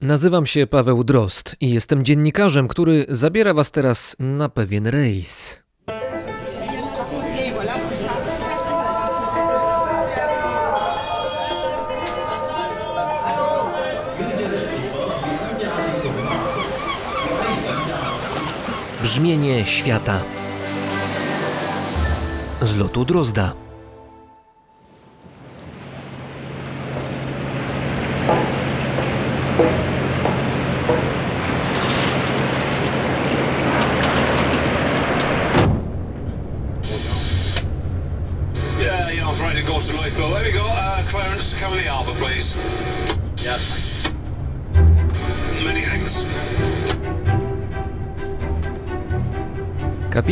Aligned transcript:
Nazywam 0.00 0.46
się 0.46 0.66
Paweł 0.66 1.04
Drost 1.04 1.56
i 1.60 1.70
jestem 1.70 2.04
dziennikarzem, 2.04 2.68
który 2.68 3.06
zabiera 3.08 3.54
Was 3.54 3.70
teraz 3.70 4.16
na 4.18 4.48
pewien 4.48 4.86
rejs. 4.86 5.62
Brzmienie 19.02 19.66
świata. 19.66 20.22
Z 22.62 22.76
lotu 22.76 23.04
Drozda. 23.04 23.65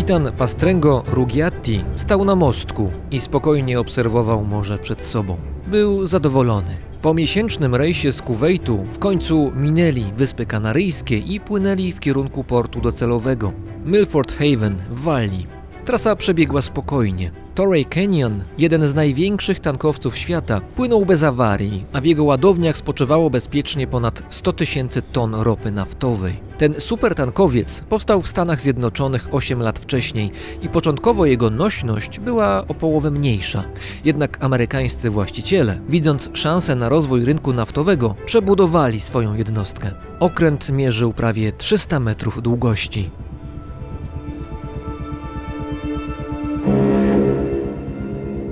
Kapitan 0.05 0.33
Pastrengo 0.33 1.05
Rugiatti 1.07 1.85
stał 1.97 2.25
na 2.25 2.37
mostku 2.37 2.93
i 3.11 3.21
spokojnie 3.21 3.81
obserwował 3.81 4.45
morze 4.45 4.79
przed 4.79 5.03
sobą. 5.03 5.37
Był 5.67 6.07
zadowolony. 6.07 6.77
Po 7.03 7.15
miesięcznym 7.15 7.75
rejsie 7.75 8.13
z 8.13 8.23
Kuwejtu 8.23 8.87
w 8.93 8.99
końcu 8.99 9.53
minęli 9.57 10.05
Wyspy 10.17 10.47
Kanaryjskie 10.47 11.19
i 11.19 11.41
płynęli 11.41 11.93
w 11.93 12.01
kierunku 12.01 12.45
portu 12.45 12.81
docelowego 12.81 13.53
Milford 13.85 14.33
Haven 14.33 14.77
w 14.91 15.01
Walii. 15.01 15.54
Trasa 15.85 16.17
przebiegła 16.17 16.63
spokojnie. 16.63 17.31
Torrey 17.55 17.85
Canyon, 17.85 18.45
jeden 18.59 18.89
z 18.89 18.95
największych 18.95 19.61
tankowców 19.61 20.19
świata, 20.19 20.61
płynął 20.61 21.07
bez 21.07 21.23
awarii, 21.23 21.85
a 21.93 22.01
w 22.01 22.05
jego 22.05 22.25
ładowniach 22.25 22.77
spoczywało 22.77 23.31
bezpiecznie 23.31 23.87
ponad 23.87 24.23
100 24.29 24.53
tysięcy 24.53 25.03
ton 25.03 25.35
ropy 25.35 25.71
naftowej. 25.71 26.41
Ten 26.59 26.75
supertankowiec 26.79 27.81
powstał 27.89 28.23
w 28.23 28.29
Stanach 28.29 28.61
Zjednoczonych 28.61 29.29
8 29.35 29.61
lat 29.61 29.79
wcześniej 29.79 30.31
i 30.63 30.69
początkowo 30.69 31.27
jego 31.27 31.51
nośność 31.51 32.21
była 32.21 32.65
o 32.69 32.75
połowę 32.75 33.11
mniejsza. 33.11 33.65
Jednak 34.05 34.45
amerykańscy 34.45 35.11
właściciele, 35.11 35.81
widząc 35.89 36.31
szansę 36.33 36.77
na 36.77 36.89
rozwój 36.89 37.25
rynku 37.25 37.53
naftowego, 37.53 38.15
przebudowali 38.27 39.01
swoją 39.01 39.35
jednostkę. 39.35 39.91
Okręt 40.21 40.71
mierzył 40.71 41.13
prawie 41.13 41.53
300 41.53 42.01
metrów 42.01 42.43
długości. 42.43 43.11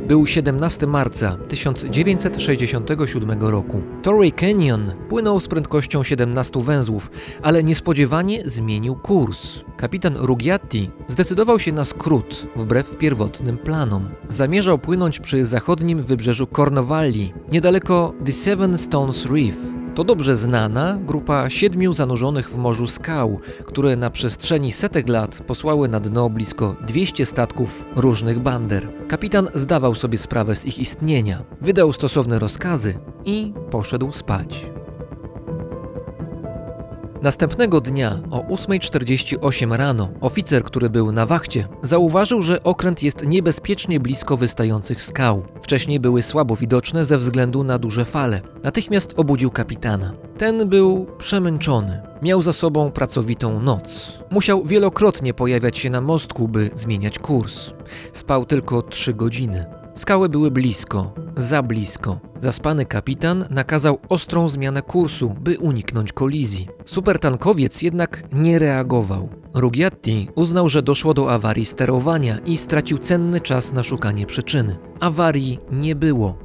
Był 0.09 0.27
17 0.27 0.87
marca 0.87 1.37
1967 1.49 3.43
roku. 3.43 3.83
Torrey 4.03 4.33
Canyon 4.33 4.93
płynął 5.09 5.41
z 5.41 5.49
prędkością 5.49 6.03
17 6.03 6.63
węzłów, 6.63 7.11
ale 7.43 7.63
niespodziewanie 7.63 8.43
zmienił 8.45 8.95
kurs. 8.95 9.61
Kapitan 9.77 10.17
Rugiatti 10.17 10.91
zdecydował 11.09 11.59
się 11.59 11.73
na 11.73 11.85
skrót, 11.85 12.47
wbrew 12.57 12.97
pierwotnym 12.97 13.59
planom. 13.59 14.09
Zamierzał 14.29 14.79
płynąć 14.79 15.21
przy 15.21 15.45
zachodnim 15.45 16.03
wybrzeżu 16.03 16.47
Cornwalli, 16.47 17.33
niedaleko 17.53 18.15
The 18.25 18.33
Seven 18.33 18.79
Stones 18.79 19.27
Reef. 19.27 19.82
To 19.95 20.05
dobrze 20.05 20.37
znana 20.37 20.99
grupa 21.07 21.51
siedmiu 21.51 21.95
zanurzonych 21.95 22.51
w 22.51 22.57
morzu 22.57 22.87
skał, 22.87 23.41
które 23.65 23.97
na 23.97 24.11
przestrzeni 24.11 24.73
setek 24.73 25.09
lat 25.09 25.43
posłały 25.47 25.89
na 25.89 26.01
dno 26.01 26.31
blisko 26.31 26.77
200 26.87 27.27
statków 27.27 27.85
różnych 27.97 28.39
bander. 28.39 28.89
Kapitan 29.09 29.49
zdawał 29.55 29.95
sobie 29.95 30.19
sprawę 30.19 30.57
z 30.57 30.67
ich 30.67 30.79
istnienia, 30.79 31.43
wydał 31.61 31.93
stosowne 31.93 32.39
rozkazy 32.39 32.99
i 33.25 33.53
poszedł 33.71 34.13
spać. 34.13 34.67
Następnego 37.23 37.81
dnia 37.81 38.21
o 38.31 38.41
8.48 38.41 39.77
rano 39.77 40.09
oficer, 40.21 40.65
który 40.65 40.91
był 40.91 41.13
na 41.13 41.27
wachcie, 41.27 41.69
zauważył, 41.83 42.43
że 42.43 42.63
okręt 42.63 43.03
jest 43.03 43.27
niebezpiecznie 43.27 44.01
blisko 44.01 44.37
wystających 44.37 45.03
skał. 45.03 45.45
Wcześniej 45.63 46.01
były 46.01 46.23
słabo 46.23 46.57
widoczne 46.57 47.05
ze 47.05 47.19
względu 47.19 47.65
na 47.65 47.79
duże 47.79 48.05
fale. 48.05 48.41
Natychmiast 48.63 49.15
obudził 49.17 49.51
kapitana. 49.51 50.13
Ten 50.39 50.69
był 50.69 51.07
przemęczony. 51.19 52.03
Miał 52.23 52.43
za 52.43 52.53
sobą 52.53 52.91
pracowitą 52.91 53.61
noc. 53.61 54.19
Musiał 54.31 54.65
wielokrotnie 54.65 55.35
pojawiać 55.35 55.79
się 55.79 55.91
na 55.91 56.01
mostku, 56.01 56.49
by 56.49 56.71
zmieniać 56.75 57.19
kurs. 57.19 57.71
Spał 58.13 58.47
tylko 58.47 58.83
trzy 58.83 59.15
godziny. 59.15 59.82
Skały 59.95 60.29
były 60.29 60.51
blisko, 60.51 61.13
za 61.37 61.63
blisko. 61.63 62.21
Zaspany 62.41 62.87
kapitan 62.87 63.45
nakazał 63.51 63.99
ostrą 64.09 64.49
zmianę 64.49 64.83
kursu, 64.83 65.35
by 65.41 65.59
uniknąć 65.59 66.13
kolizji. 66.13 66.69
Supertankowiec 66.85 67.83
jednak 67.83 68.25
nie 68.33 68.59
reagował. 68.59 69.29
Rugiatti 69.55 70.29
uznał, 70.35 70.69
że 70.69 70.83
doszło 70.83 71.15
do 71.15 71.31
awarii 71.31 71.65
sterowania 71.65 72.39
i 72.39 72.57
stracił 72.57 72.99
cenny 72.99 73.41
czas 73.41 73.73
na 73.73 73.83
szukanie 73.83 74.27
przyczyny. 74.27 74.77
Awarii 75.01 75.59
nie 75.73 75.95
było. 75.95 76.39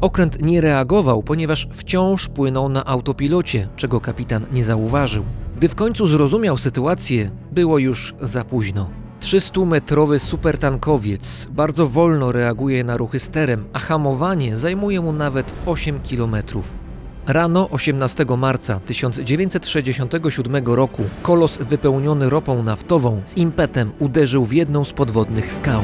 Okręt 0.00 0.42
nie 0.42 0.60
reagował, 0.60 1.22
ponieważ 1.22 1.68
wciąż 1.72 2.28
płynął 2.28 2.68
na 2.68 2.84
autopilocie, 2.84 3.68
czego 3.76 4.00
kapitan 4.00 4.46
nie 4.52 4.64
zauważył. 4.64 5.24
Gdy 5.56 5.68
w 5.68 5.74
końcu 5.74 6.06
zrozumiał 6.06 6.58
sytuację, 6.58 7.30
było 7.52 7.78
już 7.78 8.14
za 8.20 8.44
późno. 8.44 8.90
300-metrowy 9.20 10.18
supertankowiec 10.18 11.48
bardzo 11.50 11.86
wolno 11.86 12.32
reaguje 12.32 12.84
na 12.84 12.96
ruchy 12.96 13.18
sterem, 13.18 13.64
a 13.72 13.78
hamowanie 13.78 14.56
zajmuje 14.56 15.00
mu 15.00 15.12
nawet 15.12 15.54
8 15.66 16.00
kilometrów. 16.00 16.78
Rano 17.26 17.70
18 17.70 18.26
marca 18.38 18.80
1967 18.80 20.66
roku 20.66 21.02
kolos 21.22 21.58
wypełniony 21.58 22.30
ropą 22.30 22.62
naftową 22.62 23.22
z 23.24 23.36
impetem 23.36 23.92
uderzył 23.98 24.44
w 24.44 24.52
jedną 24.52 24.84
z 24.84 24.92
podwodnych 24.92 25.52
skał. 25.52 25.82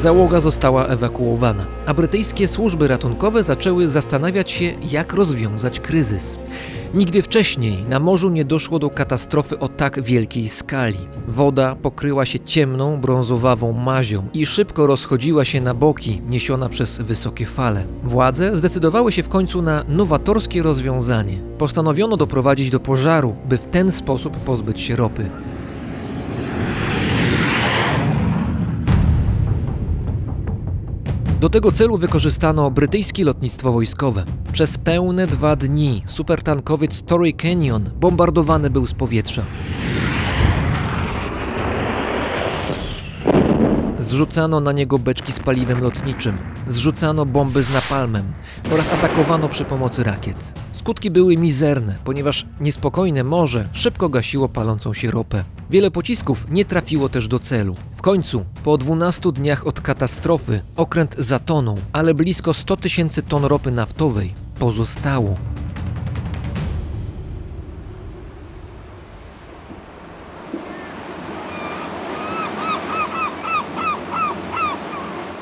Załoga 0.00 0.40
została 0.40 0.86
ewakuowana, 0.86 1.66
a 1.86 1.94
brytyjskie 1.94 2.48
służby 2.48 2.88
ratunkowe 2.88 3.42
zaczęły 3.42 3.88
zastanawiać 3.88 4.50
się, 4.50 4.72
jak 4.90 5.12
rozwiązać 5.12 5.80
kryzys. 5.80 6.38
Nigdy 6.94 7.22
wcześniej 7.22 7.84
na 7.88 8.00
morzu 8.00 8.30
nie 8.30 8.44
doszło 8.44 8.78
do 8.78 8.90
katastrofy 8.90 9.58
o 9.58 9.68
tak 9.68 10.02
wielkiej 10.02 10.48
skali. 10.48 10.98
Woda 11.28 11.74
pokryła 11.74 12.26
się 12.26 12.40
ciemną, 12.40 13.00
brązowawą 13.00 13.72
mazią 13.72 14.22
i 14.34 14.46
szybko 14.46 14.86
rozchodziła 14.86 15.44
się 15.44 15.60
na 15.60 15.74
boki, 15.74 16.22
niesiona 16.28 16.68
przez 16.68 16.98
wysokie 16.98 17.46
fale. 17.46 17.84
Władze 18.02 18.56
zdecydowały 18.56 19.12
się 19.12 19.22
w 19.22 19.28
końcu 19.28 19.62
na 19.62 19.84
nowatorskie 19.88 20.62
rozwiązanie. 20.62 21.38
Postanowiono 21.58 22.16
doprowadzić 22.16 22.70
do 22.70 22.80
pożaru, 22.80 23.36
by 23.48 23.58
w 23.58 23.66
ten 23.66 23.92
sposób 23.92 24.36
pozbyć 24.36 24.80
się 24.80 24.96
ropy. 24.96 25.30
Do 31.40 31.48
tego 31.48 31.72
celu 31.72 31.96
wykorzystano 31.96 32.70
brytyjskie 32.70 33.24
lotnictwo 33.24 33.72
wojskowe. 33.72 34.24
Przez 34.52 34.78
pełne 34.78 35.26
dwa 35.26 35.56
dni 35.56 36.02
supertankowiec 36.06 37.02
Torrey 37.02 37.34
Canyon 37.34 37.90
bombardowany 38.00 38.70
był 38.70 38.86
z 38.86 38.94
powietrza. 38.94 39.42
Zrzucano 44.10 44.60
na 44.60 44.72
niego 44.72 44.98
beczki 44.98 45.32
z 45.32 45.38
paliwem 45.38 45.80
lotniczym, 45.82 46.38
zrzucano 46.68 47.26
bomby 47.26 47.62
z 47.62 47.72
napalmem 47.74 48.32
oraz 48.72 48.92
atakowano 48.92 49.48
przy 49.48 49.64
pomocy 49.64 50.04
rakiet. 50.04 50.52
Skutki 50.72 51.10
były 51.10 51.36
mizerne, 51.36 51.98
ponieważ 52.04 52.46
niespokojne 52.60 53.24
morze 53.24 53.68
szybko 53.72 54.08
gasiło 54.08 54.48
palącą 54.48 54.94
się 54.94 55.10
ropę. 55.10 55.44
Wiele 55.70 55.90
pocisków 55.90 56.50
nie 56.50 56.64
trafiło 56.64 57.08
też 57.08 57.28
do 57.28 57.38
celu. 57.38 57.76
W 57.94 58.02
końcu, 58.02 58.44
po 58.64 58.78
12 58.78 59.32
dniach 59.32 59.66
od 59.66 59.80
katastrofy, 59.80 60.62
okręt 60.76 61.16
zatonął, 61.18 61.78
ale 61.92 62.14
blisko 62.14 62.54
100 62.54 62.76
tysięcy 62.76 63.22
ton 63.22 63.44
ropy 63.44 63.70
naftowej 63.70 64.34
pozostało. 64.58 65.36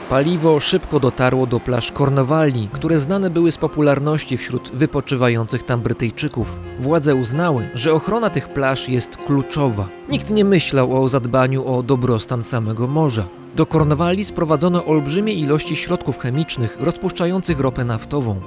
Paliwo 0.09 0.61
szybko 0.61 1.01
dotarło 1.01 1.47
do 1.47 1.61
plaż 1.61 1.93
Cornwalli, 1.93 2.69
które 2.73 2.99
znane 2.99 3.31
były 3.31 3.53
z 3.53 3.57
popularności 3.57 4.37
wśród 4.37 4.71
wypoczywających 4.75 5.63
tam 5.63 5.81
Brytyjczyków. 5.81 6.61
Władze 6.81 7.15
uznały, 7.15 7.69
że 7.75 7.93
ochrona 7.95 8.31
tych 8.31 8.49
plaż 8.49 8.89
jest 8.89 9.17
kluczowa. 9.17 9.89
Nikt 10.09 10.31
nie 10.31 10.45
myślał 10.45 11.03
o 11.03 11.09
zadbaniu 11.09 11.67
o 11.67 11.83
dobrostan 11.83 12.43
samego 12.43 12.87
morza. 12.87 13.25
Do 13.59 13.67
Kornwali 13.67 14.25
sprowadzono 14.25 14.85
olbrzymie 14.85 15.33
ilości 15.33 15.77
środków 15.77 16.19
chemicznych 16.19 16.77
rozpuszczających 16.81 17.61
ropę 17.61 17.85
naftową. 17.85 18.41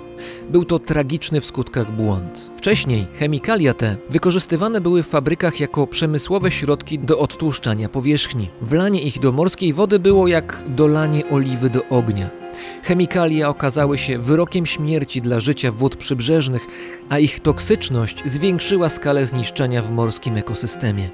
Był 0.49 0.65
to 0.65 0.79
tragiczny 0.79 1.41
w 1.41 1.45
skutkach 1.45 1.91
błąd. 1.91 2.51
Wcześniej 2.55 3.07
chemikalia 3.19 3.73
te 3.73 3.95
wykorzystywane 4.09 4.81
były 4.81 5.03
w 5.03 5.07
fabrykach 5.07 5.59
jako 5.59 5.87
przemysłowe 5.87 6.51
środki 6.51 6.99
do 6.99 7.19
odtłuszczania 7.19 7.89
powierzchni. 7.89 8.49
Wlanie 8.61 9.01
ich 9.01 9.19
do 9.19 9.31
morskiej 9.31 9.73
wody 9.73 9.99
było 9.99 10.27
jak 10.27 10.63
dolanie 10.67 11.29
oliwy 11.29 11.69
do 11.69 11.85
ognia. 11.89 12.29
Chemikalia 12.83 13.49
okazały 13.49 13.97
się 13.97 14.19
wyrokiem 14.19 14.65
śmierci 14.65 15.21
dla 15.21 15.39
życia 15.39 15.71
wód 15.71 15.95
przybrzeżnych, 15.95 16.67
a 17.09 17.19
ich 17.19 17.39
toksyczność 17.39 18.23
zwiększyła 18.25 18.89
skalę 18.89 19.25
zniszczenia 19.25 19.81
w 19.81 19.91
morskim 19.91 20.37
ekosystemie. 20.37 21.09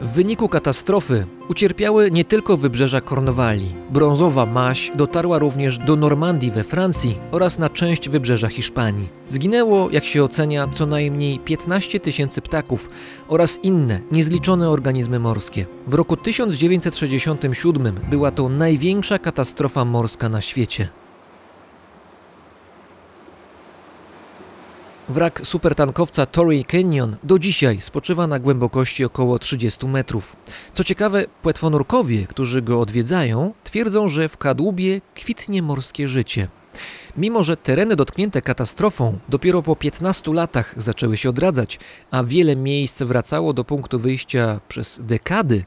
W 0.00 0.08
wyniku 0.08 0.48
katastrofy 0.48 1.26
ucierpiały 1.48 2.10
nie 2.10 2.24
tylko 2.24 2.56
wybrzeża 2.56 3.00
Kornwalii. 3.00 3.74
Brązowa 3.90 4.46
maź 4.46 4.92
dotarła 4.94 5.38
również 5.38 5.78
do 5.78 5.96
Normandii 5.96 6.50
we 6.50 6.64
Francji 6.64 7.18
oraz 7.30 7.58
na 7.58 7.68
część 7.68 8.08
wybrzeża 8.08 8.48
Hiszpanii. 8.48 9.08
Zginęło, 9.28 9.90
jak 9.90 10.04
się 10.04 10.24
ocenia, 10.24 10.68
co 10.74 10.86
najmniej 10.86 11.38
15 11.38 12.00
tysięcy 12.00 12.42
ptaków 12.42 12.90
oraz 13.28 13.58
inne 13.62 14.00
niezliczone 14.12 14.70
organizmy 14.70 15.18
morskie. 15.18 15.66
W 15.86 15.94
roku 15.94 16.16
1967 16.16 18.00
była 18.10 18.30
to 18.30 18.48
największa 18.48 19.18
katastrofa 19.18 19.84
morska 19.84 20.28
na 20.28 20.40
świecie. 20.40 20.88
Wrak 25.10 25.40
supertankowca 25.44 26.26
Torrey 26.26 26.64
Canyon 26.64 27.16
do 27.22 27.38
dzisiaj 27.38 27.80
spoczywa 27.80 28.26
na 28.26 28.38
głębokości 28.38 29.04
około 29.04 29.38
30 29.38 29.86
metrów. 29.86 30.36
Co 30.72 30.84
ciekawe, 30.84 31.24
płetwonurkowie, 31.42 32.26
którzy 32.26 32.62
go 32.62 32.80
odwiedzają, 32.80 33.52
twierdzą, 33.64 34.08
że 34.08 34.28
w 34.28 34.36
kadłubie 34.36 35.00
kwitnie 35.14 35.62
morskie 35.62 36.08
życie. 36.08 36.48
Mimo, 37.16 37.42
że 37.42 37.56
tereny 37.56 37.96
dotknięte 37.96 38.42
katastrofą 38.42 39.18
dopiero 39.28 39.62
po 39.62 39.76
15 39.76 40.32
latach 40.32 40.74
zaczęły 40.76 41.16
się 41.16 41.28
odradzać, 41.28 41.78
a 42.10 42.24
wiele 42.24 42.56
miejsc 42.56 43.02
wracało 43.02 43.52
do 43.52 43.64
punktu 43.64 43.98
wyjścia 43.98 44.60
przez 44.68 45.00
dekady, 45.02 45.64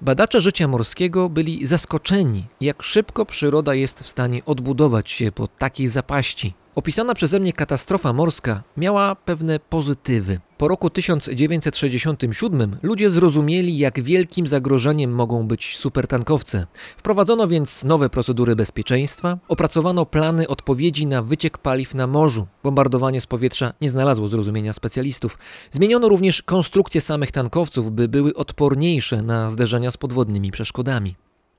badacze 0.00 0.40
życia 0.40 0.68
morskiego 0.68 1.28
byli 1.28 1.66
zaskoczeni, 1.66 2.46
jak 2.60 2.82
szybko 2.82 3.26
przyroda 3.26 3.74
jest 3.74 4.00
w 4.00 4.08
stanie 4.08 4.44
odbudować 4.44 5.10
się 5.10 5.32
po 5.32 5.48
takiej 5.48 5.88
zapaści. 5.88 6.54
Opisana 6.74 7.14
przeze 7.14 7.40
mnie 7.40 7.52
katastrofa 7.52 8.12
morska 8.12 8.62
miała 8.76 9.14
pewne 9.14 9.58
pozytywy. 9.58 10.40
Po 10.58 10.68
roku 10.68 10.90
1967 10.90 12.76
ludzie 12.82 13.10
zrozumieli, 13.10 13.78
jak 13.78 14.02
wielkim 14.02 14.46
zagrożeniem 14.46 15.12
mogą 15.12 15.46
być 15.46 15.76
supertankowce. 15.76 16.66
Wprowadzono 16.96 17.48
więc 17.48 17.84
nowe 17.84 18.10
procedury 18.10 18.56
bezpieczeństwa, 18.56 19.38
opracowano 19.48 20.06
plany 20.06 20.48
odpowiedzi 20.48 21.06
na 21.06 21.22
wyciek 21.22 21.58
paliw 21.58 21.94
na 21.94 22.06
morzu. 22.06 22.46
Bombardowanie 22.62 23.20
z 23.20 23.26
powietrza 23.26 23.72
nie 23.80 23.90
znalazło 23.90 24.28
zrozumienia 24.28 24.72
specjalistów. 24.72 25.38
Zmieniono 25.70 26.08
również 26.08 26.42
konstrukcję 26.42 27.00
samych 27.00 27.32
tankowców, 27.32 27.92
by 27.92 28.08
były 28.08 28.34
odporniejsze 28.34 29.22
na 29.22 29.50
zderzenia 29.50 29.90
z 29.90 29.96
podwodnymi 29.96 30.50
przeszkodami. 30.50 31.14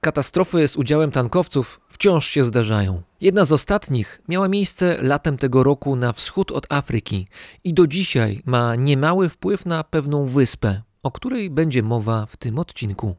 Katastrofy 0.06 0.68
z 0.68 0.76
udziałem 0.76 1.12
tankowców 1.12 1.80
wciąż 1.90 2.28
się 2.28 2.46
zdarzają. 2.46 3.02
Jedna 3.22 3.46
z 3.46 3.52
ostatnich 3.52 4.22
miała 4.28 4.48
miejsce 4.48 4.98
latem 5.02 5.38
tego 5.38 5.64
roku 5.64 5.96
na 5.96 6.14
wschód 6.14 6.52
od 6.52 6.68
Afryki 6.70 7.28
i 7.64 7.74
do 7.74 7.88
dzisiaj 7.88 8.42
ma 8.46 8.76
niemały 8.76 9.30
wpływ 9.30 9.66
na 9.66 9.84
pewną 9.84 10.26
wyspę, 10.26 10.82
o 11.04 11.12
której 11.12 11.50
będzie 11.50 11.84
mowa 11.84 12.26
w 12.26 12.38
tym 12.38 12.60
odcinku. 12.60 13.16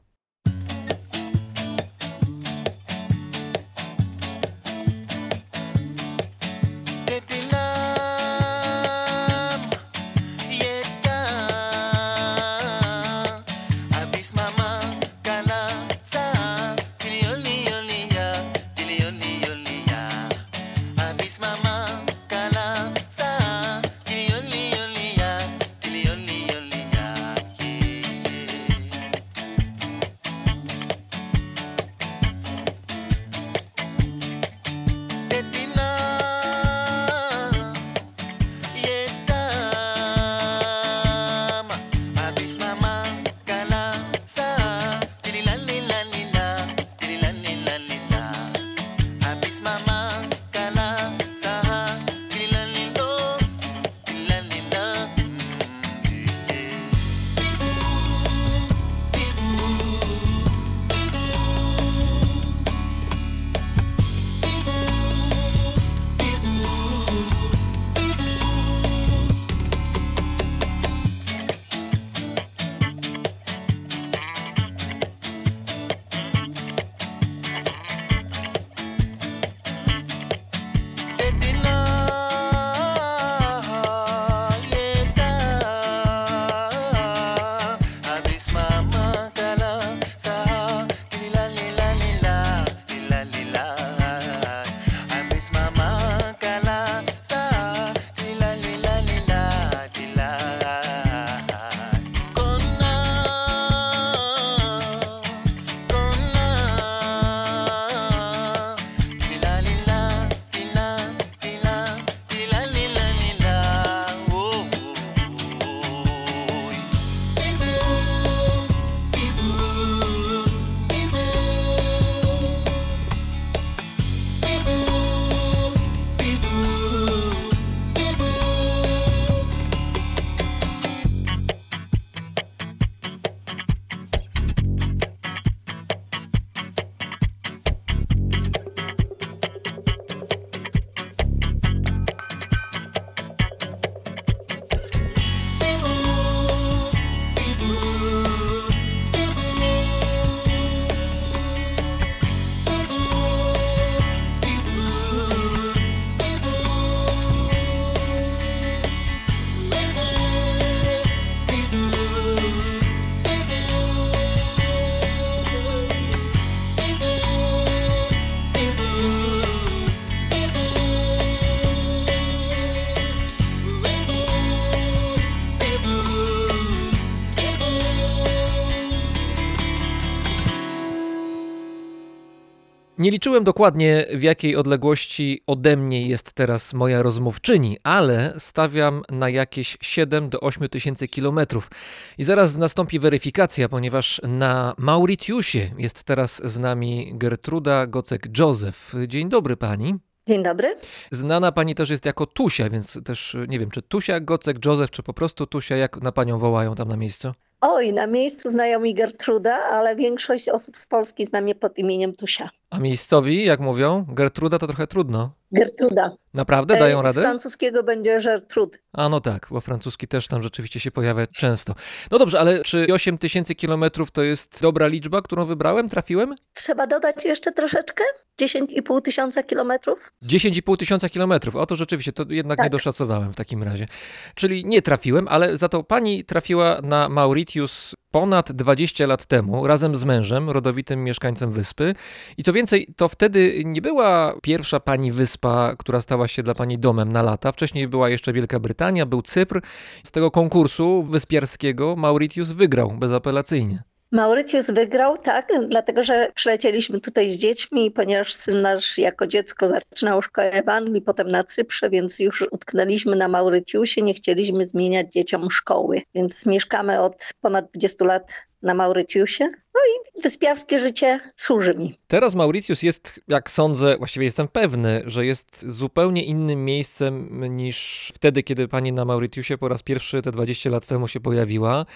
Nie 183.06 183.12
liczyłem 183.12 183.44
dokładnie, 183.44 184.06
w 184.14 184.22
jakiej 184.22 184.56
odległości 184.56 185.42
ode 185.46 185.76
mnie 185.76 186.08
jest 186.08 186.32
teraz 186.32 186.74
moja 186.74 187.02
rozmówczyni, 187.02 187.78
ale 187.82 188.34
stawiam 188.38 189.02
na 189.10 189.28
jakieś 189.28 189.78
7 189.80 190.28
do 190.28 190.40
8 190.40 190.68
tysięcy 190.68 191.08
kilometrów. 191.08 191.70
I 192.18 192.24
zaraz 192.24 192.56
nastąpi 192.56 192.98
weryfikacja, 192.98 193.68
ponieważ 193.68 194.20
na 194.28 194.74
Mauritiusie 194.78 195.70
jest 195.78 196.04
teraz 196.04 196.42
z 196.44 196.58
nami 196.58 197.12
Gertruda 197.14 197.86
Gocek-Józef. 197.86 199.06
Dzień 199.06 199.28
dobry 199.28 199.56
pani. 199.56 200.05
Dzień 200.28 200.42
dobry. 200.42 200.76
Znana 201.10 201.52
pani 201.52 201.74
też 201.74 201.90
jest 201.90 202.04
jako 202.06 202.26
Tusia, 202.26 202.70
więc 202.70 202.98
też 203.04 203.34
y, 203.34 203.46
nie 203.48 203.58
wiem, 203.58 203.70
czy 203.70 203.82
Tusia 203.82 204.20
Gocek-Józef, 204.20 204.90
czy 204.90 205.02
po 205.02 205.14
prostu 205.14 205.46
Tusia, 205.46 205.76
jak 205.76 205.96
na 206.02 206.12
panią 206.12 206.38
wołają 206.38 206.74
tam 206.74 206.88
na 206.88 206.96
miejscu? 206.96 207.32
Oj, 207.60 207.92
na 207.92 208.06
miejscu 208.06 208.48
znają 208.48 208.80
mi 208.80 208.94
Gertruda, 208.94 209.58
ale 209.58 209.96
większość 209.96 210.48
osób 210.48 210.76
z 210.76 210.86
Polski 210.86 211.26
zna 211.26 211.40
mnie 211.40 211.54
pod 211.54 211.78
imieniem 211.78 212.12
Tusia. 212.16 212.50
A 212.70 212.78
miejscowi, 212.78 213.44
jak 213.44 213.60
mówią, 213.60 214.06
Gertruda 214.08 214.58
to 214.58 214.66
trochę 214.66 214.86
trudno. 214.86 215.32
Gertruda. 215.52 216.16
Naprawdę 216.34 216.78
dają 216.78 216.98
E, 216.98 217.02
Z 217.02 217.04
radę? 217.06 217.20
francuskiego 217.20 217.82
będzie 217.82 218.18
Gertrud. 218.24 218.78
A 218.92 219.08
no 219.08 219.20
tak, 219.20 219.46
bo 219.50 219.60
francuski 219.60 220.08
też 220.08 220.28
tam 220.28 220.42
rzeczywiście 220.42 220.80
się 220.80 220.90
pojawia 220.90 221.26
często. 221.26 221.74
No 222.10 222.18
dobrze, 222.18 222.40
ale 222.40 222.62
czy 222.62 222.86
8 222.92 223.18
tysięcy 223.18 223.54
kilometrów 223.54 224.10
to 224.10 224.22
jest 224.22 224.62
dobra 224.62 224.86
liczba, 224.86 225.22
którą 225.22 225.44
wybrałem? 225.44 225.88
Trafiłem? 225.88 226.34
Trzeba 226.52 226.86
dodać 226.86 227.24
jeszcze 227.24 227.52
troszeczkę? 227.52 228.04
10,5 228.40 229.02
tysiąca 229.02 229.42
kilometrów? 229.42 230.12
10,5 230.24 230.76
tysiąca 230.76 231.08
kilometrów. 231.08 231.56
O 231.56 231.66
to 231.66 231.76
rzeczywiście, 231.76 232.12
to 232.12 232.24
jednak 232.28 232.58
nie 232.58 232.64
Tak. 232.64 232.72
doszacowałem 232.72 233.32
w 233.32 233.36
takim 233.36 233.62
razie. 233.62 233.86
Czyli 234.34 234.64
nie 234.64 234.82
trafiłem, 234.82 235.28
ale 235.28 235.56
za 235.56 235.68
to 235.68 235.82
pani 235.82 236.24
trafiła 236.24 236.80
na 236.82 237.08
Mauritius 237.08 237.94
ponad 238.10 238.52
20 238.52 239.06
lat 239.06 239.26
temu, 239.26 239.66
razem 239.66 239.96
z 239.96 240.04
mężem, 240.04 240.50
rodowitym 240.50 241.04
mieszkańcem 241.04 241.52
wyspy. 241.52 241.94
I 242.36 242.42
co 242.42 242.52
więcej, 242.52 242.88
to 242.96 243.08
wtedy 243.08 243.62
nie 243.64 243.82
była 243.82 244.34
pierwsza 244.42 244.80
pani 244.80 245.12
wyspa, 245.12 245.74
która 245.78 246.00
stała 246.00 246.28
się 246.28 246.42
dla 246.42 246.54
pani 246.54 246.78
domem 246.78 247.12
na 247.12 247.22
lata. 247.22 247.52
Wcześniej 247.52 247.88
była 247.88 248.08
jeszcze 248.08 248.32
Wielka 248.32 248.60
Brytania, 248.60 249.06
był 249.06 249.22
Cypr. 249.22 249.60
Z 250.04 250.10
tego 250.10 250.30
konkursu 250.30 251.02
wyspiarskiego 251.02 251.96
Mauritius 251.96 252.50
wygrał 252.50 252.90
bezapelacyjnie. 252.92 253.82
Mauritius 254.16 254.70
wygrał, 254.70 255.18
tak, 255.18 255.52
dlatego 255.68 256.02
że 256.02 256.28
przylecieliśmy 256.34 257.00
tutaj 257.00 257.32
z 257.32 257.38
dziećmi, 257.38 257.90
ponieważ 257.90 258.32
syn 258.32 258.62
nasz 258.62 258.98
jako 258.98 259.26
dziecko 259.26 259.68
zaczynał 259.68 260.22
szkołę 260.22 260.62
w 260.66 260.68
Anglii, 260.68 261.02
potem 261.02 261.28
na 261.28 261.44
Cyprze, 261.44 261.90
więc 261.90 262.20
już 262.20 262.48
utknęliśmy 262.50 263.16
na 263.16 263.28
Mauritiusie, 263.28 264.02
nie 264.02 264.14
chcieliśmy 264.14 264.64
zmieniać 264.64 265.12
dzieciom 265.12 265.50
szkoły, 265.50 266.02
więc 266.14 266.46
mieszkamy 266.46 267.00
od 267.00 267.28
ponad 267.40 267.70
20 267.70 268.04
lat 268.04 268.32
na 268.62 268.74
Mauritiusie. 268.74 269.48
No 269.76 269.80
i 269.92 270.22
wyspiarskie 270.22 270.78
życie 270.78 271.20
służy 271.36 271.74
mi. 271.74 271.94
Teraz 272.08 272.34
Mauritius 272.34 272.82
jest, 272.82 273.20
jak 273.28 273.50
sądzę, 273.50 273.96
właściwie 273.96 274.26
jestem 274.26 274.48
pewny, 274.48 275.02
że 275.06 275.26
jest 275.26 275.64
zupełnie 275.68 276.24
innym 276.24 276.64
miejscem 276.64 277.44
niż 277.56 278.12
wtedy, 278.14 278.42
kiedy 278.42 278.68
pani 278.68 278.92
na 278.92 279.04
Mauritiusie 279.04 279.58
po 279.58 279.68
raz 279.68 279.82
pierwszy 279.82 280.22
te 280.22 280.32
20 280.32 280.70
lat 280.70 280.86
temu 280.86 281.08
się 281.08 281.20
pojawiła. 281.20 281.86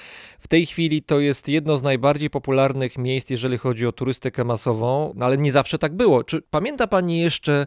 W 0.40 0.49
tej 0.49 0.66
chwili 0.66 1.02
to 1.02 1.20
jest 1.20 1.49
jedno 1.49 1.76
z 1.76 1.82
najbardziej 1.82 2.30
popularnych 2.30 2.99
miejsc, 2.99 3.30
jeżeli 3.30 3.58
chodzi 3.58 3.87
o 3.87 3.92
turystykę 3.92 4.44
masową, 4.44 5.12
no 5.16 5.26
ale 5.26 5.38
nie 5.38 5.52
zawsze 5.52 5.78
tak 5.78 5.94
było. 5.94 6.25
Czy 6.25 6.42
pamięta 6.42 6.87
pani 6.87 7.20
jeszcze 7.20 7.66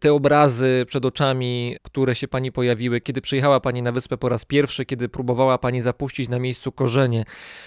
te 0.00 0.12
obrazy 0.12 0.84
przed 0.86 1.04
oczami, 1.04 1.76
które 1.82 2.14
się 2.14 2.28
pani 2.28 2.52
pojawiły, 2.52 3.00
kiedy 3.00 3.20
przyjechała 3.20 3.60
pani 3.60 3.82
na 3.82 3.92
wyspę 3.92 4.16
po 4.16 4.28
raz 4.28 4.44
pierwszy, 4.44 4.86
kiedy 4.86 5.08
próbowała 5.08 5.58
pani 5.58 5.82
zapuścić 5.82 6.28
na 6.28 6.38
miejscu 6.38 6.72
korzenie? 6.72 7.24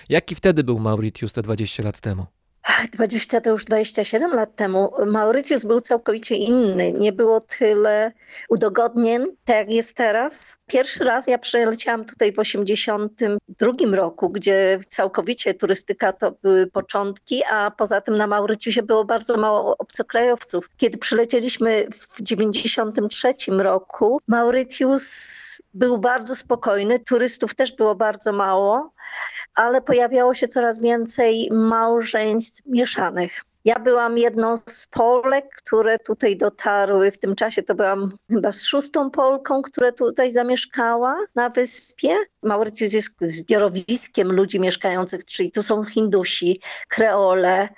Jaki 0.09 0.35
wtedy 0.35 0.63
był 0.63 0.79
Mauritius 0.79 1.33
te 1.33 1.41
20 1.41 1.83
lat 1.83 2.01
temu? 2.01 2.25
Ach, 2.65 2.89
20 2.89 3.41
to 3.41 3.49
już 3.49 3.65
27 3.65 4.33
lat 4.33 4.55
temu. 4.55 4.91
Mauritius 5.05 5.65
był 5.65 5.79
całkowicie 5.79 6.35
inny. 6.35 6.93
Nie 6.93 7.11
było 7.11 7.39
tyle 7.39 8.11
udogodnień, 8.49 9.25
tak 9.45 9.55
jak 9.55 9.69
jest 9.69 9.97
teraz. 9.97 10.57
Pierwszy 10.67 11.03
raz 11.03 11.27
ja 11.27 11.37
przyleciałam 11.37 12.05
tutaj 12.05 12.33
w 12.33 12.39
82 12.39 13.95
roku, 13.95 14.29
gdzie 14.29 14.79
całkowicie 14.89 15.53
turystyka 15.53 16.13
to 16.13 16.31
były 16.43 16.67
początki, 16.67 17.41
a 17.51 17.71
poza 17.71 18.01
tym 18.01 18.17
na 18.17 18.27
Mauritiusie 18.27 18.83
było 18.83 19.05
bardzo 19.05 19.37
mało 19.37 19.77
obcokrajowców. 19.77 20.69
Kiedy 20.77 20.97
przylecieliśmy 20.97 21.87
w 21.91 22.21
93 22.21 23.33
roku, 23.49 24.21
Mauritius 24.27 25.03
był 25.73 25.97
bardzo 25.97 26.35
spokojny, 26.35 26.99
turystów 26.99 27.55
też 27.55 27.75
było 27.75 27.95
bardzo 27.95 28.33
mało 28.33 28.93
ale 29.55 29.81
pojawiało 29.81 30.33
się 30.33 30.47
coraz 30.47 30.79
więcej 30.79 31.49
małżeństw 31.51 32.61
mieszanych. 32.65 33.43
Ja 33.65 33.79
byłam 33.79 34.17
jedną 34.17 34.57
z 34.57 34.87
Polek, 34.87 35.55
które 35.55 35.99
tutaj 35.99 36.37
dotarły. 36.37 37.11
W 37.11 37.19
tym 37.19 37.35
czasie 37.35 37.63
to 37.63 37.75
byłam 37.75 38.11
chyba 38.29 38.51
szóstą 38.51 39.11
Polką, 39.11 39.61
która 39.61 39.91
tutaj 39.91 40.31
zamieszkała 40.31 41.17
na 41.35 41.49
wyspie. 41.49 42.15
Mauritius 42.43 42.93
jest 42.93 43.15
zbiorowiskiem 43.21 44.31
ludzi 44.31 44.59
mieszkających, 44.59 45.25
czyli 45.25 45.51
tu 45.51 45.63
są 45.63 45.83
Hindusi, 45.83 46.59
Kreole, 46.87 47.69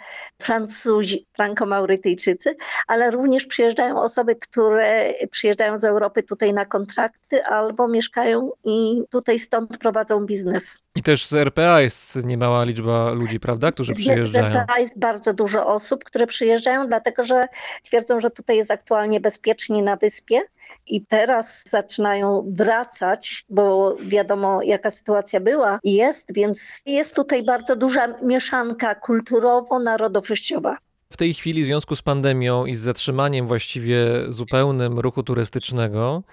Francuzi, 0.42 1.26
Franko-Maurytyjczycy, 1.34 2.56
ale 2.88 3.12
również 3.12 3.46
przyjeżdżają 3.46 4.02
osoby, 4.02 4.36
które 4.36 5.14
przyjeżdżają 5.32 5.78
z 5.78 5.84
Europy 5.84 6.24
tutaj 6.24 6.54
na 6.54 6.66
kontrakty 6.66 7.44
albo 7.44 7.88
mieszkają 7.88 8.52
i 8.64 9.02
tutaj 9.10 9.40
stąd 9.40 9.78
prowadzą 9.78 10.26
biznes. 10.26 10.84
I 10.96 11.04
też 11.04 11.28
z 11.28 11.34
RPA 11.34 11.82
jest 11.82 12.16
niemała 12.16 12.64
liczba 12.64 13.12
ludzi, 13.12 13.40
prawda, 13.40 13.72
którzy 13.72 13.92
przyjeżdżają. 13.92 14.54
Z 14.54 14.56
RPA 14.56 14.80
jest 14.80 15.00
bardzo 15.00 15.34
dużo 15.34 15.68
osób, 15.68 16.04
które 16.04 16.28
przyjeżdżają, 16.28 16.88
dlatego 16.88 17.24
że 17.24 17.48
twierdzą, 17.84 18.20
że 18.20 18.32
tutaj 18.32 18.58
jest 18.58 18.72
aktualnie 18.72 19.20
bezpiecznie 19.20 19.84
na 19.84 19.96
wyspie 19.96 20.42
i 20.88 21.06
teraz 21.06 21.64
zaczynają 21.68 22.46
wracać, 22.48 23.46
bo 23.50 23.96
wiadomo 24.00 24.55
jaka 24.62 24.92
sytuacja 24.92 25.40
była 25.40 25.80
i 25.84 25.94
jest, 25.94 26.36
więc 26.36 26.82
jest 26.86 27.16
tutaj 27.16 27.44
bardzo 27.44 27.76
duża 27.76 28.08
mieszanka 28.22 28.96
kulturowo-narodowościowa. 28.96 30.78
W 31.14 31.18
tej 31.18 31.34
chwili 31.34 31.64
w 31.64 31.66
związku 31.66 31.96
z 31.96 32.02
pandemią 32.02 32.66
i 32.66 32.76
z 32.76 32.82
zatrzymaniem 32.82 33.48
właściwie 33.48 34.06
zupełnym 34.30 35.00
ruchu 35.00 35.24
turystycznego, 35.24 36.24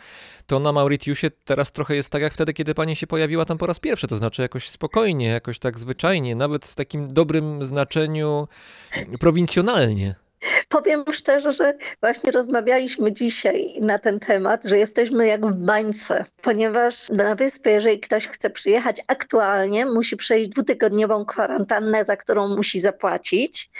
to 0.47 0.61
na 0.61 0.73
Mauritiusie 0.73 1.31
teraz 1.45 1.73
trochę 1.73 1.95
jest 1.95 2.11
tak 2.11 2.23
jak 2.23 2.35
wtedy, 2.35 2.53
kiedy 2.53 2.75
pani 2.75 2.97
się 2.97 3.07
pojawiła 3.07 3.45
tam 3.45 3.59
po 3.59 3.67
raz 3.67 3.81
pierwszy, 3.81 4.09
to 4.09 4.17
znaczy 4.17 4.43
jakoś 4.43 4.69
spokojnie, 4.69 5.27
jakoś 5.27 5.59
tak 5.59 5.79
zwyczajnie, 5.79 6.37
nawet 6.37 6.67
w 6.67 6.75
takim 6.75 7.15
dobrym 7.15 7.67
znaczeniu 7.67 8.49
prowincjonalnie. 9.21 10.15
Powiem 10.69 11.05
szczerze, 11.13 11.53
że 11.53 11.75
właśnie 12.01 12.33
rozmawialiśmy 12.33 13.13
dzisiaj 13.13 13.67
na 13.81 13.99
ten 13.99 14.21
temat, 14.21 14.65
że 14.65 14.79
jesteśmy 14.79 15.27
jak 15.27 15.47
w 15.47 15.53
bańce, 15.53 16.25
ponieważ 16.43 17.11
na 17.11 17.35
wyspę, 17.35 17.71
jeżeli 17.71 18.01
ktoś 18.01 18.29
chce 18.29 18.51
przyjechać 18.51 19.01
aktualnie, 19.07 19.87
musi 19.87 20.17
przejść 20.17 20.51
dwutygodniową 20.51 21.25
kwarantannę, 21.25 22.05
za 22.05 22.17
którą 22.17 22.49
musi 22.49 22.81
zapłacić. 22.81 23.71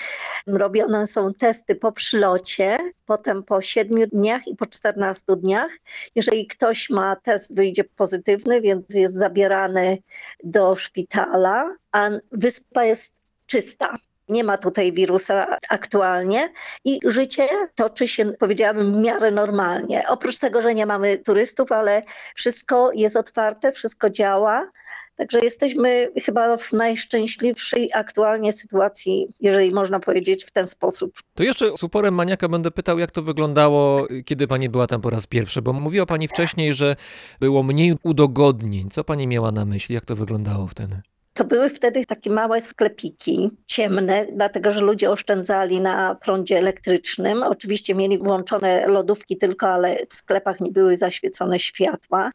Robione 0.47 1.07
są 1.07 1.33
testy 1.33 1.75
po 1.75 1.93
przylocie, 1.93 2.79
potem 3.07 3.43
po 3.43 3.61
7 3.61 4.09
dniach 4.09 4.47
i 4.47 4.57
po 4.57 4.67
14 4.67 5.37
dniach. 5.37 5.73
Jeżeli 6.15 6.47
ktoś 6.47 6.91
ma 6.91 7.17
test, 7.17 7.57
wyjdzie 7.57 7.85
pozytywny, 7.85 8.61
więc 8.61 8.95
jest 8.95 9.15
zabierany 9.15 9.99
do 10.45 10.75
szpitala, 10.75 11.77
a 11.93 12.11
wyspa 12.33 12.85
jest 12.85 13.23
czysta. 13.47 13.99
Nie 14.33 14.45
ma 14.45 14.59
tutaj 14.59 14.93
wirusa 14.93 15.57
aktualnie 15.69 16.53
i 16.85 17.01
życie 17.05 17.49
toczy 17.75 18.07
się, 18.07 18.25
powiedziałabym, 18.25 18.93
w 18.93 19.05
miarę 19.05 19.31
normalnie. 19.31 20.05
Oprócz 20.09 20.39
tego, 20.39 20.63
że 20.63 20.75
nie 20.75 20.87
mamy 20.87 21.19
turystów, 21.19 21.73
ale 21.73 22.03
wszystko 22.35 22.91
jest 22.95 23.17
otwarte, 23.17 23.73
wszystko 23.73 24.11
działa. 24.11 24.71
Także 25.17 25.41
jesteśmy 25.41 26.09
chyba 26.25 26.57
w 26.57 26.73
najszczęśliwszej 26.73 27.91
aktualnie 27.95 28.53
sytuacji, 28.53 29.29
jeżeli 29.41 29.75
można 29.75 30.01
powiedzieć 30.01 30.45
w 30.45 30.51
ten 30.51 30.69
sposób. 30.69 31.13
To 31.35 31.43
jeszcze 31.43 31.77
z 31.79 31.83
uporem 31.83 32.15
maniaka 32.15 32.49
będę 32.49 32.71
pytał, 32.71 32.99
jak 32.99 33.11
to 33.11 33.23
wyglądało, 33.23 34.07
kiedy 34.25 34.47
pani 34.47 34.69
była 34.69 34.87
tam 34.87 35.01
po 35.01 35.11
raz 35.11 35.27
pierwszy, 35.27 35.63
bo 35.63 35.73
mówiła 35.73 36.07
pani 36.07 36.29
wcześniej, 36.29 36.75
że 36.75 36.97
było 37.41 37.63
mniej 37.63 37.97
udogodnień. 38.03 38.91
Co 38.91 39.05
pani 39.05 39.27
miała 39.27 39.53
na 39.53 39.65
myśli? 39.65 39.95
Jak 39.95 40.05
to 40.05 40.17
wyglądało 40.17 40.67
wtedy? 40.67 41.01
To 41.35 41.45
były 41.45 41.69
wtedy 41.69 42.07
takie 42.07 42.31
małe 42.31 42.61
sklepiki, 42.61 43.51
ciemne, 43.67 44.27
dlatego 44.33 44.71
że 44.71 44.81
ludzie 44.81 45.11
oszczędzali 45.11 45.81
na 45.81 46.15
prądzie 46.15 46.59
elektrycznym. 46.59 47.43
Oczywiście 47.43 47.95
mieli 47.95 48.19
włączone 48.19 48.87
lodówki 48.87 49.37
tylko, 49.37 49.69
ale 49.69 49.97
w 50.11 50.15
sklepach 50.15 50.61
nie 50.61 50.73
były 50.73 50.97
zaświecone 50.97 51.59
światła. 51.59 52.31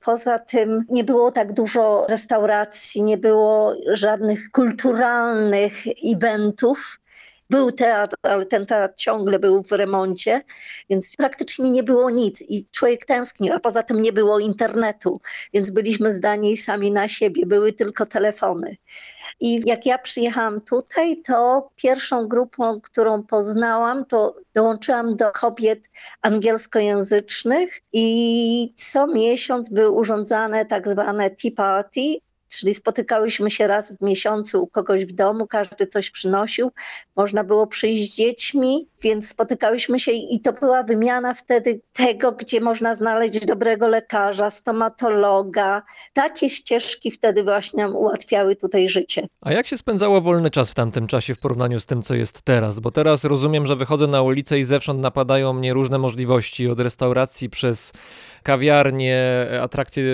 Poza 0.00 0.38
tym 0.38 0.84
nie 0.88 1.04
było 1.04 1.32
tak 1.32 1.52
dużo 1.52 2.06
restauracji, 2.08 3.02
nie 3.02 3.18
było 3.18 3.74
żadnych 3.92 4.50
kulturalnych 4.50 5.74
eventów. 6.14 7.00
Był 7.50 7.72
teatr, 7.72 8.16
ale 8.22 8.46
ten 8.46 8.66
teatr 8.66 8.94
ciągle 8.96 9.38
był 9.38 9.62
w 9.62 9.72
remoncie, 9.72 10.42
więc 10.90 11.16
praktycznie 11.16 11.70
nie 11.70 11.82
było 11.82 12.10
nic 12.10 12.42
i 12.48 12.64
człowiek 12.70 13.04
tęsknił, 13.04 13.52
a 13.54 13.60
poza 13.60 13.82
tym 13.82 14.02
nie 14.02 14.12
było 14.12 14.38
internetu, 14.38 15.20
więc 15.54 15.70
byliśmy 15.70 16.12
zdani 16.12 16.56
sami 16.56 16.92
na 16.92 17.08
siebie, 17.08 17.46
były 17.46 17.72
tylko 17.72 18.06
telefony. 18.06 18.76
I 19.40 19.60
jak 19.68 19.86
ja 19.86 19.98
przyjechałam 19.98 20.60
tutaj, 20.60 21.22
to 21.26 21.70
pierwszą 21.76 22.28
grupą, 22.28 22.80
którą 22.80 23.22
poznałam, 23.22 24.04
to 24.04 24.36
dołączyłam 24.54 25.16
do 25.16 25.32
kobiet 25.32 25.90
angielskojęzycznych 26.22 27.80
i 27.92 28.72
co 28.74 29.06
miesiąc 29.06 29.68
były 29.68 29.90
urządzane 29.90 30.64
tak 30.64 30.88
zwane 30.88 31.30
tea 31.30 31.50
party, 31.56 32.00
czyli 32.48 32.74
spotykałyśmy 32.74 33.50
się 33.50 33.66
raz 33.66 33.98
w 33.98 34.02
miesiącu 34.02 34.62
u 34.62 34.66
kogoś 34.66 35.04
w 35.04 35.12
domu, 35.12 35.46
każdy 35.46 35.86
coś 35.86 36.10
przynosił, 36.10 36.70
można 37.16 37.44
było 37.44 37.66
przyjść 37.66 38.12
z 38.12 38.16
dziećmi, 38.16 38.88
więc 39.02 39.28
spotykałyśmy 39.28 39.98
się 39.98 40.12
i 40.12 40.40
to 40.40 40.52
była 40.52 40.82
wymiana 40.82 41.34
wtedy 41.34 41.80
tego, 41.92 42.32
gdzie 42.32 42.60
można 42.60 42.94
znaleźć 42.94 43.46
dobrego 43.46 43.88
lekarza, 43.88 44.50
stomatologa. 44.50 45.82
Takie 46.12 46.48
ścieżki 46.48 47.10
wtedy 47.10 47.42
właśnie 47.42 47.82
nam 47.82 47.96
ułatwiały 47.96 48.56
tutaj 48.56 48.88
życie. 48.88 49.28
A 49.40 49.52
jak 49.52 49.66
się 49.66 49.78
spędzało 49.78 50.20
wolny 50.20 50.50
czas 50.50 50.70
w 50.70 50.74
tamtym 50.74 51.06
czasie 51.06 51.34
w 51.34 51.40
porównaniu 51.40 51.80
z 51.80 51.86
tym, 51.86 52.02
co 52.02 52.14
jest 52.14 52.42
teraz? 52.42 52.78
Bo 52.78 52.90
teraz 52.90 53.24
rozumiem, 53.24 53.66
że 53.66 53.76
wychodzę 53.76 54.06
na 54.06 54.22
ulicę 54.22 54.58
i 54.58 54.64
zewsząd 54.64 55.00
napadają 55.00 55.52
mnie 55.52 55.72
różne 55.72 55.98
możliwości, 55.98 56.68
od 56.68 56.80
restauracji 56.80 57.50
przez 57.50 57.92
kawiarnie, 58.48 59.46
atrakcje 59.62 60.04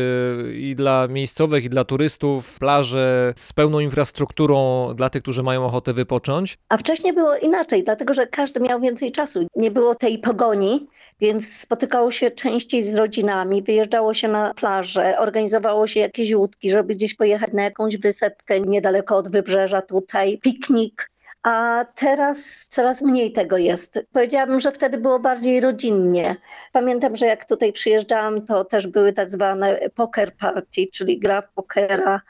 i 0.55 0.75
dla 0.75 1.09
miejscowych, 1.09 1.65
i 1.65 1.71
dla 1.71 1.85
turystów, 1.85 2.59
plaże 2.59 3.33
z 3.37 3.53
pełną 3.53 3.81
infrastrukturą 3.81 4.89
dla 4.95 5.11
tych, 5.11 5.23
którzy 5.23 5.43
mają 5.43 5.67
ochotę 5.67 5.93
wypocząć. 5.93 6.59
A 6.69 6.77
wcześniej 6.77 7.13
było 7.13 7.37
inaczej, 7.37 7.85
dlatego 7.85 8.15
że 8.15 8.27
każdy 8.27 8.61
miał 8.61 8.81
więcej 8.81 9.13
czasu. 9.13 9.47
Nie 9.57 9.71
było 9.71 9.95
tej 9.95 10.19
pogoni, 10.19 10.87
więc 11.21 11.61
spotykało 11.61 12.11
się 12.11 12.31
częściej 12.31 12.83
z 12.83 12.95
rodzinami, 12.95 13.63
wyjeżdżało 13.63 14.15
się 14.15 14.29
na 14.29 14.55
plażę, 14.55 15.19
organizowało 15.19 15.87
się 15.87 16.01
jakieś 16.01 16.35
łódki, 16.35 16.71
żeby 16.71 16.95
gdzieś 16.95 17.15
pojechać 17.15 17.53
na 17.53 17.63
jakąś 17.63 17.97
wysepkę 17.97 18.61
niedaleko 18.61 19.17
od 19.17 19.33
wybrzeża 19.33 19.83
tutaj, 19.83 20.39
piknik. 20.39 21.14
A 21.45 21.85
teraz 21.95 22.67
coraz 22.69 23.03
mniej 23.03 23.33
tego 23.33 23.57
jest. 23.57 24.01
Powiedziałabym, 24.13 24.61
że 24.61 24.73
wtedy 24.73 24.99
było 24.99 25.19
bardziej 25.19 25.61
rodzinnie. 25.61 26.37
Pamiętam, 26.73 27.17
że 27.17 27.27
jak 27.27 27.45
tutaj 27.45 27.73
przyjeżdżałam, 27.73 28.47
to 28.47 28.65
też 28.65 28.87
były 28.87 29.13
tak 29.13 29.31
zwane 29.31 29.79
poker 29.95 30.37
party, 30.37 30.87
czyli 30.93 31.19
gra 31.19 31.43
w 31.43 31.53
pokera, 31.53 32.21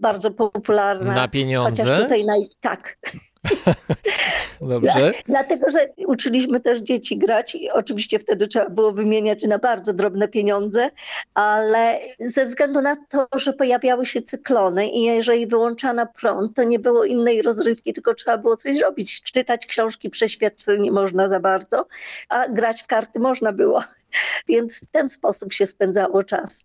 bardzo 0.00 0.30
popularna. 0.30 1.14
Na 1.14 1.28
pieniądze? 1.28 1.82
Chociaż 1.82 2.02
tutaj 2.02 2.24
naj... 2.24 2.48
tak, 2.60 2.98
Dobrze. 4.60 5.12
Dlatego, 5.26 5.70
że 5.70 5.86
uczyliśmy 6.06 6.60
też 6.60 6.80
dzieci 6.80 7.18
grać 7.18 7.54
i 7.54 7.70
oczywiście 7.70 8.18
wtedy 8.18 8.46
trzeba 8.46 8.70
było 8.70 8.92
wymieniać 8.92 9.42
na 9.42 9.58
bardzo 9.58 9.92
drobne 9.92 10.28
pieniądze, 10.28 10.90
ale 11.34 11.98
ze 12.20 12.44
względu 12.44 12.82
na 12.82 12.96
to, 12.96 13.26
że 13.36 13.52
pojawiały 13.52 14.06
się 14.06 14.22
cyklony 14.22 14.88
i 14.88 15.02
jeżeli 15.02 15.46
wyłączano 15.46 16.06
prąd, 16.06 16.56
to 16.56 16.64
nie 16.64 16.78
było 16.78 17.04
innej 17.04 17.42
rozrywki, 17.42 17.92
tylko 17.92 18.14
trzeba 18.14 18.38
było 18.38 18.56
coś 18.56 18.78
robić. 18.78 19.22
Czytać 19.22 19.66
książki 19.66 20.10
przeświadczeń 20.10 20.82
nie 20.82 20.92
można 20.92 21.28
za 21.28 21.40
bardzo, 21.40 21.86
a 22.28 22.48
grać 22.48 22.82
w 22.82 22.86
karty 22.86 23.20
można 23.20 23.52
było. 23.52 23.82
Więc 24.48 24.80
w 24.80 24.86
ten 24.86 25.08
sposób 25.08 25.52
się 25.52 25.66
spędzało 25.66 26.22
czas. 26.22 26.64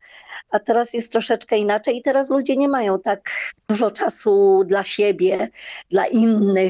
A 0.52 0.60
teraz 0.60 0.94
jest 0.94 1.12
troszeczkę 1.12 1.58
inaczej 1.58 1.98
i 1.98 2.02
teraz 2.02 2.30
ludzie 2.30 2.56
nie 2.56 2.70
mają 2.70 3.00
tak 3.00 3.30
dużo 3.70 3.92
czasu 3.92 4.64
dla 4.66 4.84
siebie, 4.84 5.50
dla 5.90 6.06
innych. 6.06 6.69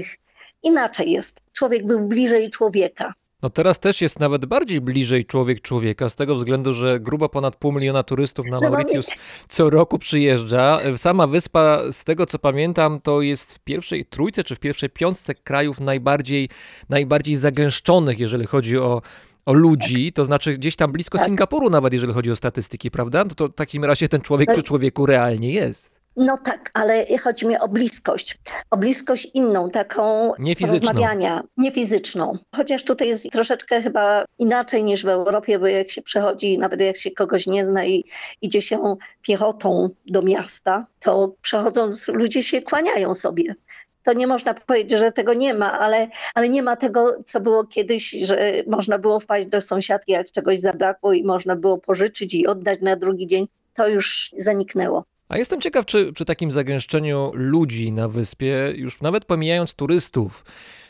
Inaczej 0.63 1.11
jest. 1.11 1.43
Człowiek 1.53 1.85
był 1.85 1.99
bliżej 1.99 2.49
człowieka. 2.49 3.13
No 3.41 3.49
teraz 3.49 3.79
też 3.79 4.01
jest 4.01 4.19
nawet 4.19 4.45
bardziej 4.45 4.81
bliżej 4.81 5.25
człowiek 5.25 5.61
człowieka, 5.61 6.09
z 6.09 6.15
tego 6.15 6.35
względu, 6.35 6.73
że 6.73 6.99
grubo 6.99 7.29
ponad 7.29 7.55
pół 7.55 7.71
miliona 7.71 8.03
turystów 8.03 8.45
na 8.45 8.69
Mauritius 8.69 9.07
co 9.49 9.69
roku 9.69 9.99
przyjeżdża. 9.99 10.79
Sama 10.97 11.27
wyspa, 11.27 11.81
z 11.91 12.03
tego 12.03 12.25
co 12.25 12.39
pamiętam, 12.39 13.01
to 13.01 13.21
jest 13.21 13.53
w 13.53 13.59
pierwszej 13.59 14.05
trójce 14.05 14.43
czy 14.43 14.55
w 14.55 14.59
pierwszej 14.59 14.89
piątce 14.89 15.35
krajów 15.35 15.79
najbardziej, 15.79 16.49
najbardziej 16.89 17.35
zagęszczonych, 17.37 18.19
jeżeli 18.19 18.45
chodzi 18.45 18.77
o, 18.77 19.01
o 19.45 19.53
ludzi, 19.53 20.13
to 20.13 20.25
znaczy 20.25 20.57
gdzieś 20.57 20.75
tam 20.75 20.91
blisko 20.91 21.17
Tak. 21.17 21.27
Singapuru 21.27 21.69
nawet, 21.69 21.93
jeżeli 21.93 22.13
chodzi 22.13 22.31
o 22.31 22.35
statystyki, 22.35 22.91
prawda? 22.91 23.23
No 23.23 23.35
to 23.35 23.47
w 23.47 23.53
takim 23.55 23.85
razie 23.85 24.09
ten 24.09 24.21
człowiek 24.21 24.47
Tak. 24.47 24.55
przy 24.55 24.63
człowieku 24.63 25.05
realnie 25.05 25.51
jest. 25.51 25.98
No 26.15 26.37
tak, 26.37 26.71
ale 26.73 27.05
chodzi 27.23 27.47
mi 27.47 27.57
o 27.57 27.67
bliskość. 27.67 28.37
O 28.71 28.77
bliskość 28.77 29.27
inną, 29.33 29.69
taką 29.69 30.31
Nie 30.39 30.55
rozmawiania, 30.67 31.43
nie 31.57 31.71
fizyczną. 31.71 32.37
Chociaż 32.55 32.83
tutaj 32.83 33.07
jest 33.07 33.31
troszeczkę 33.31 33.81
chyba 33.81 34.25
inaczej 34.39 34.83
niż 34.83 35.03
w 35.03 35.07
Europie, 35.07 35.59
bo 35.59 35.67
jak 35.67 35.89
się 35.89 36.01
przechodzi, 36.01 36.57
nawet 36.57 36.81
jak 36.81 36.97
się 36.97 37.11
kogoś 37.11 37.47
nie 37.47 37.65
zna 37.65 37.85
i 37.85 38.03
idzie 38.41 38.61
się 38.61 38.95
piechotą 39.21 39.89
do 40.05 40.21
miasta, 40.21 40.85
to 40.99 41.33
przechodząc 41.41 42.07
ludzie 42.07 42.43
się 42.43 42.61
kłaniają 42.61 43.15
sobie. 43.15 43.55
To 44.03 44.13
nie 44.13 44.27
można 44.27 44.53
powiedzieć, 44.53 44.99
że 44.99 45.11
tego 45.11 45.33
nie 45.33 45.53
ma, 45.53 45.79
ale, 45.79 46.07
ale 46.35 46.49
nie 46.49 46.63
ma 46.63 46.75
tego, 46.75 47.23
co 47.25 47.41
było 47.41 47.63
kiedyś, 47.63 48.11
że 48.11 48.53
można 48.67 48.99
było 48.99 49.19
wpaść 49.19 49.47
do 49.47 49.61
sąsiadki, 49.61 50.11
jak 50.11 50.31
czegoś 50.31 50.59
zabrakło 50.59 51.13
i 51.13 51.23
można 51.23 51.55
było 51.55 51.77
pożyczyć 51.77 52.33
i 52.33 52.47
oddać 52.47 52.81
na 52.81 52.95
drugi 52.95 53.27
dzień. 53.27 53.47
To 53.73 53.87
już 53.87 54.31
zaniknęło. 54.37 55.03
A 55.29 55.37
jestem 55.37 55.61
ciekaw, 55.61 55.85
czy 55.85 56.13
przy 56.13 56.25
takim 56.25 56.51
zagęszczeniu 56.51 57.31
ludzi 57.33 57.91
na 57.91 58.07
wyspie, 58.07 58.73
już 58.75 59.01
nawet 59.01 59.25
pomijając 59.25 59.73
turystów, 59.73 60.45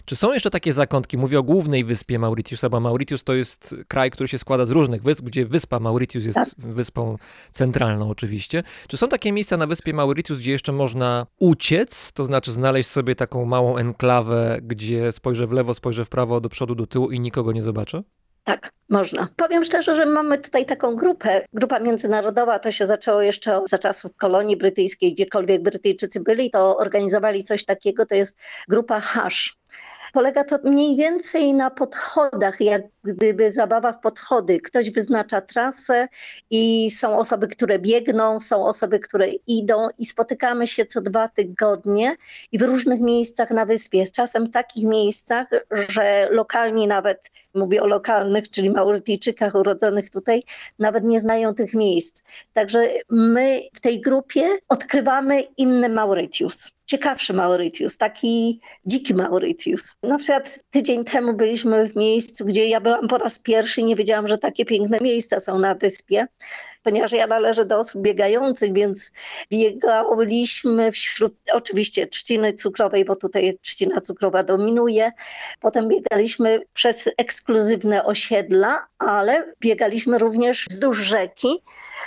czy 0.06 0.16
są 0.16 0.34
jeszcze 0.34 0.50
takie 0.50 0.74
zakątki? 0.74 1.18
Mówię 1.18 1.40
o 1.40 1.44
głównej 1.44 1.84
wyspie 1.84 2.20
Mauritiusa, 2.20 2.70
bo 2.70 2.80
Mauritius 2.80 3.24
to 3.24 3.34
jest 3.34 3.76
kraj, 3.88 4.12
który 4.12 4.28
się 4.28 4.38
składa 4.38 4.66
z 4.66 4.72
różnych 4.72 5.04
wysp, 5.04 5.22
gdzie 5.22 5.46
wyspa 5.46 5.80
Mauritius 5.80 6.26
jest 6.26 6.36
Tak. 6.36 6.50
wyspą 6.58 7.16
centralną 7.52 8.10
oczywiście. 8.10 8.64
Czy 8.88 8.98
są 8.98 9.08
takie 9.08 9.32
miejsca 9.32 9.58
na 9.58 9.68
wyspie 9.68 9.94
Mauritius, 9.94 10.40
gdzie 10.40 10.52
jeszcze 10.52 10.72
można 10.72 11.28
uciec, 11.40 12.14
to 12.14 12.26
znaczy 12.26 12.52
znaleźć 12.52 12.90
sobie 12.90 13.16
taką 13.16 13.46
małą 13.46 13.78
enklawę, 13.78 14.60
gdzie 14.64 15.12
spojrzę 15.12 15.48
w 15.48 15.52
lewo, 15.52 15.74
spojrzę 15.74 16.06
w 16.06 16.10
prawo, 16.10 16.42
do 16.42 16.50
przodu, 16.50 16.76
do 16.76 16.88
tyłu 16.88 17.12
i 17.12 17.20
nikogo 17.20 17.52
nie 17.52 17.62
zobaczę? 17.62 18.04
Tak, 18.50 18.72
można. 18.90 19.28
Powiem 19.36 19.66
szczerze, 19.66 19.96
że 19.96 20.06
mamy 20.06 20.38
tutaj 20.38 20.66
taką 20.66 20.96
grupę. 20.96 21.42
Grupa 21.54 21.80
międzynarodowa 21.80 22.60
to 22.60 22.72
się 22.72 22.86
zaczęło 22.86 23.22
jeszcze 23.22 23.62
za 23.70 23.78
czasów 23.78 24.16
kolonii 24.16 24.58
brytyjskiej, 24.58 25.14
gdziekolwiek 25.14 25.62
Brytyjczycy 25.62 26.20
byli, 26.20 26.52
to 26.52 26.78
organizowali 26.78 27.44
coś 27.44 27.66
takiego, 27.66 28.06
to 28.06 28.16
jest 28.16 28.40
grupa 28.68 29.02
hash. 29.02 29.58
Polega 30.14 30.44
to 30.44 30.56
mniej 30.64 30.96
więcej 30.96 31.54
na 31.54 31.70
podchodach, 31.70 32.62
jak 32.62 32.82
gdyby 33.04 33.54
zabawa 33.54 33.94
w 33.94 34.00
podchody. 34.00 34.60
Ktoś 34.60 34.92
wyznacza 34.92 35.42
trasę 35.42 36.08
i 36.50 36.92
są 36.92 37.18
osoby, 37.18 37.48
które 37.48 37.80
biegną, 37.80 38.40
są 38.40 38.66
osoby, 38.66 39.00
które 39.00 39.28
idą 39.48 39.88
i 39.98 40.06
spotykamy 40.06 40.68
się 40.68 40.86
co 40.86 41.02
dwa 41.02 41.28
tygodnie 41.28 42.16
i 42.52 42.58
w 42.60 42.62
różnych 42.62 43.02
miejscach 43.02 43.52
na 43.52 43.66
wyspie. 43.66 44.04
Czasem 44.08 44.46
w 44.46 44.52
takich 44.52 44.86
miejscach, 44.86 45.48
że 45.72 46.28
lokalni 46.32 46.88
nawet, 46.88 47.32
mówię 47.54 47.84
o 47.84 47.88
lokalnych, 47.88 48.50
czyli 48.50 48.70
Maurytyjczykach 48.70 49.56
urodzonych 49.56 50.10
tutaj, 50.10 50.44
nawet 50.80 51.04
nie 51.04 51.22
znają 51.22 51.54
tych 51.54 51.74
miejsc. 51.74 52.24
Także 52.54 52.90
my 53.10 53.62
w 53.74 53.80
tej 53.80 54.02
grupie 54.02 54.50
odkrywamy 54.70 55.42
inny 55.42 55.90
Mauritius. 55.90 56.79
Ciekawszy 56.90 57.34
Mauritius, 57.34 57.98
taki 57.98 58.60
dziki 58.86 59.14
Mauritius. 59.14 59.96
Na 60.04 60.18
przykład 60.18 60.64
tydzień 60.70 61.04
temu 61.04 61.34
byliśmy 61.34 61.88
w 61.88 61.96
miejscu, 61.96 62.46
gdzie 62.46 62.66
ja 62.66 62.82
byłam 62.82 63.08
po 63.08 63.18
raz 63.18 63.40
pierwszy 63.40 63.82
i 63.82 63.84
nie 63.84 63.96
wiedziałam, 63.96 64.28
że 64.28 64.38
takie 64.38 64.66
piękne 64.66 64.98
miejsca 65.02 65.40
są 65.40 65.60
na 65.60 65.76
wyspie, 65.76 66.28
ponieważ 66.84 67.12
ja 67.12 67.28
należę 67.28 67.66
do 67.66 67.80
osób 67.80 68.02
biegających, 68.02 68.74
więc 68.74 69.12
biegaliśmy 69.52 70.92
wśród 70.92 71.34
oczywiście 71.54 72.08
trzciny 72.08 72.54
cukrowej, 72.54 73.06
bo 73.06 73.16
tutaj 73.16 73.58
trzcina 73.62 74.02
cukrowa 74.02 74.44
dominuje. 74.44 75.12
Potem 75.62 75.88
biegaliśmy 75.88 76.62
przez 76.74 77.10
ekskluzywne 77.18 78.06
osiedla, 78.06 78.88
ale 79.00 79.54
biegaliśmy 79.62 80.18
również 80.18 80.66
wzdłuż 80.70 80.98
rzeki. 80.98 81.62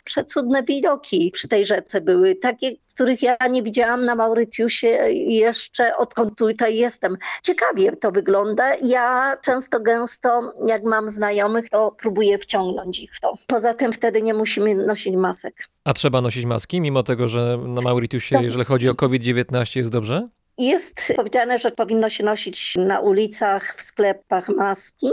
Przecudne 0.04 0.62
widoki 0.62 1.30
przy 1.34 1.48
tej 1.48 1.64
rzece 1.64 2.00
były, 2.00 2.34
takie, 2.34 2.70
których 2.94 3.22
ja 3.22 3.36
nie 3.50 3.62
widziałam 3.62 4.04
na 4.04 4.14
Mauritiusie 4.14 4.88
jeszcze 5.12 5.96
odkąd 5.96 6.38
tutaj 6.38 6.76
jestem. 6.76 7.16
Ciekawie 7.42 7.96
to 7.96 8.12
wygląda. 8.12 8.74
Ja 8.82 9.36
często 9.42 9.80
gęsto, 9.80 10.52
jak 10.66 10.82
mam 10.82 11.08
znajomych, 11.08 11.70
to 11.70 11.96
próbuję 11.98 12.38
wciągnąć 12.38 13.00
ich 13.00 13.14
w 13.14 13.20
to. 13.20 13.34
Poza 13.46 13.74
tym 13.74 13.92
wtedy 13.92 14.22
nie 14.22 14.34
musimy 14.34 14.61
nosić 14.74 15.16
masek. 15.16 15.54
A 15.84 15.92
trzeba 15.92 16.20
nosić 16.20 16.44
maski, 16.44 16.80
mimo 16.80 17.02
tego, 17.02 17.28
że 17.28 17.58
na 17.66 17.80
Mauritiusie, 17.80 18.34
Tak. 18.34 18.44
jeżeli 18.44 18.64
chodzi 18.64 18.88
o 18.88 18.94
COVID-19, 18.94 19.76
jest 19.76 19.90
dobrze? 19.90 20.28
Jest 20.58 21.12
powiedziane, 21.16 21.58
że 21.58 21.70
powinno 21.70 22.08
się 22.08 22.24
nosić 22.24 22.74
na 22.76 23.00
ulicach, 23.00 23.74
w 23.76 23.82
sklepach 23.82 24.48
maski. 24.48 25.06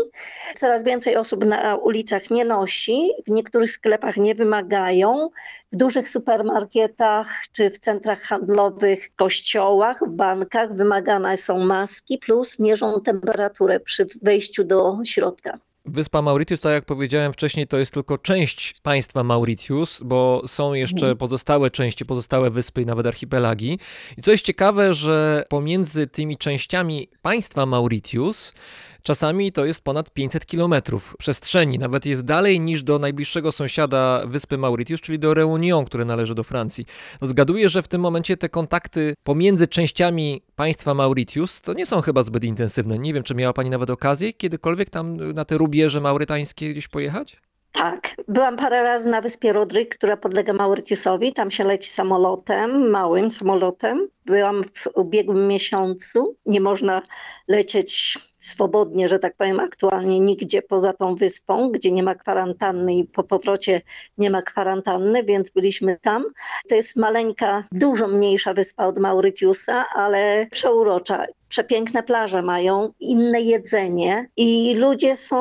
Coraz 0.56 0.84
więcej 0.84 1.16
osób 1.16 1.46
na 1.46 1.76
ulicach 1.76 2.30
nie 2.32 2.46
nosi, 2.46 3.10
w 3.28 3.32
niektórych 3.32 3.72
sklepach 3.72 4.18
nie 4.18 4.36
wymagają. 4.36 5.30
W 5.72 5.76
dużych 5.78 6.10
supermarketach 6.10 7.28
czy 7.52 7.70
w 7.70 7.80
centrach 7.80 8.22
handlowych, 8.22 9.16
kościołach, 9.16 10.00
bankach 10.10 10.76
wymagane 10.76 11.38
są 11.38 11.60
maski, 11.60 12.18
plus 12.18 12.60
mierzą 12.60 13.02
temperaturę 13.02 13.80
przy 13.80 14.06
wejściu 14.22 14.64
do 14.64 14.98
środka. 15.04 15.60
Wyspa 15.90 16.22
Mauritius, 16.22 16.62
tak 16.62 16.72
jak 16.72 16.86
powiedziałem 16.86 17.34
wcześniej, 17.34 17.68
to 17.68 17.78
jest 17.78 17.94
tylko 17.94 18.18
część 18.18 18.76
państwa 18.84 19.24
Mauritius, 19.24 20.02
bo 20.06 20.44
są 20.48 20.74
jeszcze 20.74 20.96
Mhm. 21.06 21.18
pozostałe 21.18 21.72
części, 21.72 22.06
pozostałe 22.06 22.50
wyspy 22.52 22.82
i 22.82 22.86
nawet 22.86 23.06
archipelagi. 23.08 23.80
I 24.18 24.22
co 24.22 24.32
jest 24.32 24.46
ciekawe, 24.46 24.94
że 24.94 25.44
pomiędzy 25.50 26.08
tymi 26.08 26.38
częściami 26.38 27.10
państwa 27.22 27.66
Mauritius 27.66 28.54
czasami 29.04 29.52
to 29.52 29.66
jest 29.66 29.82
ponad 29.82 30.12
500 30.12 30.46
kilometrów 30.46 31.16
przestrzeni. 31.20 31.80
Nawet 31.80 32.06
jest 32.06 32.22
dalej 32.22 32.60
niż 32.60 32.84
do 32.84 33.00
najbliższego 33.00 33.52
sąsiada 33.52 34.24
wyspy 34.26 34.58
Mauritius, 34.58 35.02
czyli 35.02 35.20
do 35.20 35.34
Reunion, 35.34 35.86
które 35.86 36.06
należy 36.06 36.36
do 36.36 36.44
Francji. 36.44 36.86
No, 37.22 37.28
zgaduję, 37.28 37.70
że 37.70 37.82
w 37.82 37.88
tym 37.88 38.02
momencie 38.02 38.38
te 38.38 38.50
kontakty 38.50 39.16
pomiędzy 39.24 39.68
częściami 39.68 40.42
państwa 40.56 40.94
Mauritius 40.94 41.62
to 41.62 41.74
nie 41.74 41.86
są 41.86 42.02
chyba 42.02 42.24
zbyt 42.24 42.44
intensywne. 42.44 43.00
Nie 43.00 43.14
wiem, 43.14 43.24
czy 43.24 43.36
miała 43.36 43.54
Pani 43.54 43.70
nawet 43.70 43.90
okazję 43.90 44.34
kiedykolwiek 44.34 44.90
tam 44.90 45.34
na 45.34 45.46
te 45.46 45.58
rubieże 45.58 46.02
maurytańskie 46.02 46.72
gdzieś 46.72 46.88
pojechać? 46.88 47.49
Tak, 47.72 48.16
byłam 48.28 48.58
parę 48.58 48.84
razy 48.84 49.10
na 49.10 49.22
wyspie 49.22 49.54
Rodryk, 49.54 49.96
która 49.98 50.18
podlega 50.18 50.54
Mauritiusowi. 50.54 51.34
Tam 51.34 51.52
się 51.52 51.64
leci 51.64 51.90
samolotem, 51.90 52.90
małym 52.90 53.32
samolotem. 53.32 54.08
Byłam 54.26 54.64
w 54.64 54.88
ubiegłym 54.96 55.48
miesiącu. 55.48 56.36
Nie 56.46 56.62
można 56.62 57.02
lecieć 57.48 58.18
swobodnie, 58.38 59.08
że 59.08 59.20
tak 59.20 59.36
powiem, 59.36 59.60
aktualnie 59.60 60.20
nigdzie 60.20 60.62
poza 60.62 60.94
tą 60.94 61.16
wyspą, 61.16 61.72
gdzie 61.72 61.92
nie 61.92 62.04
ma 62.04 62.16
kwarantanny 62.16 62.96
i 62.96 63.04
po 63.04 63.24
powrocie 63.24 63.82
nie 64.18 64.30
ma 64.30 64.42
kwarantanny, 64.42 65.24
więc 65.24 65.50
byliśmy 65.50 65.98
tam. 66.02 66.26
To 66.70 66.76
jest 66.76 66.96
maleńka, 66.96 67.64
dużo 67.72 68.08
mniejsza 68.08 68.54
wyspa 68.54 68.86
od 68.86 68.98
Mauritiusa, 68.98 69.86
ale 69.96 70.48
przeurocza. 70.52 71.26
Przepiękne 71.50 72.04
plaże 72.04 72.42
mają, 72.42 72.94
inne 73.00 73.42
jedzenie 73.42 74.30
i 74.38 74.76
ludzie 74.76 75.18
są, 75.18 75.40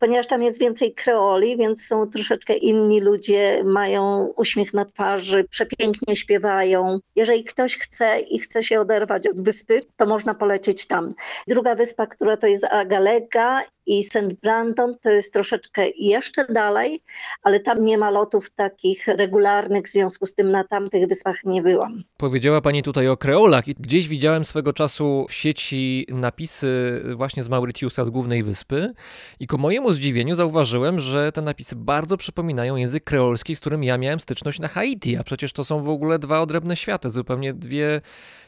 ponieważ 0.00 0.26
tam 0.26 0.42
jest 0.42 0.60
więcej 0.60 0.94
kreoli, 0.94 1.56
więc 1.56 1.86
są 1.86 2.06
troszeczkę 2.06 2.56
inni 2.56 3.00
ludzie, 3.00 3.62
mają 3.64 4.32
uśmiech 4.36 4.74
na 4.74 4.84
twarzy, 4.84 5.44
przepięknie 5.44 6.16
śpiewają. 6.16 6.98
Jeżeli 7.16 7.44
ktoś 7.44 7.78
chce 7.78 8.20
i 8.20 8.38
chce 8.38 8.62
się 8.62 8.80
oderwać 8.80 9.28
od 9.28 9.44
wyspy, 9.44 9.80
to 9.96 10.06
można 10.06 10.34
polecieć 10.34 10.86
tam. 10.86 11.08
Druga 11.48 11.74
wyspa, 11.74 12.06
która 12.06 12.36
to 12.36 12.46
jest 12.46 12.64
Agalega 12.64 13.62
i 13.86 14.02
St. 14.02 14.34
Brandon, 14.42 14.94
to 15.02 15.10
jest 15.10 15.32
troszeczkę 15.32 15.82
jeszcze 15.96 16.44
dalej, 16.52 17.02
ale 17.42 17.60
tam 17.60 17.84
nie 17.84 17.98
ma 17.98 18.10
lotów 18.10 18.50
takich 18.50 19.06
regularnych, 19.06 19.84
w 19.84 19.88
związku 19.88 20.26
z 20.26 20.34
tym 20.34 20.50
na 20.50 20.64
tamtych 20.64 21.08
wyspach 21.08 21.44
nie 21.44 21.62
byłam. 21.62 22.02
Powiedziała 22.16 22.60
Pani 22.60 22.82
tutaj 22.82 23.08
o 23.08 23.16
kreolach 23.16 23.68
i 23.68 23.74
gdzieś 23.74 24.08
widziałem 24.08 24.44
swego 24.44 24.72
czasu 24.72 25.26
w 25.28 25.32
sieci 25.32 26.06
napisy 26.08 27.00
właśnie 27.16 27.44
z 27.44 27.48
Mauritiusa, 27.48 28.04
z 28.04 28.10
głównej 28.10 28.42
wyspy 28.42 28.92
i 29.40 29.46
ku 29.46 29.58
mojemu 29.58 29.89
zdziwieniu 29.92 30.34
zauważyłem, 30.34 31.00
że 31.00 31.32
te 31.32 31.42
napisy 31.42 31.76
bardzo 31.76 32.16
przypominają 32.16 32.76
język 32.76 33.04
kreolski, 33.04 33.56
z 33.56 33.60
którym 33.60 33.84
ja 33.84 33.98
miałem 33.98 34.20
styczność 34.20 34.58
na 34.58 34.68
Haiti, 34.68 35.16
a 35.16 35.24
przecież 35.24 35.52
to 35.52 35.64
są 35.64 35.82
w 35.82 35.88
ogóle 35.88 36.18
dwa 36.18 36.40
odrębne 36.40 36.76
światy, 36.76 37.10
zupełnie 37.10 37.54
dwie 37.54 38.00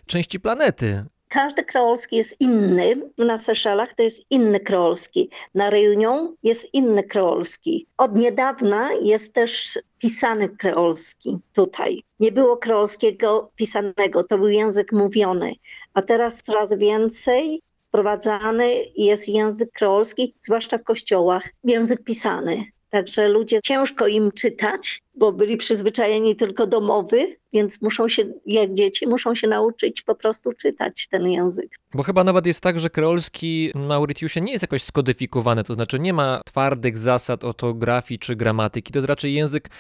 części 0.07 0.41
planety. 0.41 1.05
Każdy 1.29 1.65
kreolski 1.65 2.17
jest 2.17 2.41
inny. 2.41 3.11
Na 3.19 3.39
Seszelach 3.39 3.93
to 3.93 4.03
jest 4.03 4.27
inny 4.31 4.61
kreolski. 4.61 5.31
Na 5.55 5.71
Reunion 5.71 6.37
jest 6.43 6.75
inny 6.75 7.03
kreolski. 7.03 7.87
Od 7.97 8.17
niedawna 8.17 8.91
jest 9.03 9.35
też 9.35 9.79
pisany 9.99 10.49
kreolski 10.49 11.39
tutaj. 11.53 12.03
Nie 12.21 12.33
było 12.33 12.57
kreolskiego 12.57 13.51
pisanego, 13.57 14.25
to 14.25 14.39
był 14.39 14.49
język 14.49 14.93
mówiony. 14.93 15.55
A 15.95 16.03
teraz 16.03 16.43
coraz 16.43 16.79
więcej 16.79 17.61
wprowadzany 17.93 18.75
jest 18.97 19.29
język 19.29 19.73
kreolski, 19.73 20.35
zwłaszcza 20.41 20.79
w 20.79 20.83
kościołach, 20.83 21.49
język 21.65 22.05
pisany. 22.05 22.65
Także 22.93 23.29
ludzie 23.29 23.61
ciężko 23.63 24.07
im 24.07 24.33
czytać, 24.33 25.03
bo 25.15 25.33
byli 25.33 25.57
przyzwyczajeni 25.57 26.37
tylko 26.37 26.67
do 26.67 26.81
mowy, 26.81 27.37
więc 27.53 27.83
muszą 27.83 28.09
się, 28.09 28.23
jak 28.47 28.75
dzieci, 28.75 29.09
muszą 29.09 29.35
się 29.35 29.49
nauczyć 29.49 30.03
po 30.03 30.15
prostu 30.15 30.53
czytać 30.53 31.07
ten 31.09 31.29
język. 31.29 31.77
Bo 31.95 32.03
chyba 32.03 32.25
nawet 32.25 32.47
jest 32.47 32.61
tak, 32.61 32.81
że 32.81 32.91
kreolski 32.91 33.73
na 33.75 33.81
Mauritiusie 33.81 34.41
nie 34.41 34.53
jest 34.53 34.63
jakoś 34.63 34.83
skodyfikowany, 34.83 35.65
to 35.65 35.75
znaczy 35.75 35.99
nie 35.99 36.13
ma 36.13 36.41
twardych 36.47 36.99
zasad 36.99 37.45
ortografii 37.45 38.19
czy 38.19 38.37
gramatyki, 38.37 38.93
to 38.93 38.99
jest 38.99 39.09
raczej 39.09 39.35
język 39.35 39.71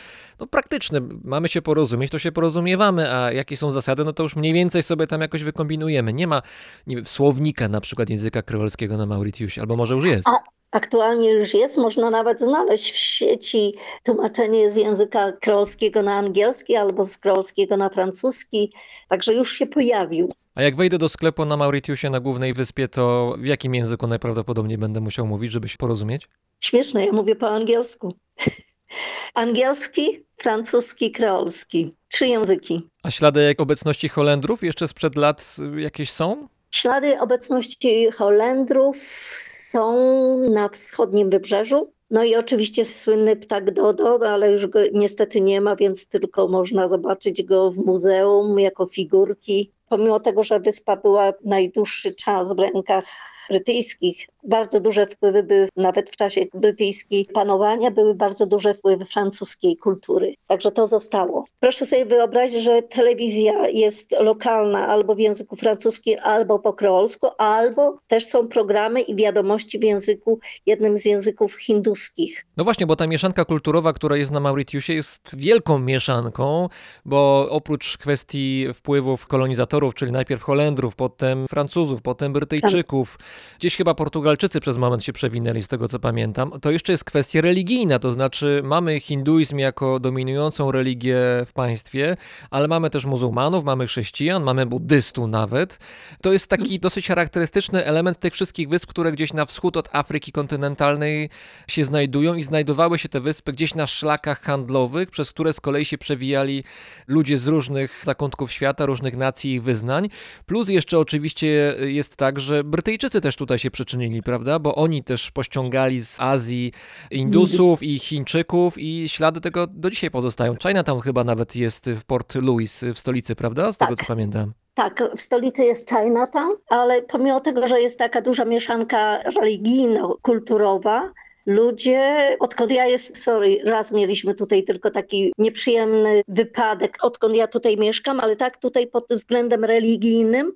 no, 0.40 0.46
praktyczny. 0.46 1.00
Mamy 1.24 1.48
się 1.48 1.62
porozumieć, 1.62 2.10
to 2.10 2.18
się 2.18 2.32
porozumiewamy, 2.32 3.14
a 3.14 3.32
jakie 3.32 3.56
są 3.56 3.70
zasady, 3.70 4.04
no 4.04 4.12
to 4.12 4.22
już 4.22 4.36
mniej 4.36 4.52
więcej 4.52 4.82
sobie 4.82 5.06
tam 5.06 5.20
jakoś 5.20 5.42
wykombinujemy. 5.42 6.12
Nie 6.12 6.26
ma 6.26 6.42
nie 6.86 6.96
wiem, 6.96 7.06
słownika 7.06 7.68
na 7.68 7.80
przykład 7.80 8.10
języka 8.10 8.42
kreolskiego 8.42 8.96
na 8.96 9.06
Mauritiusie, 9.06 9.60
albo 9.60 9.76
może 9.76 9.94
już 9.94 10.04
jest. 10.04 10.28
A 10.28 10.61
aktualnie 10.72 11.30
już 11.30 11.54
jest, 11.54 11.78
można 11.78 12.10
nawet 12.10 12.40
znaleźć 12.40 12.92
w 12.92 12.96
sieci 12.96 13.74
tłumaczenie 14.02 14.72
z 14.72 14.76
języka 14.76 15.32
kreolskiego 15.32 16.02
na 16.02 16.14
angielski 16.14 16.76
albo 16.76 17.04
z 17.04 17.18
kreolskiego 17.18 17.76
na 17.76 17.88
francuski, 17.88 18.72
także 19.08 19.34
już 19.34 19.52
się 19.52 19.66
pojawił. 19.66 20.32
A 20.54 20.62
jak 20.62 20.76
wejdę 20.76 20.98
do 20.98 21.08
sklepu 21.08 21.44
na 21.44 21.56
Mauritiusie 21.56 22.10
na 22.10 22.20
głównej 22.20 22.54
wyspie, 22.54 22.88
to 22.88 23.34
w 23.38 23.46
jakim 23.46 23.74
języku 23.74 24.06
najprawdopodobniej 24.06 24.78
będę 24.78 25.00
musiał 25.00 25.26
mówić, 25.26 25.52
żeby 25.52 25.68
się 25.68 25.76
porozumieć? 25.76 26.28
Śmieszne, 26.60 27.06
ja 27.06 27.12
mówię 27.12 27.36
po 27.36 27.48
angielsku. 27.48 28.14
Angielski, 29.34 30.18
francuski, 30.36 31.10
kreolski. 31.10 31.96
Trzy 32.08 32.26
języki. 32.26 32.88
A 33.02 33.10
ślady 33.10 33.42
jak 33.42 33.60
obecności 33.60 34.08
Holendrów 34.08 34.62
jeszcze 34.62 34.88
sprzed 34.88 35.16
lat 35.16 35.56
jakieś 35.76 36.10
są? 36.10 36.48
Ślady 36.74 37.20
obecności 37.20 38.10
Holendrów 38.10 38.96
są 39.38 39.96
na 40.38 40.68
wschodnim 40.68 41.30
wybrzeżu. 41.30 41.92
No 42.10 42.24
i 42.24 42.36
oczywiście 42.36 42.84
słynny 42.84 43.36
ptak 43.36 43.70
Dodo, 43.70 44.28
ale 44.28 44.50
już 44.50 44.66
go 44.66 44.80
niestety 44.92 45.40
nie 45.40 45.60
ma, 45.60 45.76
więc 45.76 46.08
tylko 46.08 46.48
można 46.48 46.88
zobaczyć 46.88 47.42
go 47.42 47.70
w 47.70 47.76
muzeum 47.76 48.60
jako 48.60 48.86
figurki. 48.86 49.70
Pomimo 49.88 50.20
tego, 50.20 50.42
że 50.42 50.60
wyspa 50.60 50.96
była 50.96 51.32
najdłuższy 51.44 52.14
czas 52.14 52.56
w 52.56 52.58
rękach 52.58 53.04
brytyjskich, 53.50 54.26
bardzo 54.44 54.80
duże 54.80 55.06
wpływy 55.06 55.42
były, 55.42 55.68
nawet 55.76 56.10
w 56.10 56.16
czasie 56.16 56.40
brytyjskiej 56.54 57.24
panowania, 57.24 57.90
były 57.90 58.14
bardzo 58.14 58.46
duże 58.46 58.74
wpływy 58.74 59.04
francuskiej 59.04 59.76
kultury. 59.76 60.34
Także 60.46 60.70
to 60.70 60.86
zostało. 60.86 61.44
Proszę 61.60 61.86
sobie 61.86 62.06
wyobrazić, 62.06 62.62
że 62.62 62.82
telewizja 62.82 63.68
jest 63.68 64.16
lokalna 64.20 64.88
albo 64.88 65.14
w 65.14 65.18
języku 65.18 65.56
francuskim, 65.56 66.16
albo 66.22 66.58
po 66.58 66.72
kreolsku, 66.72 67.28
albo 67.38 67.98
też 68.06 68.24
są 68.24 68.48
programy 68.48 69.00
i 69.00 69.16
wiadomości 69.16 69.78
w 69.78 69.84
języku, 69.84 70.38
jednym 70.66 70.96
z 70.96 71.04
języków 71.04 71.54
hinduskich. 71.54 72.46
No 72.56 72.64
właśnie, 72.64 72.86
bo 72.86 72.96
ta 72.96 73.06
mieszanka 73.06 73.44
kulturowa, 73.44 73.92
która 73.92 74.16
jest 74.16 74.30
na 74.30 74.40
Mauritiusie, 74.40 74.94
jest 74.94 75.36
wielką 75.36 75.78
mieszanką, 75.78 76.68
bo 77.04 77.46
oprócz 77.50 77.98
kwestii 77.98 78.66
wpływów 78.74 79.26
kolonizatorów, 79.26 79.94
czyli 79.94 80.12
najpierw 80.12 80.42
Holendrów, 80.42 80.96
potem 80.96 81.48
Francuzów, 81.48 82.02
potem 82.02 82.32
Brytyjczyków, 82.32 83.18
gdzieś 83.58 83.76
chyba 83.76 83.94
Portugalczycy 84.32 84.60
przez 84.60 84.76
moment 84.76 85.04
się 85.04 85.12
przewinęli, 85.12 85.62
z 85.62 85.68
tego 85.68 85.88
co 85.88 85.98
pamiętam, 85.98 86.52
to 86.60 86.70
jeszcze 86.70 86.92
jest 86.92 87.04
kwestia 87.04 87.40
religijna, 87.40 87.98
to 87.98 88.12
znaczy 88.12 88.60
mamy 88.64 89.00
hinduizm 89.00 89.58
jako 89.58 90.00
dominującą 90.00 90.72
religię 90.72 91.16
w 91.46 91.52
państwie, 91.52 92.16
ale 92.50 92.68
mamy 92.68 92.90
też 92.90 93.04
muzułmanów, 93.04 93.64
mamy 93.64 93.86
chrześcijan, 93.86 94.42
mamy 94.42 94.66
buddystów 94.66 95.28
nawet. 95.28 95.78
To 96.22 96.32
jest 96.32 96.46
taki 96.46 96.80
dosyć 96.80 97.08
charakterystyczny 97.08 97.84
element 97.84 98.18
tych 98.18 98.32
wszystkich 98.32 98.68
wysp, 98.68 98.90
które 98.90 99.12
gdzieś 99.12 99.32
na 99.32 99.44
wschód 99.44 99.76
od 99.76 99.88
Afryki 99.92 100.32
kontynentalnej 100.32 101.30
się 101.68 101.84
znajdują 101.84 102.34
i 102.34 102.42
znajdowały 102.42 102.98
się 102.98 103.08
te 103.08 103.20
wyspy 103.20 103.52
gdzieś 103.52 103.74
na 103.74 103.86
szlakach 103.86 104.40
handlowych, 104.40 105.10
przez 105.10 105.30
które 105.30 105.52
z 105.52 105.60
kolei 105.60 105.84
się 105.84 105.98
przewijali 105.98 106.64
ludzie 107.06 107.38
z 107.38 107.46
różnych 107.46 108.02
zakątków 108.04 108.52
świata, 108.52 108.86
różnych 108.86 109.16
nacji 109.16 109.52
i 109.52 109.60
wyznań. 109.60 110.08
Plus 110.46 110.68
jeszcze 110.68 110.98
oczywiście 110.98 111.76
jest 111.80 112.16
tak, 112.16 112.40
że 112.40 112.64
Brytyjczycy 112.64 113.20
też 113.20 113.36
tutaj 113.36 113.58
się 113.58 113.70
przyczynili, 113.70 114.21
prawda? 114.22 114.58
Bo 114.58 114.74
oni 114.74 115.04
też 115.04 115.30
pościągali 115.30 116.04
z 116.04 116.20
Azji 116.20 116.72
Indusów 117.10 117.82
i 117.82 117.98
Chińczyków 117.98 118.78
i 118.78 119.08
ślady 119.08 119.40
tego 119.40 119.66
do 119.66 119.90
dzisiaj 119.90 120.10
pozostają. 120.10 120.54
Chinatown 120.62 121.00
chyba 121.00 121.24
nawet 121.24 121.56
jest 121.56 121.90
w 121.90 122.04
Port 122.04 122.34
Louis, 122.34 122.84
w 122.94 122.98
stolicy, 122.98 123.34
prawda? 123.34 123.72
Z 123.72 123.78
tego 123.78 123.96
co 123.96 124.04
pamiętam. 124.06 124.52
Tak, 124.74 125.02
w 125.16 125.20
stolicy 125.20 125.64
jest 125.64 125.88
Chinatown, 125.90 126.56
ale 126.68 127.02
pomimo 127.02 127.40
tego, 127.40 127.66
że 127.66 127.80
jest 127.80 127.98
taka 127.98 128.22
duża 128.22 128.44
mieszanka 128.44 129.18
religijno-kulturowa, 129.22 131.12
ludzie, 131.46 132.36
odkąd 132.40 132.72
ja 132.72 132.86
jest, 132.86 133.22
sorry, 133.22 133.58
raz 133.64 133.92
mieliśmy 133.92 134.34
tutaj 134.34 134.64
tylko 134.64 134.90
taki 134.90 135.32
nieprzyjemny 135.38 136.22
wypadek, 136.28 136.98
odkąd 137.02 137.34
ja 137.34 137.46
tutaj 137.46 137.76
mieszkam, 137.76 138.20
ale 138.20 138.36
tak 138.36 138.56
tutaj 138.56 138.86
pod 138.86 139.04
względem 139.10 139.64
religijnym 139.64 140.52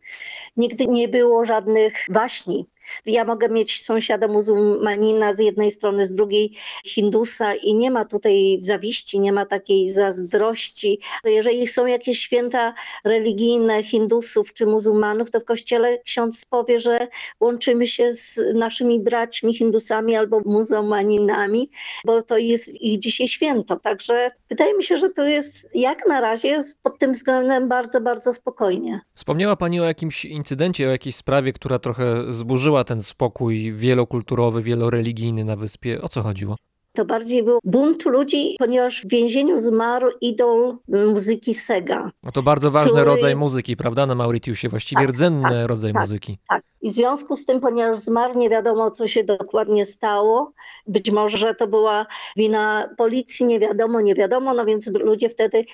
nigdy 0.57 0.87
nie 0.87 1.09
było 1.09 1.45
żadnych 1.45 2.07
waśni. 2.11 2.67
Ja 3.07 3.25
mogę 3.25 3.49
mieć 3.49 3.83
sąsiada 3.83 4.29
muzułmanina 4.29 5.35
z 5.35 5.39
jednej 5.39 5.71
strony, 5.71 6.07
z 6.07 6.15
drugiej 6.15 6.53
Hindusa 6.85 7.55
i 7.55 7.75
nie 7.75 7.91
ma 7.91 8.05
tutaj 8.05 8.57
zawiści, 8.59 9.21
nie 9.21 9.33
ma 9.33 9.47
takiej 9.47 9.89
zazdrości. 9.89 11.01
Jeżeli 11.25 11.69
są 11.69 11.87
jakieś 11.87 12.19
święta 12.19 12.75
religijne 13.05 13.83
Hindusów 13.83 14.53
czy 14.53 14.67
muzułmanów, 14.67 15.31
to 15.31 15.41
w 15.41 15.45
kościele 15.45 15.99
ksiądz 15.99 16.45
powie, 16.45 16.79
że 16.79 17.09
łączymy 17.41 17.87
się 17.87 18.13
z 18.13 18.41
naszymi 18.55 19.01
braćmi 19.01 19.55
Hindusami 19.55 20.17
albo 20.17 20.41
muzułmaninami, 20.45 21.71
bo 22.05 22.23
to 22.23 22.39
jest 22.39 22.83
ich 22.83 22.99
dzisiaj 22.99 23.29
święto. 23.29 23.79
Także 23.79 24.31
wydaje 24.49 24.77
mi 24.77 24.83
się, 24.83 24.97
że 24.97 25.11
to 25.11 25.25
jest 25.25 25.69
jak 25.75 26.09
na 26.09 26.21
razie 26.21 26.61
pod 26.83 26.99
tym 26.99 27.13
względem 27.13 27.69
bardzo, 27.69 28.01
bardzo 28.01 28.33
spokojnie. 28.33 29.01
Wspomniała 29.15 29.57
Pani 29.57 29.81
o 29.81 29.85
jakimś 29.85 30.25
incydencie, 30.25 30.89
o 30.89 30.91
jakiejś 30.91 31.17
sprawie, 31.17 31.53
która 31.53 31.79
trochę 31.79 32.33
zburzyła 32.33 32.76
ten 32.85 33.03
spokój 33.03 33.73
wielokulturowy, 33.73 34.63
wieloreligijny 34.63 35.45
na 35.45 35.57
wyspie. 35.57 36.03
O 36.03 36.09
co 36.09 36.23
chodziło? 36.23 36.57
To 36.93 37.05
bardziej 37.05 37.43
był 37.43 37.59
bunt 37.65 38.05
ludzi, 38.05 38.57
ponieważ 38.59 39.03
w 39.03 39.09
więzieniu 39.09 39.59
zmarł 39.59 40.11
idol 40.21 40.77
muzyki 40.89 41.55
Sega. 41.55 42.11
No 42.23 42.33
to 42.33 42.43
bardzo 42.43 42.71
ważny 42.71 42.91
Który- 42.91 43.05
rodzaj 43.05 43.37
muzyki, 43.37 43.77
prawda, 43.77 44.07
na 44.07 44.15
Mauritiusie, 44.15 44.69
właściwie 44.69 45.07
Tak, 45.07 45.15
rdzenny 45.15 45.43
tak, 45.49 45.67
rodzaj 45.67 45.93
tak. 45.93 46.03
muzyki. 46.03 46.39
Tak. 46.49 46.63
I 46.83 46.91
w 46.91 46.93
związku 46.93 47.37
z 47.37 47.47
tym, 47.47 47.61
ponieważ 47.61 47.99
zmarł, 47.99 48.39
nie 48.39 48.51
wiadomo, 48.51 48.91
co 48.91 49.07
się 49.07 49.25
dokładnie 49.25 49.87
stało. 49.87 50.53
Być 50.87 51.11
może 51.11 51.55
to 51.55 51.67
była 51.67 52.07
wina 52.37 52.89
policji, 52.97 53.47
nie 53.47 53.61
wiadomo, 53.61 54.01
nie 54.01 54.15
wiadomo. 54.15 54.55
No 54.55 54.65
więc 54.65 54.91
ludzie 55.01 55.29
wtedy 55.29 55.65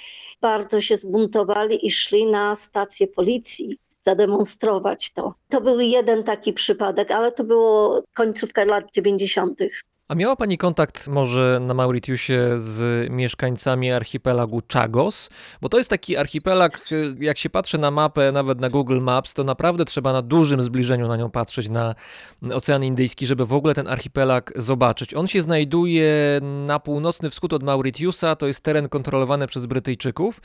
bardzo 0.41 0.81
się 0.81 0.97
zbuntowali 0.97 1.87
i 1.87 1.91
szli 1.91 2.27
na 2.27 2.55
stację 2.55 3.07
policji 3.07 3.79
zademonstrować 4.03 5.13
to. 5.13 5.35
To 5.49 5.61
był 5.61 5.81
jeden 5.81 6.25
taki 6.25 6.53
przypadek, 6.53 7.11
ale 7.11 7.33
to 7.33 7.45
było 7.45 8.03
końcówka 8.15 8.65
lat 8.65 8.85
90. 8.93 9.61
A 10.09 10.15
miała 10.15 10.37
Pani 10.37 10.59
kontakt 10.59 11.09
może 11.09 11.61
na 11.63 11.75
Mauritiusie 11.75 12.39
z 12.57 13.11
mieszkańcami 13.11 13.93
archipelagu 13.93 14.63
Chagos? 14.73 15.31
Bo 15.61 15.69
to 15.69 15.79
jest 15.79 15.91
taki 15.91 16.17
archipelag, 16.17 16.93
y, 16.93 17.15
jak 17.21 17.39
się 17.39 17.51
patrzy 17.51 17.79
na 17.79 17.91
mapę, 17.91 18.33
nawet 18.33 18.61
na 18.61 18.71
Google 18.71 19.01
Maps, 19.01 19.35
to 19.35 19.45
naprawdę 19.45 19.85
trzeba 19.85 20.13
na 20.13 20.23
dużym 20.23 20.63
zbliżeniu 20.63 21.09
na 21.09 21.17
nią 21.17 21.31
patrzeć, 21.31 21.69
na 21.69 21.95
Ocean 22.55 22.85
Indyjski, 22.85 23.27
żeby 23.27 23.47
w 23.47 23.53
ogóle 23.53 23.75
ten 23.75 23.89
archipelag 23.89 24.53
zobaczyć. 24.57 25.15
On 25.15 25.29
się 25.29 25.43
znajduje 25.43 26.41
na 26.67 26.81
północny 26.81 27.31
wschód 27.31 27.53
od 27.53 27.63
Mauritiusa, 27.63 28.37
to 28.37 28.47
jest 28.47 28.61
teren 28.61 28.89
kontrolowany 28.89 29.47
przez 29.47 29.67
Brytyjczyków 29.67 30.41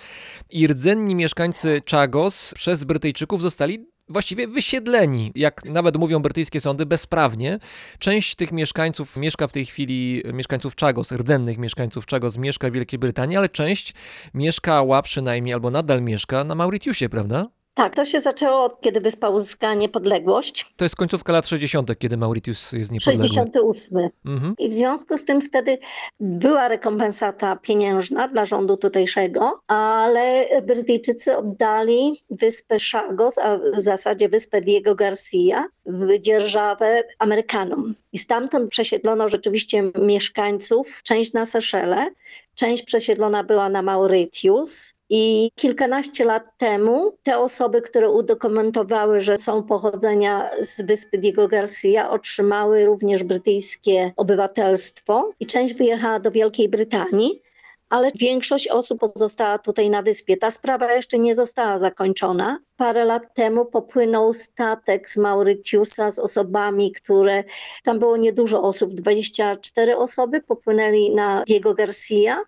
i 0.50 0.67
rdzenni 0.67 1.15
mieszkańcy 1.15 1.82
Chagos 1.91 2.54
przez 2.54 2.84
Brytyjczyków 2.84 3.41
zostali 3.41 3.97
właściwie 4.10 4.48
wysiedleni, 4.48 5.32
jak 5.36 5.65
nawet 5.65 5.98
mówią 5.98 6.20
brytyjskie 6.20 6.60
sądy, 6.60 6.86
bezprawnie. 6.86 7.60
Część 8.00 8.36
tych 8.36 8.52
mieszkańców 8.52 9.17
mieszka 9.17 9.48
w 9.48 9.52
tej 9.52 9.65
chwili, 9.65 10.24
mieszkańców 10.34 10.76
Chagos, 10.76 11.12
rdzennych 11.12 11.58
mieszkańców 11.58 12.06
Chagos 12.08 12.38
mieszka 12.38 12.70
w 12.70 12.72
Wielkiej 12.72 13.00
Brytanii, 13.00 13.38
ale 13.38 13.50
część 13.50 13.93
mieszkała 14.34 15.02
przynajmniej, 15.02 15.54
albo 15.54 15.72
nadal 15.72 16.02
mieszka 16.02 16.43
na 16.43 16.56
Mauritiusie, 16.56 17.10
prawda? 17.10 17.57
Tak, 17.78 17.96
to 17.96 18.06
się 18.06 18.20
zaczęło 18.20 18.63
od 18.63 18.82
kiedy 18.82 19.02
wyspa 19.02 19.30
uzyskała 19.30 19.74
niepodległość. 19.74 20.74
To 20.78 20.86
jest 20.86 20.96
końcówka 20.96 21.34
lat 21.34 21.48
60., 21.48 22.00
kiedy 22.00 22.18
Mauritius 22.18 22.72
jest 22.72 22.92
niepodległy. 22.92 23.28
68. 23.28 24.10
Mhm. 24.26 24.56
I 24.60 24.70
w 24.70 24.74
związku 24.74 25.18
z 25.18 25.26
tym 25.26 25.42
wtedy 25.42 25.78
była 26.20 26.68
rekompensata 26.68 27.56
pieniężna 27.56 28.28
dla 28.28 28.46
rządu 28.46 28.78
tutejszego, 28.78 29.62
ale 29.68 30.46
Brytyjczycy 30.63 31.38
oddali 31.38 32.24
wyspę 32.30 32.78
Chagos, 32.92 33.38
a 33.38 33.58
w 33.58 33.80
zasadzie 33.80 34.30
wyspę 34.30 34.62
Diego 34.62 34.96
Garcia 34.96 35.68
w 35.86 36.20
dzierżawę 36.20 37.04
Amerykanom. 37.20 37.96
I 38.13 38.18
stamtąd 38.18 38.70
przesiedlono 38.70 39.30
rzeczywiście 39.30 39.92
mieszkańców, 40.02 41.04
część 41.04 41.34
na 41.34 41.46
Seszele, 41.46 42.10
część 42.56 42.84
przesiedlona 42.84 43.44
była 43.44 43.70
na 43.70 43.82
Mauritius. 43.82 44.97
I 45.10 45.52
kilkanaście 45.56 46.26
lat 46.26 46.43
temu 46.58 47.17
te 47.24 47.38
osoby, 47.38 47.82
które 47.82 48.10
udokumentowały, 48.10 49.22
że 49.22 49.38
są 49.38 49.63
pochodzenia 49.63 50.50
z 50.62 50.82
wyspy 50.82 51.17
Diego 51.17 51.48
Garcia, 51.48 52.10
otrzymały 52.10 52.86
również 52.86 53.24
brytyjskie 53.24 54.12
obywatelstwo 54.17 55.32
i 55.39 55.46
część 55.46 55.74
wyjechała 55.74 56.20
do 56.20 56.32
Wielkiej 56.32 56.70
Brytanii, 56.70 57.41
ale 57.89 58.10
większość 58.15 58.67
osób 58.67 59.00
pozostała 59.00 59.58
tutaj 59.58 59.89
na 59.89 60.02
wyspie. 60.02 60.38
Ta 60.38 60.52
sprawa 60.52 60.93
jeszcze 60.93 61.17
nie 61.20 61.36
została 61.36 61.78
zakończona. 61.78 62.60
Parę 62.78 63.06
lat 63.06 63.24
temu 63.34 63.65
popłynął 63.65 64.34
statek 64.34 65.10
z 65.10 65.17
Mauritiusa 65.17 66.12
z 66.12 66.20
osobami, 66.20 66.91
które 66.91 67.43
tam 67.84 68.00
było 68.00 68.17
niedużo 68.17 68.62
osób, 68.62 68.93
24 68.93 69.98
osoby 69.98 70.41
popłynęli 70.41 71.12
na 71.15 71.43
Diego 71.48 71.74
Garcia 71.74 72.43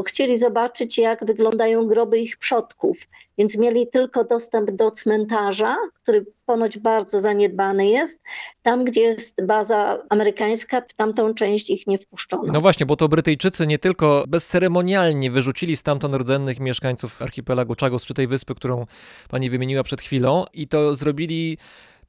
bo 0.00 0.04
chcieli 0.04 0.38
zobaczyć, 0.38 0.98
jak 0.98 1.24
wyglądają 1.24 1.86
groby 1.86 2.18
ich 2.18 2.36
przodków. 2.36 2.98
Więc 3.38 3.58
mieli 3.58 3.86
tylko 3.86 4.24
dostęp 4.24 4.70
do 4.70 4.90
cmentarza, 4.90 5.76
który 6.02 6.26
ponoć 6.46 6.78
bardzo 6.78 7.20
zaniedbany 7.20 7.86
jest. 7.86 8.22
Tam, 8.62 8.84
gdzie 8.84 9.00
jest 9.00 9.46
baza 9.46 10.02
amerykańska, 10.08 10.82
w 10.88 10.94
tamtą 10.94 11.34
część 11.34 11.70
ich 11.70 11.86
nie 11.86 11.98
wpuszczono. 11.98 12.52
No 12.52 12.60
właśnie, 12.60 12.86
bo 12.86 12.96
to 12.96 13.08
Brytyjczycy 13.08 13.66
nie 13.66 13.78
tylko 13.78 14.24
bezceremonialnie 14.28 15.30
wyrzucili 15.30 15.76
stamtąd 15.76 16.14
rdzennych 16.14 16.60
mieszkańców 16.60 17.22
archipelagu 17.22 17.74
Chagos, 17.80 18.04
czy 18.04 18.14
tej 18.14 18.26
wyspy, 18.26 18.54
którą 18.54 18.86
pani 19.28 19.50
wymieniła 19.50 19.82
przed 19.82 20.00
chwilą, 20.00 20.44
i 20.52 20.68
to 20.68 20.96
zrobili 20.96 21.58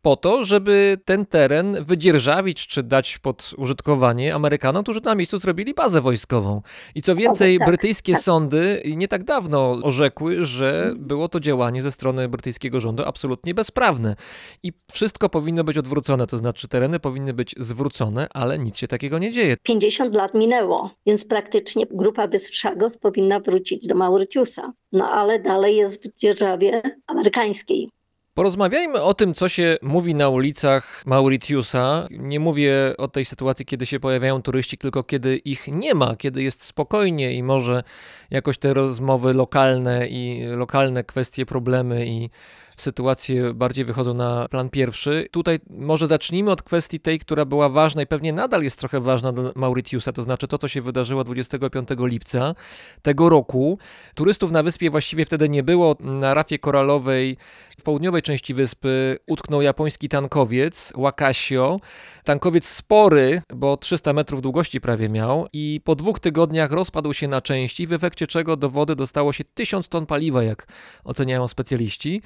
po 0.02 0.16
to, 0.16 0.44
żeby 0.44 0.98
ten 1.06 1.26
teren 1.26 1.84
wydzierżawić 1.84 2.68
czy 2.68 2.84
dać 2.84 3.18
pod 3.18 3.54
użytkowanie 3.58 4.36
Amerykanom, 4.36 4.84
którzy 4.84 5.02
na 5.02 5.16
miejscu 5.16 5.38
zrobili 5.38 5.74
bazę 5.74 6.02
wojskową. 6.02 6.62
I 6.96 7.02
co 7.02 7.16
więcej, 7.16 7.58
tak, 7.58 7.68
brytyjskie 7.68 8.14
tak. 8.14 8.22
sądy 8.22 8.84
nie 8.96 9.08
tak 9.08 9.24
dawno 9.24 9.72
orzekły, 9.84 10.46
że 10.46 10.94
było 10.98 11.30
to 11.30 11.40
działanie 11.40 11.84
ze 11.84 11.92
strony 11.92 12.28
brytyjskiego 12.28 12.80
rządu 12.80 13.04
absolutnie 13.06 13.54
bezprawne. 13.54 14.16
I 14.64 14.74
wszystko 14.92 15.30
powinno 15.30 15.64
być 15.64 15.78
odwrócone, 15.78 16.28
to 16.28 16.38
znaczy 16.38 16.68
tereny 16.68 17.00
powinny 17.00 17.34
być 17.34 17.56
zwrócone, 17.60 18.28
ale 18.34 18.60
nic 18.60 18.78
się 18.78 18.88
takiego 18.88 19.20
nie 19.20 19.32
dzieje. 19.32 19.58
50 19.64 20.16
lat 20.16 20.34
minęło, 20.34 20.92
więc 21.06 21.26
praktycznie 21.26 21.86
grupa 21.92 22.28
wysp 22.28 22.54
Chagos 22.62 22.98
powinna 22.98 23.40
wrócić 23.40 23.88
do 23.88 23.96
Mauritiusa. 23.96 24.74
No 24.92 25.10
ale 25.10 25.40
dalej 25.40 25.76
jest 25.76 26.04
w 26.04 26.20
dzierżawie 26.20 26.82
amerykańskiej. 27.08 27.90
Porozmawiajmy 28.34 29.02
o 29.02 29.14
tym, 29.14 29.34
co 29.34 29.50
się 29.50 29.78
mówi 29.82 30.16
na 30.16 30.30
ulicach 30.30 31.04
Mauritiusa. 31.06 32.08
Nie 32.12 32.40
mówię 32.40 32.74
o 32.98 33.08
tej 33.08 33.26
sytuacji, 33.26 33.66
kiedy 33.66 33.86
się 33.86 34.00
pojawiają 34.00 34.42
turyści, 34.42 34.78
tylko 34.78 35.04
kiedy 35.04 35.38
ich 35.38 35.68
nie 35.68 35.94
ma, 35.96 36.16
kiedy 36.16 36.44
jest 36.44 36.64
spokojnie 36.64 37.34
i 37.34 37.44
może 37.44 37.84
jakoś 38.30 38.58
te 38.58 38.74
rozmowy 38.74 39.34
lokalne 39.34 40.08
i 40.08 40.44
lokalne 40.46 41.04
kwestie, 41.04 41.46
problemy 41.46 42.06
i 42.08 42.30
sytuacje 42.82 43.54
bardziej 43.54 43.86
wychodzą 43.86 44.14
na 44.14 44.48
plan 44.48 44.70
pierwszy. 44.70 45.28
Tutaj 45.32 45.60
może 45.70 46.08
zacznijmy 46.08 46.52
od 46.52 46.62
kwestii 46.62 47.00
tej, 47.00 47.20
która 47.20 47.46
była 47.46 47.70
ważna 47.70 48.02
i 48.02 48.08
pewnie 48.08 48.34
nadal 48.34 48.64
jest 48.64 48.80
trochę 48.80 49.00
ważna 49.00 49.32
dla 49.32 49.52
Mauritiusa, 49.56 50.14
to 50.14 50.24
znaczy 50.24 50.48
to, 50.48 50.58
co 50.58 50.68
się 50.68 50.82
wydarzyło 50.82 51.24
25 51.24 51.90
lipca 52.00 52.56
tego 53.02 53.30
roku. 53.30 53.78
Turystów 54.16 54.52
na 54.52 54.64
wyspie 54.64 54.90
właściwie 54.90 55.26
wtedy 55.26 55.50
nie 55.50 55.64
było. 55.64 55.96
Na 56.00 56.34
rafie 56.34 56.60
koralowej 56.60 57.38
w 57.80 57.84
południowej 57.84 58.22
części 58.22 58.54
wyspy 58.54 59.18
utknął 59.28 59.62
japoński 59.62 60.10
tankowiec 60.10 60.94
Wakasio. 60.98 61.80
Tankowiec 62.24 62.66
spory, 62.66 63.42
bo 63.54 63.78
300 63.78 64.14
metrów 64.14 64.42
długości 64.42 64.82
prawie 64.82 65.10
miał 65.10 65.48
i 65.54 65.82
po 65.84 65.96
dwóch 65.96 66.20
tygodniach 66.20 66.72
rozpadł 66.72 67.14
się 67.14 67.28
na 67.28 67.42
części, 67.42 67.88
w 67.88 67.94
efekcie 67.94 68.28
czego 68.28 68.58
do 68.58 68.70
wody 68.70 68.96
dostało 68.96 69.34
się 69.34 69.44
1000 69.44 69.90
ton 69.90 70.06
paliwa, 70.06 70.44
jak 70.44 70.68
oceniają 71.04 71.48
specjaliści. 71.48 72.22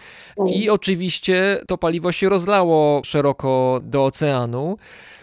I 0.50 0.70
oczywiście 0.70 1.62
to 1.68 1.78
paliwo 1.78 2.12
się 2.12 2.30
rozlało 2.30 3.02
szeroko 3.06 3.80
do 3.84 4.06
oceanu. 4.06 4.78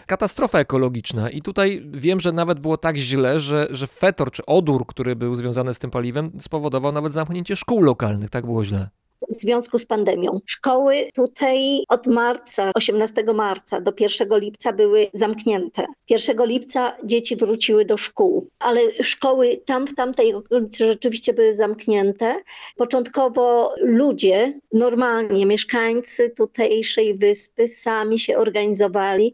Katastrofa 0.05 0.59
ekologiczna. 0.59 1.29
I 1.29 1.41
tutaj 1.41 1.85
wiem, 1.91 2.19
że 2.19 2.31
nawet 2.31 2.59
było 2.59 2.77
tak 2.77 2.97
źle, 2.97 3.39
że, 3.39 3.67
że 3.71 3.87
fetor 3.87 4.31
czy 4.31 4.45
odór, 4.45 4.85
który 4.85 5.15
był 5.15 5.35
związany 5.35 5.73
z 5.73 5.79
tym 5.79 5.91
paliwem, 5.91 6.31
spowodował 6.39 6.91
nawet 6.91 7.13
zamknięcie 7.13 7.55
szkół 7.55 7.81
lokalnych. 7.81 8.29
Tak 8.29 8.45
było 8.45 8.65
źle. 8.65 8.89
W 9.29 9.33
związku 9.33 9.79
z 9.79 9.85
pandemią. 9.85 10.39
Szkoły 10.45 10.95
tutaj 11.15 11.59
od 11.89 12.07
marca, 12.07 12.71
18 12.75 13.23
marca 13.33 13.81
do 13.81 13.91
1 13.99 14.39
lipca 14.39 14.73
były 14.73 15.07
zamknięte. 15.13 15.85
1 16.09 16.45
lipca 16.45 16.95
dzieci 17.03 17.35
wróciły 17.35 17.85
do 17.85 17.97
szkół, 17.97 18.47
ale 18.59 18.79
szkoły 19.03 19.57
tam 19.65 19.87
w 19.87 19.95
tamtej 19.95 20.33
okolicy 20.33 20.87
rzeczywiście 20.87 21.33
były 21.33 21.53
zamknięte. 21.53 22.35
Początkowo 22.77 23.73
ludzie, 23.81 24.59
normalnie 24.73 25.45
mieszkańcy 25.45 26.29
tutejszej 26.29 27.17
wyspy 27.17 27.67
sami 27.67 28.19
się 28.19 28.37
organizowali. 28.37 29.33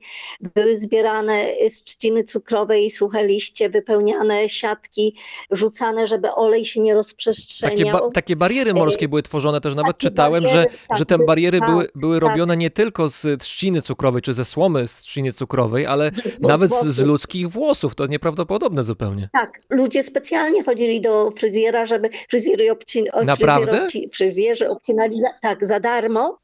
Były 0.56 0.75
zbierane 0.75 1.45
z 1.69 1.84
trzciny 1.84 2.23
cukrowej 2.23 2.89
suche 2.89 3.28
liście, 3.28 3.69
wypełniane 3.69 4.49
siatki, 4.49 5.15
rzucane, 5.52 6.08
żeby 6.08 6.32
olej 6.32 6.65
się 6.65 6.80
nie 6.82 6.86
Takie, 6.91 6.95
rozprzestrzeniał. 6.97 7.99
ba- 7.99 8.12
takie 8.13 8.36
bariery 8.36 8.73
morskie 8.73 9.08
były 9.08 9.23
tworzone 9.23 9.62
też 9.62 9.75
nawet 9.84 9.98
czytałem, 9.98 10.44
że, 10.44 10.50
bariery, 10.50 10.78
tak, 10.88 10.98
że 10.98 11.06
te 11.06 11.18
bariery 11.18 11.60
tak, 11.60 11.70
były, 11.70 11.88
były 11.96 12.20
tak. 12.20 12.30
robione 12.30 12.58
nie 12.58 12.70
tylko 12.70 13.10
z 13.10 13.42
trzciny 13.42 13.82
cukrowej, 13.82 14.22
czy 14.22 14.34
ze 14.34 14.46
słomy 14.46 14.88
z 14.88 15.02
trzciny 15.02 15.34
cukrowej, 15.34 15.86
ale 15.86 16.12
Z- 16.12 16.39
nawet 16.39 16.72
z, 16.72 16.86
z 16.86 17.00
ludzkich 17.00 17.48
włosów. 17.50 17.96
To 17.96 18.08
nieprawdopodobne 18.08 18.84
zupełnie. 18.84 19.30
Tak, 19.34 19.60
ludzie 19.70 20.04
specjalnie 20.04 20.63
chodzili 20.63 21.02
do 21.02 21.32
fryzjera, 21.32 21.86
żeby 21.86 22.10
fryzjery 22.30 22.72
obci, 22.72 23.12
o, 23.12 23.24
Naprawdę? 23.24 23.88
fryzjerzy 24.13 24.70
obcinali 24.70 25.22
za, 25.22 25.30
tak 25.42 25.65
za 25.65 25.80
darmo 25.80 26.39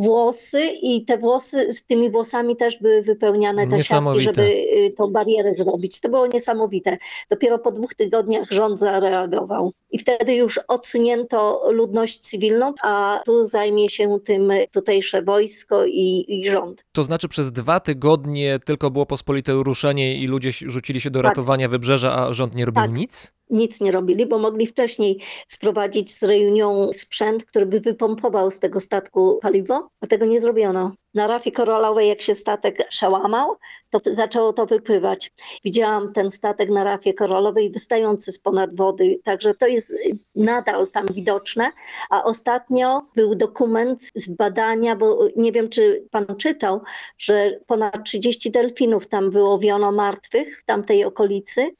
włosy 0.00 0.62
i 0.82 1.04
te 1.04 1.18
włosy, 1.18 1.72
z 1.72 1.86
tymi 1.86 2.10
włosami 2.10 2.56
też 2.56 2.78
były 2.78 3.02
wypełniane 3.02 3.66
te 3.66 3.80
siatki, 3.80 4.20
żeby 4.20 4.42
y, 4.42 4.92
tą 4.96 5.12
barierę 5.12 5.54
zrobić. 5.54 6.00
To 6.00 6.08
było 6.08 6.26
niesamowite. 6.26 6.98
Dopiero 7.30 7.58
po 7.58 7.72
dwóch 7.72 7.94
tygodniach 7.94 8.50
rząd 8.50 8.78
zareagował 8.78 9.72
i 9.90 9.98
wtedy 9.98 10.34
już 10.34 10.60
odsunięto 10.68 11.62
ludność 11.72 12.18
cywilną, 12.18 12.74
a 12.82 13.20
tu 13.26 13.46
zajmie 13.46 13.88
się 13.88 14.18
tym 14.24 14.52
tutejsze 14.72 15.22
wojsko 15.22 15.86
i, 15.86 16.24
i 16.28 16.50
rząd. 16.50 16.84
To 16.92 17.04
znaczy 17.04 17.28
przez 17.28 17.52
dwa 17.52 17.80
tygodnie 17.80 18.58
tylko 18.64 18.90
było 18.90 19.06
pospolite 19.06 19.52
ruszenie 19.52 20.14
i 20.14 20.26
ludzie 20.26 20.52
rzucili 20.52 21.00
się 21.00 21.10
do 21.10 21.18
Tak. 21.22 21.28
ratowania 21.28 21.68
wybrzeża, 21.68 22.12
a 22.14 22.32
rząd 22.32 22.54
nie 22.54 22.64
robił 22.64 22.82
Tak. 22.82 22.92
nic? 22.92 23.32
Nic 23.50 23.80
nie 23.80 23.90
robili, 23.90 24.26
bo 24.26 24.38
mogli 24.38 24.66
wcześniej 24.66 25.20
sprowadzić 25.46 26.14
z 26.14 26.22
Reunion 26.22 26.92
sprzęt, 26.92 27.44
który 27.44 27.66
by 27.66 27.80
wypompował 27.80 28.50
z 28.50 28.60
tego 28.60 28.80
statku 28.80 29.38
paliwo, 29.42 29.88
a 30.00 30.06
tego 30.06 30.26
nie 30.26 30.40
zrobiono. 30.40 30.92
Na 31.14 31.26
rafie 31.26 31.52
koralowej, 31.52 32.08
jak 32.08 32.20
się 32.20 32.34
statek 32.34 32.88
przełamał, 32.88 33.56
to 33.90 34.00
zaczęło 34.04 34.52
to 34.52 34.66
wypływać. 34.66 35.32
Widziałam 35.64 36.12
ten 36.12 36.30
statek 36.30 36.70
na 36.70 36.84
rafie 36.84 37.14
koralowej 37.14 37.70
wystający 37.70 38.32
z 38.32 38.38
ponad 38.38 38.76
wody, 38.76 39.20
także 39.24 39.54
to 39.54 39.66
jest 39.66 39.92
nadal 40.34 40.88
tam 40.88 41.06
widoczne. 41.06 41.70
A 42.10 42.24
ostatnio 42.24 43.02
był 43.14 43.34
dokument 43.34 44.00
z 44.14 44.36
badania, 44.36 44.96
bo 44.96 45.18
nie 45.36 45.52
wiem, 45.52 45.68
czy 45.68 46.06
pan 46.10 46.26
czytał, 46.38 46.80
że 47.18 47.60
ponad 47.66 48.04
30 48.04 48.50
delfinów 48.50 49.08
tam 49.08 49.30
wyłowiono 49.30 49.92
martwych 49.92 50.60
w 50.60 50.64
tamtej 50.64 51.04
okolicy 51.04 51.70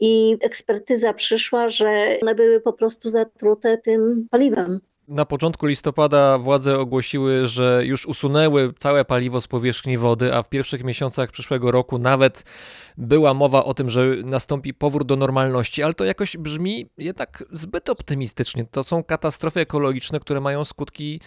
i 0.00 0.36
ekspertyza 0.42 1.14
przyszła, 1.14 1.68
że 1.68 2.18
one 2.22 2.34
były 2.34 2.60
po 2.60 2.72
prostu 2.72 3.08
zatrute 3.08 3.78
tym 3.78 4.26
paliwem. 4.30 4.80
Na 5.08 5.24
początku 5.24 5.66
listopada 5.66 6.38
władze 6.38 6.78
ogłosiły, 6.78 7.46
że 7.46 7.82
już 7.84 8.06
usunęły 8.06 8.72
całe 8.78 9.04
paliwo 9.04 9.40
z 9.40 9.46
powierzchni 9.46 9.98
wody, 9.98 10.34
a 10.34 10.42
w 10.42 10.48
pierwszych 10.48 10.84
miesiącach 10.84 11.30
przyszłego 11.30 11.70
roku 11.70 11.98
nawet 11.98 12.44
była 12.96 13.34
mowa 13.34 13.64
o 13.64 13.74
tym, 13.74 13.90
że 13.90 14.06
nastąpi 14.24 14.74
powrót 14.74 15.08
do 15.08 15.16
normalności, 15.16 15.82
ale 15.82 15.94
to 15.94 16.04
jakoś 16.04 16.36
brzmi 16.36 16.86
jednak 16.98 17.44
zbyt 17.52 17.88
optymistycznie. 17.88 18.64
To 18.70 18.84
są 18.84 19.04
katastrofy 19.04 19.60
ekologiczne, 19.60 20.20
które 20.20 20.40
mają 20.40 20.64
skutki 20.64 21.20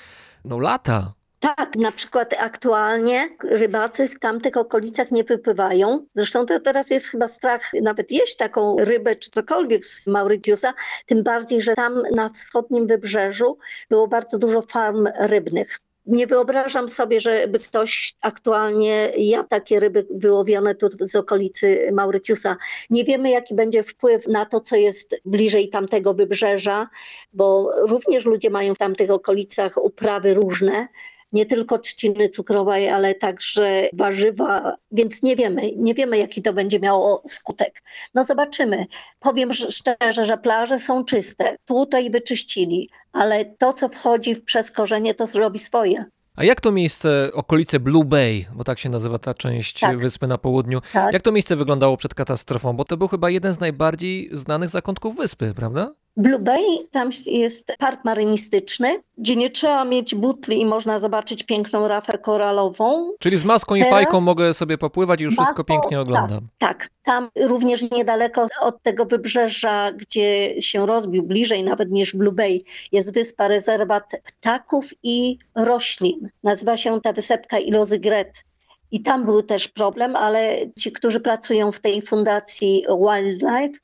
no 0.46 0.60
lata. 0.60 1.14
Tak, 1.42 1.76
na 1.76 1.92
przykład 1.92 2.36
aktualnie 2.40 3.30
rybacy 3.44 4.08
w 4.08 4.20
tamtych 4.20 4.58
okolicach 4.58 5.12
nie 5.12 5.24
wypływają. 5.24 6.06
Zresztą 6.14 6.46
to 6.46 6.60
teraz 6.60 6.90
jest 6.90 7.08
chyba 7.08 7.28
strach 7.28 7.72
nawet 7.82 8.12
jeść 8.12 8.36
taką 8.36 8.76
rybę 8.80 9.16
czy 9.16 9.30
cokolwiek 9.30 9.86
z 9.86 10.08
Mauritiusa, 10.08 10.74
tym 11.06 11.24
bardziej, 11.24 11.62
że 11.62 11.74
tam 11.74 12.02
na 12.16 12.30
wschodnim 12.30 12.88
wybrzeżu 12.88 13.58
było 13.90 14.08
bardzo 14.08 14.40
dużo 14.40 14.62
farm 14.62 15.08
rybnych. 15.20 15.80
Nie 16.06 16.28
wyobrażam 16.28 16.90
sobie, 16.90 17.20
żeby 17.20 17.60
ktoś 17.60 18.14
aktualnie 18.22 19.10
jadł 19.18 19.48
takie 19.48 19.80
ryby 19.80 20.08
wyłowione 20.12 20.76
tu 20.76 20.88
z 21.00 21.16
okolicy 21.16 21.90
Mauritiusa. 21.94 22.58
Nie 22.90 23.04
wiemy, 23.04 23.30
jaki 23.30 23.56
będzie 23.56 23.84
wpływ 23.84 24.28
na 24.28 24.46
to, 24.46 24.60
co 24.60 24.76
jest 24.76 25.22
bliżej 25.26 25.70
tamtego 25.70 26.14
wybrzeża, 26.14 26.90
bo 27.34 27.72
również 27.88 28.26
ludzie 28.26 28.50
mają 28.50 28.76
w 28.76 28.78
tamtych 28.78 29.12
okolicach 29.12 29.78
uprawy 29.78 30.34
różne 30.34 30.88
nie 31.32 31.46
tylko 31.46 31.78
trzciny 31.80 32.30
cukrowej, 32.30 32.90
ale 32.90 33.16
także 33.16 33.90
warzywa, 33.94 34.76
więc 34.92 35.24
nie 35.24 35.36
wiemy, 35.36 35.72
nie 35.78 35.94
wiemy 35.94 36.18
jaki 36.18 36.42
to 36.42 36.54
będzie 36.54 36.80
miało 36.80 37.22
skutek. 37.28 37.82
No 38.14 38.24
zobaczymy. 38.24 38.86
Powiem 39.20 39.50
sz- 39.52 39.74
szczerze, 39.76 40.26
że 40.26 40.38
plaże 40.38 40.80
są 40.80 41.06
czyste. 41.06 41.56
Tutaj 41.66 42.10
wyczyścili, 42.10 42.90
ale 43.14 43.46
to 43.46 43.74
co 43.74 43.90
wchodzi 43.90 44.36
w 44.36 44.44
przez 44.44 44.72
korzenie 44.72 45.14
to 45.14 45.26
zrobi 45.28 45.60
swoje. 45.60 46.06
A 46.36 46.44
jak 46.44 46.62
to 46.62 46.72
miejsce, 46.72 47.30
okolice 47.34 47.80
Blue 47.80 48.06
Bay, 48.06 48.46
bo 48.56 48.64
tak 48.64 48.80
się 48.80 48.90
nazywa 48.90 49.20
ta 49.20 49.34
część 49.34 49.80
Tak. 49.80 49.98
wyspy 50.00 50.28
na 50.28 50.38
południu, 50.38 50.82
Tak. 50.94 51.14
jak 51.14 51.22
to 51.22 51.32
miejsce 51.32 51.56
wyglądało 51.56 51.98
przed 51.98 52.14
katastrofą? 52.14 52.74
Bo 52.74 52.86
to 52.86 52.98
był 52.98 53.08
chyba 53.08 53.30
jeden 53.30 53.54
z 53.54 53.60
najbardziej 53.60 54.30
znanych 54.34 54.70
zakątków 54.70 55.16
wyspy, 55.16 55.54
prawda? 55.56 55.94
Blue 56.18 56.40
Bay, 56.40 56.64
tam 56.92 57.10
jest 57.28 57.76
park 57.80 58.06
marynistyczny, 58.06 59.02
gdzie 59.18 59.36
nie 59.36 59.50
trzeba 59.50 59.86
mieć 59.86 60.16
butli 60.16 60.62
i 60.62 60.66
można 60.66 60.98
zobaczyć 60.98 61.44
piękną 61.44 61.88
rafę 61.88 62.18
koralową. 62.18 63.12
Czyli 63.20 63.38
z 63.38 63.44
maską 63.44 63.76
i 63.76 63.80
Teraz- 63.80 63.94
fajką 63.94 64.22
mogę 64.22 64.54
sobie 64.54 64.78
popływać 64.78 65.20
i 65.20 65.24
już 65.24 65.32
Z 65.32 65.36
wszystko 65.36 65.54
maską, 65.54 65.64
pięknie 65.64 66.00
oglądam. 66.00 66.48
Tak, 66.58 66.90
tam 67.04 67.30
również 67.40 67.92
niedaleko 67.92 68.48
od 68.62 68.84
tego 68.84 69.06
wybrzeża, 69.06 69.92
gdzie 69.92 70.56
się 70.62 70.86
rozbił, 70.86 71.24
bliżej 71.24 71.64
nawet 71.64 71.92
niż 71.92 72.16
Blue 72.16 72.34
Bay, 72.34 72.62
jest 72.92 73.14
wyspa 73.14 73.48
rezerwat 73.48 74.12
ptaków 74.24 74.86
i 75.04 75.38
roślin. 75.56 76.30
Nazywa 76.44 76.78
się 76.78 77.02
ta 77.02 77.14
wysepka 77.14 77.60
Ilozygret. 77.60 78.44
I 78.92 79.02
tam 79.02 79.26
był 79.26 79.42
też 79.42 79.68
problem, 79.68 80.16
ale 80.16 80.58
ci, 80.80 80.92
którzy 80.92 81.20
pracują 81.20 81.72
w 81.72 81.80
tej 81.80 82.02
fundacji 82.02 82.86
Wildlife, 82.90 83.80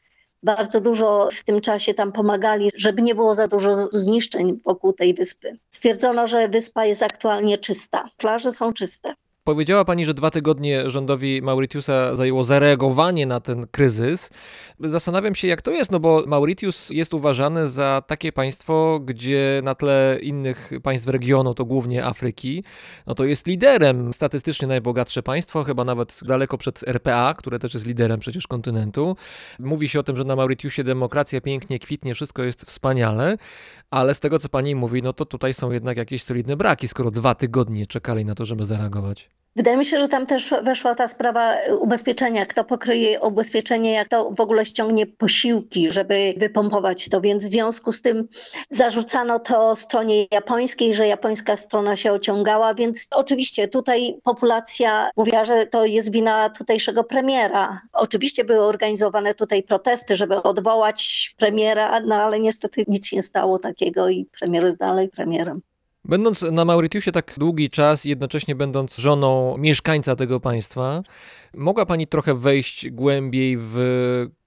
bardzo 0.55 0.81
dużo 0.81 1.29
w 1.33 1.43
tym 1.43 1.61
czasie 1.61 1.93
tam 1.93 2.11
pomagali, 2.11 2.69
żeby 2.75 3.01
nie 3.01 3.15
było 3.15 3.33
za 3.33 3.47
dużo 3.47 3.73
zniszczeń 3.73 4.57
wokół 4.65 4.93
tej 4.93 5.13
wyspy. 5.13 5.57
Stwierdzono, 5.71 6.27
że 6.27 6.47
wyspa 6.47 6.85
jest 6.85 7.03
aktualnie 7.03 7.57
czysta. 7.57 8.09
Plaże 8.17 8.51
są 8.51 8.73
czyste. 8.73 9.13
Powiedziała 9.47 9.85
pani, 9.85 10.05
że 10.05 10.13
dwa 10.13 10.31
tygodnie 10.31 10.89
rządowi 10.89 11.41
Mauritiusa 11.41 12.15
zajęło 12.15 12.43
zareagowanie 12.43 13.25
na 13.25 13.39
ten 13.39 13.67
kryzys. 13.67 14.29
Zastanawiam 14.79 15.35
się, 15.35 15.47
jak 15.47 15.61
to 15.61 15.71
jest, 15.71 15.91
no 15.91 15.99
bo 15.99 16.23
Mauritius 16.27 16.89
jest 16.89 17.13
uważany 17.13 17.69
za 17.69 18.03
takie 18.07 18.31
państwo, 18.31 18.99
gdzie 19.03 19.61
na 19.63 19.75
tle 19.75 20.17
innych 20.21 20.71
państw 20.83 21.07
regionu, 21.07 21.53
to 21.53 21.65
głównie 21.65 22.05
Afryki, 22.05 22.63
no 23.07 23.15
to 23.15 23.25
jest 23.25 23.47
liderem. 23.47 24.13
Statystycznie 24.13 24.67
najbogatsze 24.67 25.23
państwo, 25.23 25.63
chyba 25.63 25.83
nawet 25.83 26.19
daleko 26.25 26.57
przed 26.57 26.87
RPA, 26.87 27.33
które 27.37 27.59
też 27.59 27.73
jest 27.73 27.85
liderem 27.85 28.19
przecież 28.19 28.47
kontynentu. 28.47 29.15
Mówi 29.59 29.89
się 29.89 29.99
o 29.99 30.03
tym, 30.03 30.17
że 30.17 30.23
na 30.23 30.35
Mauritiusie 30.35 30.83
demokracja 30.83 31.41
pięknie 31.41 31.79
kwitnie, 31.79 32.15
wszystko 32.15 32.43
jest 32.43 32.61
wspaniale, 32.61 33.37
ale 33.91 34.13
z 34.13 34.19
tego, 34.19 34.39
co 34.39 34.49
pani 34.49 34.75
mówi, 34.75 35.01
no 35.01 35.13
to 35.13 35.25
tutaj 35.25 35.53
są 35.53 35.71
jednak 35.71 35.97
jakieś 35.97 36.23
solidne 36.23 36.57
braki, 36.57 36.87
skoro 36.87 37.11
dwa 37.11 37.35
tygodnie 37.35 37.87
czekali 37.87 38.25
na 38.25 38.35
to, 38.35 38.45
żeby 38.45 38.65
zareagować. 38.65 39.36
Wydaje 39.57 39.77
mi 39.77 39.85
się, 39.85 39.99
że 39.99 40.07
tam 40.07 40.25
też 40.25 40.53
weszła 40.63 40.95
ta 40.95 41.07
sprawa 41.07 41.55
ubezpieczenia, 41.79 42.45
kto 42.45 42.63
pokryje 42.63 43.21
ubezpieczenie, 43.21 43.91
jak 43.91 44.07
to 44.07 44.31
w 44.31 44.41
ogóle 44.41 44.65
ściągnie 44.65 45.05
posiłki, 45.07 45.91
żeby 45.91 46.33
wypompować 46.37 47.09
to, 47.09 47.21
więc 47.21 47.49
w 47.49 47.51
związku 47.51 47.91
z 47.91 48.01
tym 48.01 48.27
zarzucano 48.69 49.39
to 49.39 49.75
stronie 49.75 50.25
japońskiej, 50.31 50.93
że 50.93 51.07
japońska 51.07 51.55
strona 51.55 51.95
się 51.95 52.13
ociągała, 52.13 52.73
więc 52.73 53.07
oczywiście 53.11 53.67
tutaj 53.67 54.19
populacja 54.23 55.09
mówiła, 55.17 55.45
że 55.45 55.65
to 55.65 55.85
jest 55.85 56.11
wina 56.11 56.49
tutejszego 56.49 57.03
premiera. 57.03 57.81
Oczywiście 57.93 58.45
były 58.45 58.61
organizowane 58.61 59.33
tutaj 59.33 59.63
protesty, 59.63 60.15
żeby 60.15 60.43
odwołać 60.43 61.33
premiera, 61.37 61.99
no 61.99 62.15
ale 62.15 62.39
niestety 62.39 62.83
nic 62.87 63.07
się 63.07 63.15
nie 63.15 63.23
stało 63.23 63.59
takiego 63.59 64.09
i 64.09 64.25
premier 64.39 64.65
jest 64.65 64.79
dalej 64.79 65.09
premierem. 65.09 65.61
Będąc 66.07 66.41
na 66.41 66.65
Mauritiusie 66.65 67.11
tak 67.11 67.35
długi 67.37 67.69
czas, 67.69 68.05
jednocześnie 68.05 68.55
będąc 68.55 68.95
żoną 68.97 69.57
mieszkańca 69.57 70.15
tego 70.15 70.39
państwa, 70.39 71.01
mogła 71.53 71.85
pani 71.85 72.07
trochę 72.07 72.35
wejść 72.35 72.89
głębiej 72.89 73.57
w 73.59 73.77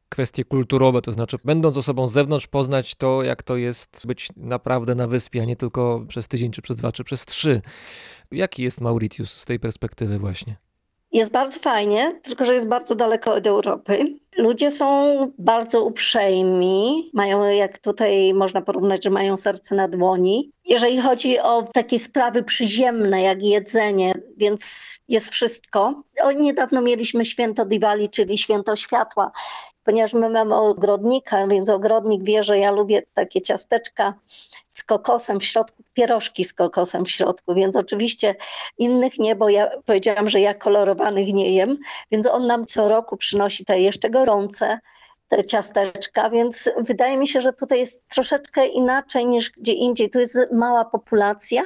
kwestie 0.08 0.44
kulturowe, 0.44 1.02
to 1.02 1.12
znaczy 1.12 1.36
będąc 1.44 1.76
osobą 1.76 2.08
z 2.08 2.12
zewnątrz 2.12 2.46
poznać 2.46 2.94
to, 2.94 3.22
jak 3.22 3.42
to 3.42 3.56
jest 3.56 4.06
być 4.06 4.28
naprawdę 4.36 4.94
na 4.94 5.06
wyspie, 5.06 5.42
a 5.42 5.44
nie 5.44 5.56
tylko 5.56 6.04
przez 6.08 6.28
tydzień, 6.28 6.50
czy 6.50 6.62
przez 6.62 6.76
dwa, 6.76 6.92
czy 6.92 7.04
przez 7.04 7.24
trzy. 7.24 7.62
Jaki 8.30 8.62
jest 8.62 8.80
Mauritius 8.80 9.32
z 9.32 9.44
tej 9.44 9.60
perspektywy 9.60 10.18
właśnie? 10.18 10.69
Jest 11.12 11.32
bardzo 11.32 11.60
fajnie, 11.60 12.20
tylko 12.22 12.44
że 12.44 12.54
jest 12.54 12.68
bardzo 12.68 12.94
daleko 12.94 13.32
od 13.32 13.46
Europy. 13.46 14.04
Ludzie 14.36 14.70
są 14.70 15.16
bardzo 15.38 15.84
uprzejmi, 15.84 17.10
mają, 17.14 17.44
jak 17.44 17.78
tutaj 17.78 18.34
można 18.34 18.62
porównać, 18.62 19.04
że 19.04 19.10
mają 19.10 19.36
serce 19.36 19.74
na 19.74 19.88
dłoni. 19.88 20.50
Jeżeli 20.64 21.00
chodzi 21.00 21.38
o 21.38 21.62
takie 21.72 21.98
sprawy 21.98 22.42
przyziemne, 22.42 23.22
jak 23.22 23.42
jedzenie, 23.42 24.14
więc 24.36 24.90
jest 25.08 25.30
wszystko. 25.32 26.02
O, 26.22 26.32
niedawno 26.32 26.82
mieliśmy 26.82 27.24
święto 27.24 27.64
Diwali, 27.64 28.08
czyli 28.08 28.38
święto 28.38 28.76
światła. 28.76 29.32
Ponieważ 29.84 30.12
my 30.12 30.30
mamy 30.30 30.54
ogrodnika, 30.54 31.46
więc 31.46 31.70
ogrodnik 31.70 32.24
wie, 32.24 32.42
że 32.42 32.58
ja 32.58 32.70
lubię 32.70 33.02
takie 33.14 33.42
ciasteczka 33.42 34.14
kokosem 34.90 35.40
w 35.40 35.44
środku, 35.44 35.82
pierożki 35.94 36.44
z 36.44 36.52
kokosem 36.52 37.04
w 37.04 37.10
środku, 37.10 37.54
więc 37.54 37.76
oczywiście 37.76 38.34
innych 38.78 39.18
nie, 39.18 39.36
bo 39.36 39.48
ja 39.48 39.70
powiedziałam, 39.86 40.30
że 40.30 40.40
ja 40.40 40.54
kolorowanych 40.54 41.32
nie 41.32 41.54
jem, 41.54 41.78
więc 42.10 42.26
on 42.26 42.46
nam 42.46 42.64
co 42.64 42.88
roku 42.88 43.16
przynosi 43.16 43.64
te 43.64 43.80
jeszcze 43.80 44.10
gorące 44.10 44.78
te 45.28 45.44
ciasteczka, 45.44 46.30
więc 46.30 46.70
wydaje 46.78 47.16
mi 47.16 47.28
się, 47.28 47.40
że 47.40 47.52
tutaj 47.52 47.78
jest 47.78 48.08
troszeczkę 48.08 48.66
inaczej 48.66 49.26
niż 49.26 49.50
gdzie 49.50 49.72
indziej. 49.72 50.10
Tu 50.10 50.18
jest 50.18 50.38
mała 50.52 50.84
populacja, 50.84 51.62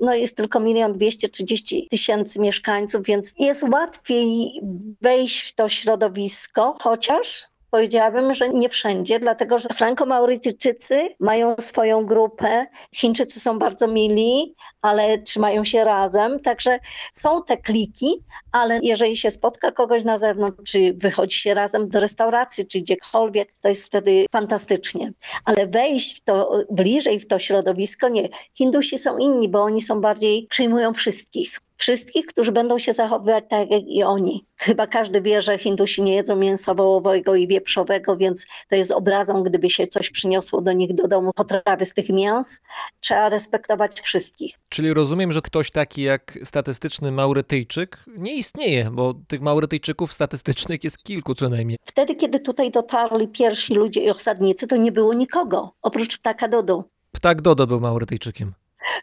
no 0.00 0.14
jest 0.14 0.36
tylko 0.36 0.60
milion 0.60 0.92
dwieście 0.92 1.28
trzydzieści 1.28 1.88
tysięcy 1.90 2.40
mieszkańców, 2.40 3.06
więc 3.06 3.34
jest 3.38 3.62
łatwiej 3.62 4.60
wejść 5.02 5.40
w 5.40 5.54
to 5.54 5.68
środowisko, 5.68 6.74
chociaż 6.82 7.47
Powiedziałabym, 7.70 8.34
że 8.34 8.48
nie 8.48 8.68
wszędzie, 8.68 9.20
dlatego 9.20 9.58
że 9.58 9.68
Franko-Maurytyjczycy 9.68 11.08
mają 11.20 11.54
swoją 11.58 12.06
grupę. 12.06 12.66
Chińczycy 12.94 13.40
są 13.40 13.58
bardzo 13.58 13.88
mili, 13.88 14.54
ale 14.82 15.18
trzymają 15.18 15.64
się 15.64 15.84
razem. 15.84 16.40
Także 16.40 16.78
są 17.12 17.42
te 17.42 17.56
kliki, 17.56 18.24
ale 18.52 18.78
jeżeli 18.82 19.16
się 19.16 19.30
spotka 19.30 19.72
kogoś 19.72 20.04
na 20.04 20.16
zewnątrz, 20.16 20.72
czy 20.72 20.94
wychodzi 20.94 21.38
się 21.38 21.54
razem 21.54 21.88
do 21.88 22.00
restauracji, 22.00 22.66
czy 22.66 22.78
gdziekolwiek, 22.78 23.54
to 23.60 23.68
jest 23.68 23.86
wtedy 23.86 24.26
fantastycznie. 24.30 25.12
Ale 25.44 25.66
wejść 25.66 26.16
w 26.16 26.24
to 26.24 26.64
bliżej 26.70 27.20
w 27.20 27.26
to 27.26 27.38
środowisko 27.38 28.08
nie. 28.08 28.28
Hindusi 28.54 28.98
są 28.98 29.18
inni, 29.18 29.48
bo 29.48 29.62
oni 29.62 29.82
są 29.82 30.00
bardziej, 30.00 30.46
przyjmują 30.50 30.94
wszystkich 30.94 31.60
wszystkich, 31.78 32.26
którzy 32.26 32.52
będą 32.52 32.78
się 32.78 32.92
zachowywać 32.92 33.44
tak 33.48 33.70
jak 33.70 33.82
i 33.86 34.02
oni. 34.02 34.46
Chyba 34.56 34.86
każdy 34.86 35.22
wie, 35.22 35.42
że 35.42 35.58
Hindusi 35.58 36.02
nie 36.02 36.14
jedzą 36.14 36.36
mięsa 36.36 36.74
wołowego 36.74 37.34
i 37.34 37.48
wieprzowego, 37.48 38.16
więc 38.16 38.46
to 38.68 38.76
jest 38.76 38.92
obrazą, 38.92 39.42
gdyby 39.42 39.70
się 39.70 39.86
coś 39.86 40.10
przyniosło 40.10 40.60
do 40.60 40.72
nich 40.72 40.94
do 40.94 41.08
domu, 41.08 41.30
potrawy 41.36 41.84
z 41.84 41.94
tych 41.94 42.08
mięs. 42.08 42.60
Trzeba 43.00 43.28
respektować 43.28 44.00
wszystkich. 44.00 44.58
Czyli 44.68 44.94
rozumiem, 44.94 45.32
że 45.32 45.42
ktoś 45.42 45.70
taki 45.70 46.02
jak 46.02 46.38
statystyczny 46.44 47.12
Maurytyjczyk 47.12 48.04
nie 48.06 48.34
istnieje, 48.34 48.90
bo 48.92 49.14
tych 49.28 49.40
Maurytyjczyków 49.40 50.12
statystycznych 50.12 50.84
jest 50.84 51.02
kilku 51.02 51.34
co 51.34 51.48
najmniej. 51.48 51.78
Wtedy, 51.82 52.14
kiedy 52.14 52.40
tutaj 52.40 52.70
dotarli 52.70 53.28
pierwsi 53.28 53.74
ludzie 53.74 54.00
i 54.00 54.10
osadnicy, 54.10 54.66
to 54.66 54.76
nie 54.76 54.92
było 54.92 55.14
nikogo, 55.14 55.74
oprócz 55.82 56.18
ptaka 56.18 56.48
Dodo. 56.48 56.84
Ptak 57.12 57.42
Dodo 57.42 57.66
był 57.66 57.80
Maurytyjczykiem. 57.80 58.52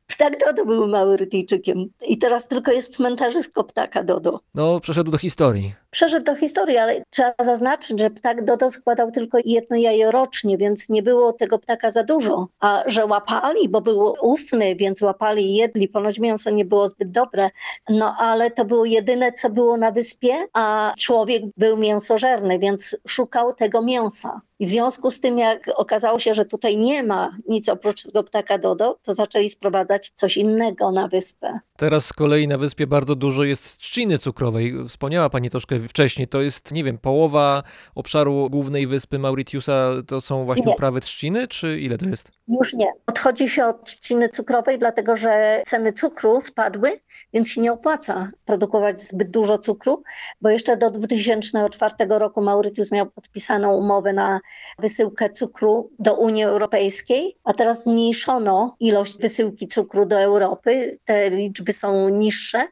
Ptak 0.08 0.34
Dodo 0.40 0.66
był 0.66 0.88
Maurytyjczykiem 0.88 1.86
i 2.10 2.18
teraz 2.18 2.48
tylko 2.48 2.72
jest 2.72 2.96
cmentarzysko 2.96 3.64
ptaka 3.64 4.04
Dodo. 4.04 4.40
No, 4.56 4.80
przeszedł 4.80 5.12
do 5.12 5.18
historii. 5.18 5.74
Przeszedł 5.96 6.26
do 6.26 6.36
historii, 6.36 6.78
ale 6.78 7.02
trzeba 7.10 7.34
zaznaczyć, 7.40 8.00
że 8.00 8.10
ptak 8.10 8.44
Dodo 8.44 8.72
składał 8.72 9.12
tylko 9.12 9.38
jedno 9.46 9.78
jajo 9.78 10.12
rocznie, 10.12 10.58
więc 10.58 10.90
nie 10.90 11.04
było 11.04 11.34
tego 11.34 11.60
ptaka 11.60 11.92
za 11.92 12.04
dużo. 12.04 12.48
A 12.60 12.84
że 12.86 13.06
łapali, 13.06 13.70
bo 13.70 13.82
był 13.82 14.16
ufny, 14.22 14.76
więc 14.76 15.02
łapali 15.02 15.46
i 15.46 15.56
jedli. 15.56 15.88
Ponoć 15.88 16.20
mięso 16.20 16.50
nie 16.50 16.66
było 16.66 16.88
zbyt 16.88 17.12
dobre, 17.12 17.50
no 17.90 18.16
ale 18.20 18.52
to 18.52 18.66
było 18.66 18.86
jedyne, 18.86 19.32
co 19.32 19.50
było 19.50 19.78
na 19.78 19.92
wyspie, 19.92 20.34
a 20.54 20.94
człowiek 21.00 21.44
był 21.58 21.78
mięsożerny, 21.78 22.60
więc 22.60 22.98
szukał 23.08 23.54
tego 23.54 23.82
mięsa. 23.82 24.42
I 24.60 24.66
w 24.66 24.70
związku 24.70 25.12
z 25.12 25.20
tym, 25.20 25.38
jak 25.38 25.72
okazało 25.76 26.20
się, 26.20 26.34
że 26.34 26.46
tutaj 26.46 26.78
nie 26.78 27.04
ma 27.04 27.38
nic 27.48 27.70
oprócz 27.70 28.04
tego 28.04 28.24
ptaka 28.24 28.58
Dodo, 28.58 28.98
to 29.04 29.14
zaczęli 29.14 29.50
sprowadzać 29.50 30.12
coś 30.14 30.38
innego 30.38 30.92
na 30.92 31.08
wyspę. 31.08 31.60
Teraz 31.78 32.06
z 32.06 32.14
kolei 32.14 32.48
na 32.48 32.58
wyspie 32.58 32.88
bardzo 32.88 33.16
dużo 33.16 33.44
jest 33.44 33.78
trzciny 33.78 34.18
cukrowej. 34.18 34.74
Wspomniała 34.90 35.30
pani 35.30 35.50
troszkę 35.50 35.80
wcześniej. 35.88 36.28
To 36.28 36.42
jest, 36.42 36.72
nie 36.72 36.84
wiem, 36.84 36.98
połowa 36.98 37.64
obszaru 37.96 38.50
głównej 38.50 38.88
wyspy 38.88 39.20
Mauritiusa 39.20 39.92
to 40.08 40.22
są 40.22 40.46
właśnie 40.46 40.66
Nie. 40.66 40.74
uprawy 40.74 41.02
trzciny, 41.02 41.48
czy 41.48 41.80
ile 41.80 41.98
to 41.98 42.06
jest? 42.06 42.32
Już 42.48 42.74
nie. 42.74 42.88
Odchodzi 43.08 43.50
się 43.50 43.66
od 43.66 43.84
trzciny 43.84 44.30
cukrowej, 44.30 44.80
dlatego 44.80 45.16
że 45.16 45.62
ceny 45.66 45.94
cukru 45.94 46.42
spadły, 46.42 47.00
więc 47.34 47.50
się 47.50 47.62
nie 47.62 47.72
opłaca 47.72 48.32
produkować 48.46 49.00
zbyt 49.02 49.30
dużo 49.30 49.58
cukru, 49.58 50.04
bo 50.42 50.50
jeszcze 50.50 50.78
do 50.78 50.92
2004 50.92 51.96
roku 52.10 52.42
Mauritius 52.42 52.92
miał 52.92 53.06
podpisaną 53.06 53.74
umowę 53.74 54.14
na 54.14 54.40
wysyłkę 54.80 55.30
cukru 55.30 55.90
do 56.00 56.14
Unii 56.14 56.44
Europejskiej, 56.44 57.38
a 57.44 57.54
teraz 57.54 57.84
zmniejszono 57.84 58.76
ilość 58.80 59.18
wysyłki 59.20 59.68
cukru 59.68 60.06
do 60.06 60.20
Europy. 60.20 61.00
Te 61.06 61.30
liczby 61.30 61.74
są 61.74 62.10
niższe 62.10 62.68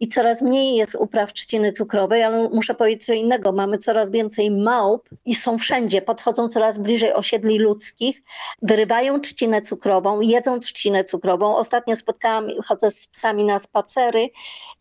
i 0.00 0.08
coraz 0.08 0.42
mniej 0.42 0.76
jest 0.76 0.94
upraw 0.94 1.32
trzciny 1.32 1.72
cukrowej, 1.72 2.22
ale 2.22 2.47
muszę 2.52 2.74
powiedzieć 2.74 3.06
co 3.06 3.12
innego. 3.12 3.52
Mamy 3.52 3.76
coraz 3.76 4.10
więcej 4.10 4.50
małp 4.50 5.08
i 5.26 5.34
są 5.34 5.58
wszędzie, 5.58 6.02
podchodzą 6.02 6.48
coraz 6.48 6.78
bliżej 6.78 7.12
osiedli 7.12 7.58
ludzkich, 7.58 8.22
wyrywają 8.62 9.20
trzcinę 9.20 9.62
cukrową, 9.62 10.20
jedzą 10.20 10.58
trzcinę 10.58 11.04
cukrową. 11.04 11.56
Ostatnio 11.56 11.96
spotkałam, 11.96 12.48
chodzę 12.66 12.90
z 12.90 13.06
psami 13.06 13.44
na 13.44 13.58
spacery 13.58 14.30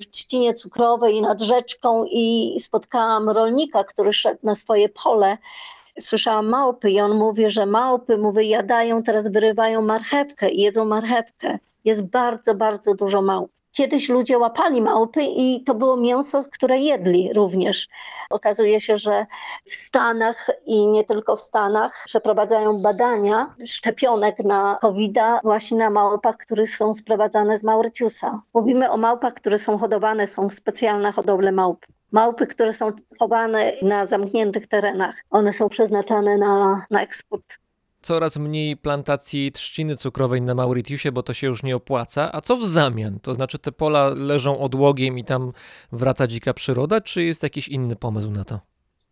w 0.01 0.09
trzcinie 0.09 0.53
cukrowej 0.53 1.21
nad 1.21 1.41
rzeczką 1.41 2.05
i 2.11 2.55
spotkałam 2.59 3.29
rolnika, 3.29 3.83
który 3.83 4.13
szedł 4.13 4.39
na 4.43 4.55
swoje 4.55 4.89
pole. 4.89 5.37
Słyszałam 5.99 6.49
małpy 6.49 6.91
i 6.91 6.99
on 6.99 7.13
mówi, 7.13 7.49
że 7.49 7.65
małpy 7.65 8.17
mu 8.17 8.31
wyjadają, 8.31 9.03
teraz 9.03 9.31
wyrywają 9.31 9.81
marchewkę 9.81 10.49
i 10.49 10.61
jedzą 10.61 10.85
marchewkę. 10.85 11.59
Jest 11.85 12.09
bardzo, 12.09 12.55
bardzo 12.55 12.95
dużo 12.95 13.21
małp. 13.21 13.56
Kiedyś 13.71 14.09
ludzie 14.09 14.37
łapali 14.37 14.81
małpy 14.81 15.19
i 15.23 15.63
to 15.63 15.75
było 15.75 15.97
mięso, 15.97 16.43
które 16.51 16.77
jedli 16.79 17.33
również. 17.33 17.87
Okazuje 18.29 18.81
się, 18.81 18.97
że 18.97 19.25
w 19.65 19.73
Stanach 19.73 20.47
i 20.65 20.87
nie 20.87 21.03
tylko 21.03 21.35
w 21.35 21.41
Stanach 21.41 22.03
przeprowadzają 22.05 22.81
badania 22.81 23.55
szczepionek 23.65 24.39
na 24.39 24.77
covid 24.81 25.17
właśnie 25.43 25.77
na 25.77 25.89
małpach, 25.89 26.37
które 26.37 26.67
są 26.67 26.93
sprowadzane 26.93 27.57
z 27.57 27.63
Mauritiusa. 27.63 28.41
Mówimy 28.53 28.91
o 28.91 28.97
małpach, 28.97 29.33
które 29.33 29.59
są 29.59 29.77
hodowane, 29.77 30.27
są 30.27 30.49
specjalne 30.49 31.11
hodowle 31.11 31.51
małp. 31.51 31.85
Małpy, 32.11 32.47
które 32.47 32.73
są 32.73 32.91
chowane 33.19 33.71
na 33.81 34.07
zamkniętych 34.07 34.67
terenach, 34.67 35.15
one 35.29 35.53
są 35.53 35.69
przeznaczane 35.69 36.37
na, 36.37 36.85
na 36.91 37.01
eksport. 37.01 37.66
Coraz 38.07 38.37
mniej 38.37 38.77
plantacji 38.77 39.51
trzciny 39.51 39.95
cukrowej 39.95 40.41
na 40.41 40.55
Mauritiusie, 40.55 41.11
bo 41.11 41.23
to 41.23 41.33
się 41.33 41.47
już 41.47 41.63
nie 41.63 41.75
opłaca. 41.75 42.29
A 42.33 42.41
co 42.41 42.57
w 42.57 42.65
zamian? 42.65 43.19
To 43.19 43.33
znaczy 43.33 43.59
te 43.59 43.71
pola 43.71 44.09
leżą 44.09 44.59
odłogiem 44.59 45.17
i 45.17 45.23
tam 45.23 45.53
wraca 45.91 46.27
dzika 46.27 46.53
przyroda, 46.53 47.01
czy 47.01 47.23
jest 47.23 47.43
jakiś 47.43 47.67
inny 47.67 47.95
pomysł 47.95 48.31
na 48.31 48.45
to? 48.45 48.59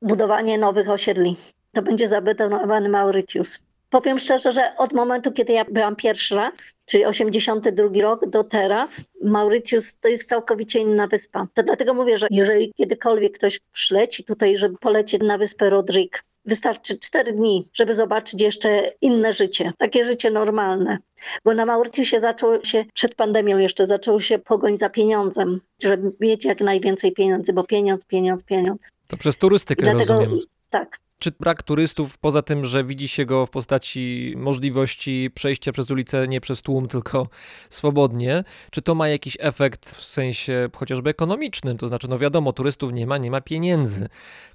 budowanie 0.02 0.58
nowych 0.58 0.90
osiedli. 0.90 1.36
To 1.72 1.82
będzie 1.82 2.08
zabetonowany 2.08 2.90
Mauritius. 2.90 3.60
Powiem 3.90 4.20
szczerze, 4.20 4.52
że 4.52 4.78
od 4.78 4.94
momentu, 4.94 5.32
kiedy 5.32 5.54
ja 5.54 5.66
byłam 5.66 5.96
pierwszy 5.96 6.36
raz, 6.36 6.74
czyli 6.86 7.06
82 7.06 8.02
rok 8.02 8.30
do 8.30 8.44
teraz, 8.44 9.04
Mauritius 9.24 10.00
to 10.00 10.08
jest 10.08 10.30
całkowicie 10.30 10.80
inna 10.80 11.08
wyspa. 11.08 11.48
To 11.54 11.64
dlatego 11.64 11.94
mówię, 11.94 12.18
że 12.18 12.28
jeżeli 12.32 12.74
kiedykolwiek 12.74 13.34
ktoś 13.34 13.60
przyleci 13.72 14.24
tutaj, 14.24 14.58
żeby 14.58 14.78
polecieć 14.78 15.22
na 15.22 15.38
wyspę 15.38 15.70
Rodrigue, 15.70 16.18
wystarczy 16.46 17.00
4 17.00 17.32
dni, 17.32 17.68
żeby 17.74 17.94
zobaczyć 17.94 18.42
jeszcze 18.42 18.92
inne 19.02 19.34
życie, 19.34 19.74
takie 19.78 20.04
życie 20.04 20.32
normalne. 20.32 20.98
Bo 21.46 21.54
na 21.54 21.66
Mauritiusie 21.66 22.20
zaczął 22.20 22.64
się, 22.64 22.86
przed 22.94 23.16
pandemią 23.16 23.58
jeszcze, 23.58 23.88
zaczął 23.88 24.20
się 24.20 24.40
pogoń 24.40 24.78
za 24.78 24.90
pieniądzem, 24.90 25.62
żeby 25.82 26.12
mieć 26.20 26.46
jak 26.46 26.62
najwięcej 26.62 27.12
pieniędzy, 27.12 27.54
bo 27.54 27.64
pieniądz, 27.64 28.06
pieniądz, 28.06 28.44
pieniądz. 28.44 28.90
To 29.08 29.18
przez 29.18 29.38
turystykę 29.38 29.82
Dlatego 29.82 30.20
rozumiem. 30.20 30.40
tak, 30.70 31.00
Czy 31.20 31.32
brak 31.40 31.64
turystów, 31.64 32.18
poza 32.18 32.42
tym, 32.42 32.66
że 32.66 32.84
widzi 32.84 33.08
się 33.08 33.26
go 33.26 33.46
w 33.46 33.50
postaci 33.50 34.34
możliwości 34.38 35.32
przejścia 35.36 35.72
przez 35.72 35.92
ulicę 35.92 36.28
nie 36.28 36.42
przez 36.42 36.62
tłum, 36.62 36.88
tylko 36.88 37.28
swobodnie, 37.70 38.44
czy 38.72 38.82
to 38.82 38.96
ma 38.96 39.10
jakiś 39.10 39.38
efekt 39.40 39.90
w 39.96 40.04
sensie 40.04 40.70
chociażby 40.76 41.10
ekonomicznym? 41.10 41.78
To 41.78 41.88
znaczy, 41.88 42.08
no 42.08 42.20
wiadomo, 42.20 42.54
turystów 42.54 42.94
nie 42.94 43.08
ma, 43.08 43.18
nie 43.18 43.32
ma 43.32 43.42
pieniędzy. 43.42 44.10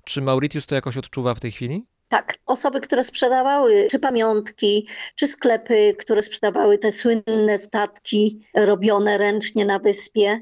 Czy 0.04 0.22
Mauritius 0.22 0.66
to 0.66 0.74
jakoś 0.74 0.96
odczuwa 0.96 1.34
w 1.34 1.40
tej 1.40 1.52
chwili? 1.52 1.86
Tak, 2.08 2.38
osoby, 2.46 2.80
które 2.80 3.04
sprzedawały 3.04 3.88
czy 3.90 3.98
pamiątki, 3.98 4.88
czy 5.14 5.26
sklepy, 5.26 5.94
które 5.98 6.22
sprzedawały 6.22 6.78
te 6.78 6.92
słynne 6.92 7.58
statki 7.58 8.40
robione 8.54 9.18
ręcznie 9.18 9.64
na 9.64 9.78
wyspie, 9.78 10.40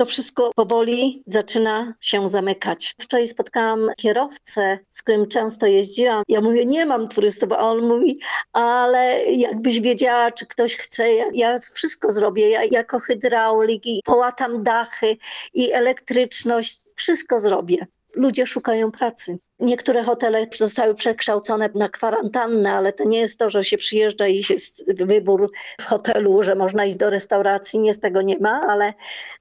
to 0.00 0.06
wszystko 0.06 0.50
powoli 0.56 1.22
zaczyna 1.26 1.94
się 2.00 2.28
zamykać. 2.28 2.94
Wczoraj 3.00 3.28
spotkałam 3.28 3.88
kierowcę, 3.96 4.78
z 4.88 5.02
którym 5.02 5.28
często 5.28 5.66
jeździłam. 5.66 6.22
Ja 6.28 6.40
mówię, 6.40 6.64
nie 6.64 6.86
mam 6.86 7.08
turystów, 7.08 7.52
a 7.52 7.58
on 7.58 7.88
mówi, 7.88 8.18
ale 8.52 9.24
jakbyś 9.24 9.80
wiedziała, 9.80 10.30
czy 10.30 10.46
ktoś 10.46 10.76
chce, 10.76 11.14
ja, 11.14 11.24
ja 11.32 11.58
wszystko 11.74 12.12
zrobię. 12.12 12.50
Ja 12.50 12.60
jako 12.70 12.98
hydraulik 12.98 13.86
i 13.86 14.00
połatam 14.04 14.62
dachy 14.62 15.16
i 15.54 15.72
elektryczność, 15.72 16.80
wszystko 16.96 17.40
zrobię. 17.40 17.86
Ludzie 18.14 18.46
szukają 18.46 18.92
pracy. 18.92 19.38
Niektóre 19.60 20.02
hotele 20.02 20.46
zostały 20.56 20.94
przekształcone 20.94 21.70
na 21.74 21.88
kwarantannę, 21.88 22.72
ale 22.72 22.92
to 22.92 23.04
nie 23.04 23.18
jest 23.18 23.38
to, 23.38 23.50
że 23.50 23.64
się 23.64 23.76
przyjeżdża 23.76 24.26
i 24.26 24.42
jest 24.50 25.04
wybór 25.04 25.50
w 25.80 25.84
hotelu, 25.84 26.42
że 26.42 26.54
można 26.54 26.84
iść 26.84 26.96
do 26.96 27.10
restauracji. 27.10 27.80
Nie 27.80 27.94
z 27.94 28.00
tego 28.00 28.22
nie 28.22 28.38
ma, 28.38 28.66
ale 28.68 28.94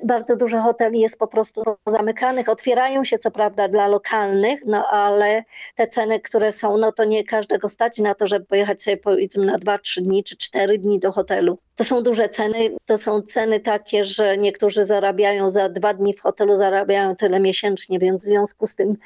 bardzo 0.03 0.35
dużo 0.35 0.61
hoteli 0.61 0.99
jest 0.99 1.19
po 1.19 1.27
prostu 1.27 1.61
zamykanych. 1.85 2.49
Otwierają 2.49 3.03
się 3.03 3.17
co 3.17 3.31
prawda 3.31 3.67
dla 3.67 3.87
lokalnych, 3.87 4.61
no 4.65 4.85
ale 4.85 5.43
te 5.75 5.87
ceny, 5.87 6.19
które 6.19 6.51
są, 6.51 6.77
no 6.77 6.91
to 6.91 7.05
nie 7.05 7.23
każdego 7.23 7.69
stać 7.69 7.97
na 7.97 8.15
to, 8.15 8.27
żeby 8.27 8.45
pojechać 8.45 8.83
sobie 8.83 8.97
powiedzmy 8.97 9.45
na 9.45 9.57
2-3 9.57 10.01
dni 10.01 10.23
czy 10.23 10.37
4 10.37 10.77
dni 10.77 10.99
do 10.99 11.11
hotelu. 11.11 11.57
To 11.75 11.83
są 11.83 12.03
duże 12.03 12.29
ceny. 12.29 12.69
To 12.85 12.97
są 12.97 13.21
ceny 13.21 13.59
takie, 13.59 14.03
że 14.03 14.37
niektórzy 14.37 14.83
zarabiają 14.83 15.49
za 15.49 15.69
dwa 15.69 15.93
dni 15.93 16.13
w 16.13 16.21
hotelu, 16.21 16.55
zarabiają 16.55 17.15
tyle 17.15 17.39
miesięcznie, 17.39 17.99
więc 17.99 18.25
w 18.25 18.27
związku 18.27 18.65
z 18.65 18.75
tym 18.75 18.97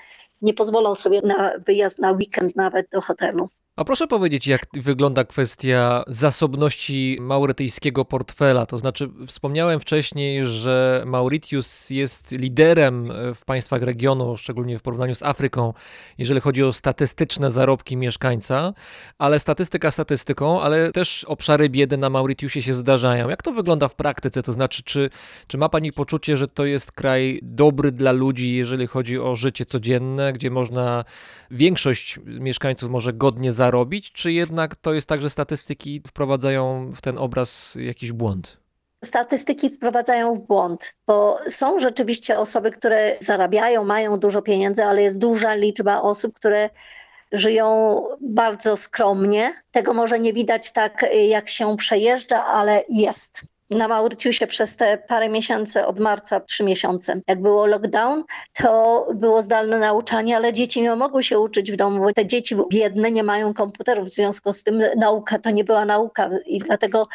nie 0.43 0.53
pozwolą 0.53 0.95
sobie 0.95 1.21
na 1.21 1.53
wyjazd 1.67 1.99
na 1.99 2.11
weekend 2.11 2.55
nawet 2.55 2.89
do 2.89 3.01
hotelu. 3.01 3.49
A 3.75 3.83
proszę 3.83 4.07
powiedzieć, 4.07 4.47
jak 4.47 4.61
wygląda 4.73 5.23
kwestia 5.23 6.03
zasobności 6.07 7.17
maurytyjskiego 7.21 8.05
portfela? 8.05 8.65
To 8.65 8.77
znaczy, 8.77 9.09
wspomniałem 9.27 9.79
wcześniej, 9.79 10.45
że 10.45 11.03
Mauritius 11.05 11.89
jest 11.89 12.31
liderem 12.31 13.11
e, 13.11 13.35
w 13.35 13.45
państwach 13.45 13.81
regionu, 13.81 14.37
szczególnie 14.37 14.79
w 14.79 14.81
porównaniu 14.81 15.15
z 15.15 15.23
Afryką, 15.23 15.73
jeżeli 16.17 16.41
chodzi 16.41 16.63
o 16.63 16.73
statystyczne 16.73 17.51
zarobki 17.51 17.97
mieszkańca, 17.97 18.73
ale 19.17 19.39
statystyka 19.39 19.91
statystyką, 19.91 20.61
ale 20.61 20.91
też 20.91 21.23
obszary 21.23 21.69
biedy 21.69 21.97
na 21.97 22.09
Mauritiusie 22.09 22.61
się 22.61 22.73
zdarzają. 22.73 23.29
Jak 23.29 23.43
to 23.43 23.51
wygląda 23.51 23.87
w 23.87 23.95
praktyce? 23.95 24.43
To 24.43 24.53
znaczy, 24.53 24.83
czy, 24.83 25.09
czy 25.47 25.57
ma 25.57 25.69
Pani 25.69 25.93
poczucie, 25.93 26.37
że 26.37 26.47
to 26.47 26.65
jest 26.65 26.91
kraj 26.91 27.39
dobry 27.43 27.91
dla 27.91 28.11
ludzi, 28.11 28.55
jeżeli 28.55 28.87
chodzi 28.87 29.19
o 29.19 29.35
życie 29.35 29.65
codzienne, 29.65 30.33
gdzie 30.33 30.51
można 30.51 31.05
większość 31.51 32.19
mieszkańców 32.25 32.89
może 32.89 33.13
godnie 33.13 33.53
zarobić, 33.53 33.62
czy 34.13 34.31
jednak 34.31 34.75
to 34.75 34.93
jest 34.93 35.07
tak, 35.07 35.21
że 35.21 35.29
statystyki 35.29 36.01
wprowadzają 36.07 36.91
w 36.95 37.01
ten 37.01 37.17
obraz 37.17 37.75
jakiś 37.75 38.11
błąd? 38.11 38.57
Statystyki 39.03 39.69
wprowadzają 39.69 40.35
w 40.35 40.39
błąd, 40.39 40.93
bo 41.07 41.39
są 41.47 41.79
rzeczywiście 41.79 42.39
osoby, 42.39 42.71
które 42.71 43.17
zarabiają, 43.19 43.83
mają 43.83 44.19
dużo 44.19 44.41
pieniędzy, 44.41 44.83
ale 44.83 45.01
jest 45.01 45.17
duża 45.17 45.55
liczba 45.55 46.01
osób, 46.01 46.33
które 46.33 46.69
żyją 47.31 48.01
bardzo 48.21 48.77
skromnie. 48.77 49.53
Tego 49.71 49.93
może 49.93 50.19
nie 50.19 50.33
widać 50.33 50.71
tak, 50.71 51.05
jak 51.27 51.49
się 51.49 51.77
przejeżdża, 51.77 52.45
ale 52.45 52.83
jest. 52.89 53.52
Na 53.69 53.87
Mauritiusie 53.87 54.47
przez 54.47 54.75
te 54.75 54.97
parę 54.97 55.29
miesięcy, 55.29 55.85
od 55.85 55.99
marca, 55.99 56.39
trzy 56.39 56.63
miesiące, 56.63 57.21
jak 57.27 57.41
było 57.41 57.65
lockdown, 57.65 58.23
to 58.53 59.07
było 59.13 59.41
zdalne 59.41 59.79
nauczanie, 59.79 60.37
ale 60.37 60.53
dzieci 60.53 60.81
nie 60.81 60.95
mogły 60.95 61.23
się 61.23 61.39
uczyć 61.39 61.71
w 61.71 61.75
domu, 61.75 62.03
bo 62.03 62.13
te 62.13 62.25
dzieci 62.25 62.55
biedne 62.71 63.11
nie 63.11 63.23
mają 63.23 63.53
komputerów, 63.53 64.07
w 64.07 64.13
związku 64.13 64.51
z 64.51 64.63
tym 64.63 64.81
nauka 64.97 65.39
to 65.39 65.49
nie 65.49 65.63
była 65.63 65.85
nauka 65.85 66.29
i 66.45 66.59
dlatego 66.59 67.07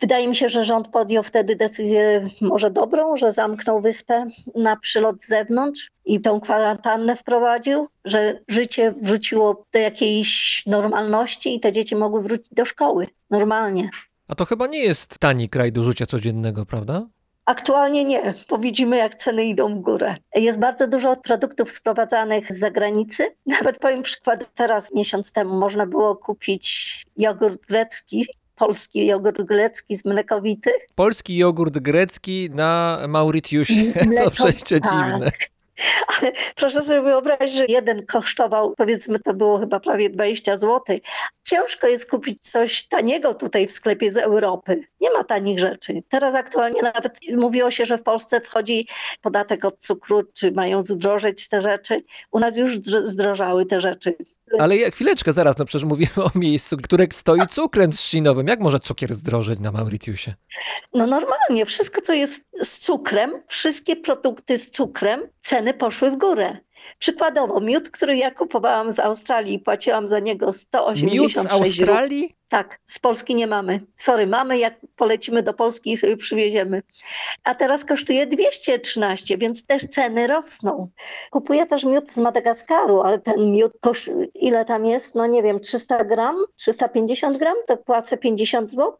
Wydaje 0.00 0.28
mi 0.28 0.36
się, 0.36 0.48
że 0.48 0.64
rząd 0.64 0.88
podjął 0.88 1.22
wtedy 1.22 1.56
decyzję 1.56 2.28
może 2.40 2.70
dobrą, 2.70 3.16
że 3.16 3.32
zamknął 3.32 3.80
wyspę 3.80 4.26
na 4.54 4.76
przylot 4.76 5.22
z 5.22 5.28
zewnątrz 5.28 5.90
i 6.04 6.20
tą 6.20 6.40
kwarantannę 6.40 7.16
wprowadził, 7.16 7.88
że 8.04 8.40
życie 8.48 8.94
wróciło 9.02 9.64
do 9.72 9.78
jakiejś 9.78 10.62
normalności 10.66 11.54
i 11.54 11.60
te 11.60 11.72
dzieci 11.72 11.96
mogły 11.96 12.22
wrócić 12.22 12.54
do 12.54 12.64
szkoły 12.64 13.06
normalnie. 13.30 13.90
A 14.28 14.34
to 14.34 14.44
chyba 14.44 14.66
nie 14.66 14.78
jest 14.78 15.18
tani 15.18 15.48
kraj 15.48 15.72
do 15.72 15.82
życia 15.82 16.06
codziennego, 16.06 16.66
prawda? 16.66 17.06
Aktualnie 17.44 18.04
nie, 18.04 18.34
bo 18.48 18.58
widzimy, 18.58 18.96
jak 18.96 19.14
ceny 19.14 19.44
idą 19.44 19.74
w 19.78 19.80
górę. 19.80 20.16
Jest 20.34 20.58
bardzo 20.58 20.88
dużo 20.88 21.16
produktów 21.16 21.70
sprowadzanych 21.70 22.52
z 22.52 22.58
zagranicy. 22.58 23.34
Nawet 23.60 23.78
powiem 23.78 24.02
przykład, 24.02 24.50
teraz 24.54 24.94
miesiąc 24.94 25.32
temu 25.32 25.54
można 25.54 25.86
było 25.86 26.16
kupić 26.16 27.02
jogurt 27.16 27.66
grecki 27.66 28.26
polski 28.56 29.06
jogurt 29.06 29.42
grecki 29.42 29.96
z 29.96 30.04
mlekowity. 30.04 30.70
Polski 30.94 31.36
jogurt 31.36 31.78
grecki 31.78 32.50
na 32.50 33.00
Mauritiusie. 33.08 33.74
Mleko- 33.94 34.24
To 34.24 34.30
przejście 34.30 34.80
tak. 34.80 34.90
dziwne. 34.92 35.30
Ale 36.20 36.32
proszę 36.56 36.82
sobie 36.82 37.02
wyobrazić, 37.02 37.56
że 37.56 37.64
jeden 37.68 38.06
kosztował, 38.06 38.74
powiedzmy 38.76 39.18
to 39.18 39.34
było 39.34 39.58
chyba 39.58 39.80
prawie 39.80 40.10
20 40.10 40.56
zł. 40.56 40.80
Ciężko 41.50 41.86
jest 41.86 42.10
kupić 42.10 42.42
coś 42.50 42.84
taniego 42.84 43.34
tutaj 43.34 43.66
w 43.66 43.72
sklepie 43.72 44.12
z 44.12 44.16
Europy. 44.16 44.80
Nie 45.00 45.10
ma 45.12 45.24
tanich 45.24 45.58
rzeczy. 45.58 46.02
Teraz 46.08 46.34
aktualnie 46.34 46.82
nawet 46.82 47.18
mówiło 47.36 47.70
się, 47.70 47.84
że 47.84 47.98
w 47.98 48.02
Polsce 48.02 48.40
wchodzi 48.40 48.88
podatek 49.22 49.64
od 49.64 49.76
cukru, 49.78 50.22
czy 50.34 50.52
mają 50.52 50.82
zdrożeć 50.82 51.48
te 51.48 51.60
rzeczy. 51.60 52.04
U 52.30 52.38
nas 52.38 52.56
już 52.56 52.78
zdro- 52.78 53.02
zdrożały 53.02 53.66
te 53.66 53.80
rzeczy. 53.80 54.14
Ale 54.58 54.76
ja- 54.76 54.90
chwileczkę, 54.90 55.32
zaraz, 55.32 55.58
no 55.58 55.64
przecież 55.64 55.84
mówimy 55.84 56.10
o 56.24 56.30
miejscu, 56.34 56.76
które 56.76 57.06
stoi 57.12 57.46
cukrem 57.50 57.92
trzcinowym. 57.92 58.46
Jak 58.46 58.60
może 58.60 58.80
cukier 58.80 59.14
zdrożeć 59.14 59.60
na 59.60 59.72
Mauritiusie? 59.72 60.34
No 60.94 61.06
normalnie, 61.06 61.66
wszystko 61.66 62.00
co 62.00 62.12
jest 62.12 62.48
z 62.66 62.78
cukrem, 62.78 63.42
wszystkie 63.46 63.96
produkty 63.96 64.58
z 64.58 64.70
cukrem, 64.70 65.28
ceny 65.40 65.74
poszły 65.74 66.10
w 66.10 66.16
górę. 66.16 66.56
Przykładowo 66.98 67.60
miód, 67.60 67.90
który 67.90 68.16
ja 68.16 68.30
kupowałam 68.30 68.92
z 68.92 69.00
Australii 69.00 69.54
i 69.54 69.58
płaciłam 69.58 70.08
za 70.08 70.18
niego 70.18 70.46
Miód 70.46 70.54
z 70.54 70.60
186. 70.60 71.80
Australii? 71.80 72.36
Tak, 72.48 72.80
z 72.86 72.98
Polski 72.98 73.34
nie 73.34 73.46
mamy. 73.46 73.80
Sorry, 73.94 74.26
mamy 74.26 74.58
jak 74.58 74.74
polecimy 74.96 75.42
do 75.42 75.54
Polski 75.54 75.92
i 75.92 75.96
sobie 75.96 76.16
przywieziemy. 76.16 76.82
A 77.44 77.54
teraz 77.54 77.84
kosztuje 77.84 78.26
213, 78.26 79.38
więc 79.38 79.66
też 79.66 79.82
ceny 79.82 80.26
rosną. 80.26 80.88
Kupuję 81.30 81.66
też 81.66 81.84
miód 81.84 82.10
z 82.10 82.18
Madagaskaru, 82.18 83.00
ale 83.00 83.18
ten 83.18 83.52
miód, 83.52 83.72
kosz... 83.80 84.10
ile 84.34 84.64
tam 84.64 84.86
jest? 84.86 85.14
No 85.14 85.26
nie 85.26 85.42
wiem, 85.42 85.60
300 85.60 86.04
gram, 86.04 86.36
350 86.56 87.38
gram, 87.38 87.56
to 87.66 87.76
płacę 87.76 88.16
50 88.16 88.70
zł 88.70 88.92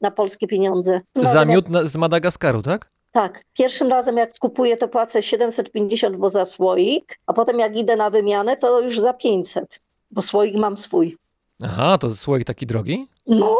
na 0.00 0.10
polskie 0.10 0.46
pieniądze. 0.46 1.00
Za 1.16 1.22
Razem 1.22 1.48
miód 1.48 1.66
z 1.84 1.96
Madagaskaru, 1.96 2.62
tak? 2.62 2.92
Tak, 3.12 3.44
pierwszym 3.52 3.88
razem 3.88 4.16
jak 4.16 4.38
kupuję, 4.38 4.76
to 4.76 4.88
płacę 4.88 5.22
750, 5.22 6.16
bo 6.16 6.28
za 6.28 6.44
słoik, 6.44 7.18
a 7.26 7.32
potem 7.32 7.58
jak 7.58 7.76
idę 7.76 7.96
na 7.96 8.10
wymianę, 8.10 8.56
to 8.56 8.80
już 8.80 9.00
za 9.00 9.12
500, 9.12 9.80
bo 10.10 10.22
słoik 10.22 10.56
mam 10.56 10.76
swój. 10.76 11.16
Aha, 11.62 11.98
to 11.98 12.16
słoik 12.16 12.44
taki 12.46 12.66
drogi? 12.66 13.08
No, 13.26 13.56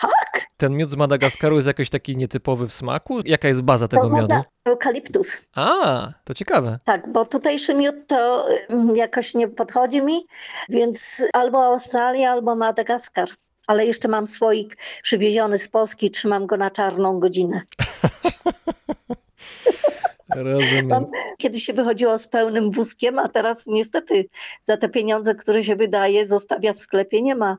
tak, 0.00 0.46
Ten 0.56 0.76
miód 0.76 0.90
z 0.90 0.94
Madagaskaru 0.94 1.56
jest 1.56 1.66
jakiś 1.66 1.90
taki 1.90 2.16
nietypowy 2.16 2.68
w 2.68 2.72
smaku? 2.72 3.20
Jaka 3.24 3.48
jest 3.48 3.62
baza 3.62 3.88
tego 3.88 4.02
to 4.02 4.16
miodu? 4.16 4.34
eukaliptus. 4.64 5.48
A, 5.54 6.08
to 6.24 6.34
ciekawe. 6.34 6.78
Tak, 6.84 7.12
bo 7.12 7.26
tutejszy 7.26 7.74
miód 7.74 7.94
to 8.06 8.46
mm, 8.68 8.96
jakoś 8.96 9.34
nie 9.34 9.48
podchodzi 9.48 10.02
mi, 10.02 10.26
więc 10.68 11.24
albo 11.32 11.64
Australia, 11.64 12.30
albo 12.30 12.56
Madagaskar. 12.56 13.28
Ale 13.66 13.86
jeszcze 13.86 14.08
mam 14.08 14.26
słoik 14.26 14.76
przywieziony 15.02 15.58
z 15.58 15.68
Polski, 15.68 16.10
trzymam 16.10 16.46
go 16.46 16.56
na 16.56 16.70
czarną 16.70 17.20
godzinę. 17.20 17.62
Rozumiem. 20.42 20.88
Tam 20.88 21.06
kiedyś 21.38 21.62
się 21.62 21.72
wychodziło 21.72 22.18
z 22.18 22.28
pełnym 22.28 22.70
wózkiem, 22.70 23.18
a 23.18 23.28
teraz 23.28 23.66
niestety 23.66 24.28
za 24.62 24.76
te 24.76 24.88
pieniądze, 24.88 25.34
które 25.34 25.64
się 25.64 25.76
wydaje, 25.76 26.26
zostawia 26.26 26.72
w 26.72 26.78
sklepie, 26.78 27.22
nie 27.22 27.34
ma, 27.34 27.58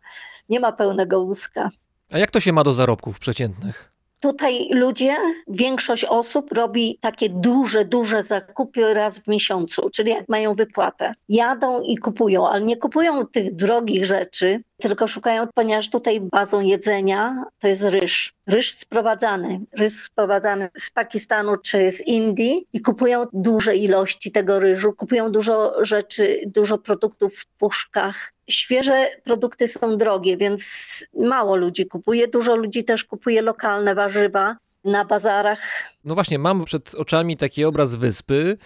nie 0.50 0.60
ma 0.60 0.72
pełnego 0.72 1.26
wózka. 1.26 1.70
A 2.12 2.18
jak 2.18 2.32
to 2.32 2.40
się 2.40 2.54
ma 2.54 2.64
do 2.64 2.74
zarobków 2.74 3.20
przeciętnych? 3.20 3.97
Tutaj 4.20 4.68
ludzie, 4.72 5.16
większość 5.48 6.06
osób 6.06 6.52
robi 6.52 6.98
takie 7.02 7.30
duże, 7.30 7.86
duże 7.86 8.24
zakupy 8.24 8.94
raz 8.94 9.20
w 9.20 9.28
miesiącu, 9.28 9.90
czyli 9.90 10.12
jak 10.12 10.30
mają 10.30 10.54
wypłatę. 10.54 11.14
Jadą 11.30 11.82
i 11.82 11.98
kupują, 11.98 12.48
ale 12.48 12.66
nie 12.66 12.78
kupują 12.78 13.28
tych 13.28 13.56
drogich 13.56 14.06
rzeczy, 14.06 14.64
tylko 14.78 15.08
szukają, 15.08 15.48
ponieważ 15.54 15.90
tutaj 15.90 16.22
bazą 16.22 16.62
jedzenia 16.62 17.44
to 17.60 17.68
jest 17.68 17.84
ryż. 17.84 18.34
Ryż 18.48 18.72
sprowadzany, 18.72 19.62
ryż 19.72 19.94
sprowadzany 19.94 20.70
z 20.78 20.92
Pakistanu 20.92 21.58
czy 21.58 21.92
z 21.92 22.08
Indii 22.08 22.68
i 22.74 22.82
kupują 22.82 23.24
duże 23.34 23.76
ilości 23.76 24.32
tego 24.32 24.60
ryżu, 24.60 24.94
kupują 24.94 25.32
dużo 25.32 25.86
rzeczy, 25.86 26.40
dużo 26.46 26.78
produktów 26.78 27.36
w 27.36 27.46
puszkach. 27.46 28.34
Świeże 28.50 29.08
produkty 29.24 29.68
są 29.68 29.98
drogie, 29.98 30.38
więc 30.38 31.06
mało 31.20 31.56
ludzi 31.56 31.86
kupuje. 31.86 32.28
Dużo 32.28 32.56
ludzi 32.56 32.84
też 32.84 33.04
kupuje 33.04 33.42
lokalne 33.42 33.96
warzywa 33.96 34.58
na 34.84 35.06
bazarach. 35.06 35.60
No 36.04 36.16
właśnie, 36.16 36.40
mam 36.40 36.66
przed 36.66 36.96
oczami 36.96 37.38
taki 37.38 37.66
obraz 37.66 37.96
wyspy, 37.96 38.58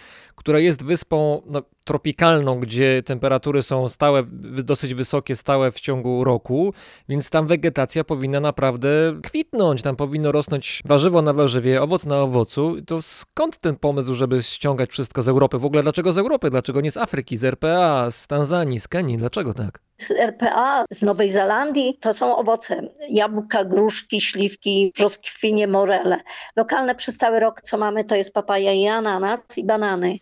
która 0.42 0.58
jest 0.58 0.84
wyspą 0.84 1.42
no, 1.46 1.62
tropikalną, 1.84 2.60
gdzie 2.60 3.02
temperatury 3.02 3.62
są 3.62 3.88
stałe, 3.88 4.22
dosyć 4.64 4.94
wysokie, 4.94 5.36
stałe 5.36 5.72
w 5.72 5.80
ciągu 5.80 6.24
roku, 6.24 6.74
więc 7.08 7.30
tam 7.30 7.46
wegetacja 7.46 8.04
powinna 8.04 8.40
naprawdę 8.40 8.88
kwitnąć, 9.22 9.82
tam 9.82 9.96
powinno 9.96 10.32
rosnąć 10.32 10.82
warzywo 10.84 11.22
na 11.22 11.32
warzywie, 11.32 11.82
owoc 11.82 12.06
na 12.06 12.22
owocu. 12.22 12.76
To 12.86 13.02
skąd 13.02 13.58
ten 13.58 13.76
pomysł, 13.76 14.14
żeby 14.14 14.42
ściągać 14.42 14.90
wszystko 14.90 15.22
z 15.22 15.28
Europy? 15.28 15.58
W 15.58 15.64
ogóle 15.64 15.82
dlaczego 15.82 16.12
z 16.12 16.18
Europy? 16.18 16.50
Dlaczego 16.50 16.80
nie 16.80 16.90
z 16.90 16.96
Afryki, 16.96 17.36
z 17.36 17.44
RPA, 17.44 18.10
z 18.10 18.26
Tanzanii, 18.26 18.80
z 18.80 18.88
Kenii? 18.88 19.16
Dlaczego 19.16 19.54
tak? 19.54 19.80
Z 19.96 20.10
RPA, 20.10 20.84
z 20.90 21.02
Nowej 21.02 21.30
Zelandii 21.30 21.98
to 22.00 22.12
są 22.12 22.36
owoce. 22.36 22.88
Jabłka, 23.10 23.64
gruszki, 23.64 24.20
śliwki, 24.20 24.92
brzoskwinie, 24.94 25.68
morele. 25.68 26.20
Lokalne 26.56 26.94
przez 26.94 27.16
cały 27.16 27.40
rok, 27.40 27.60
co 27.60 27.78
mamy, 27.78 28.04
to 28.04 28.16
jest 28.16 28.34
papaja 28.34 28.72
i 28.72 28.86
ananas 28.86 29.58
i 29.58 29.64
banany. 29.64 30.18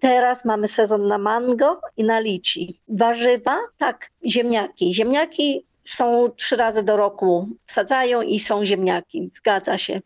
Teraz 0.00 0.44
mamy 0.44 0.68
sezon 0.68 1.06
na 1.06 1.18
mango 1.18 1.80
i 1.96 2.04
na 2.04 2.20
lici. 2.20 2.80
Warzywa, 2.88 3.58
tak, 3.78 4.10
ziemniaki. 4.26 4.94
Ziemniaki 4.94 5.64
są 5.84 6.28
trzy 6.36 6.56
razy 6.56 6.82
do 6.82 6.96
roku 6.96 7.48
wsadzają 7.64 8.22
i 8.22 8.40
są 8.40 8.64
ziemniaki, 8.64 9.28
zgadza 9.28 9.78
się. 9.78 10.00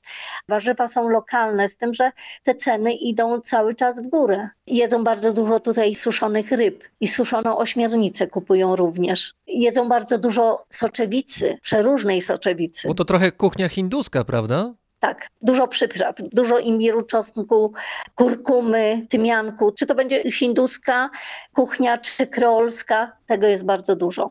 Warzywa 0.48 0.88
są 0.88 1.08
lokalne, 1.08 1.68
z 1.68 1.78
tym, 1.78 1.94
że 1.94 2.12
te 2.42 2.54
ceny 2.54 2.92
idą 2.92 3.40
cały 3.40 3.74
czas 3.74 4.02
w 4.02 4.08
górę. 4.08 4.48
Jedzą 4.66 5.04
bardzo 5.04 5.32
dużo 5.32 5.60
tutaj 5.60 5.94
suszonych 5.94 6.52
ryb 6.52 6.84
i 7.00 7.08
suszoną 7.08 7.58
ośmiornicę 7.58 8.26
kupują 8.26 8.76
również. 8.76 9.34
Jedzą 9.46 9.88
bardzo 9.88 10.18
dużo 10.18 10.64
soczewicy, 10.68 11.58
przeróżnej 11.62 12.22
soczewicy. 12.22 12.88
Bo 12.88 12.94
to 12.94 13.04
trochę 13.04 13.32
kuchnia 13.32 13.68
hinduska, 13.68 14.24
prawda? 14.24 14.74
Tak, 14.98 15.28
dużo 15.42 15.68
przypraw, 15.68 16.14
dużo 16.32 16.58
imbiru, 16.58 17.02
czosnku, 17.02 17.72
kurkumy, 18.14 19.06
tymianku. 19.08 19.72
Czy 19.72 19.86
to 19.86 19.94
będzie 19.94 20.32
hinduska 20.32 21.10
kuchnia, 21.54 21.98
czy 21.98 22.26
kreolska, 22.26 23.12
tego 23.26 23.46
jest 23.46 23.66
bardzo 23.66 23.96
dużo. 23.96 24.30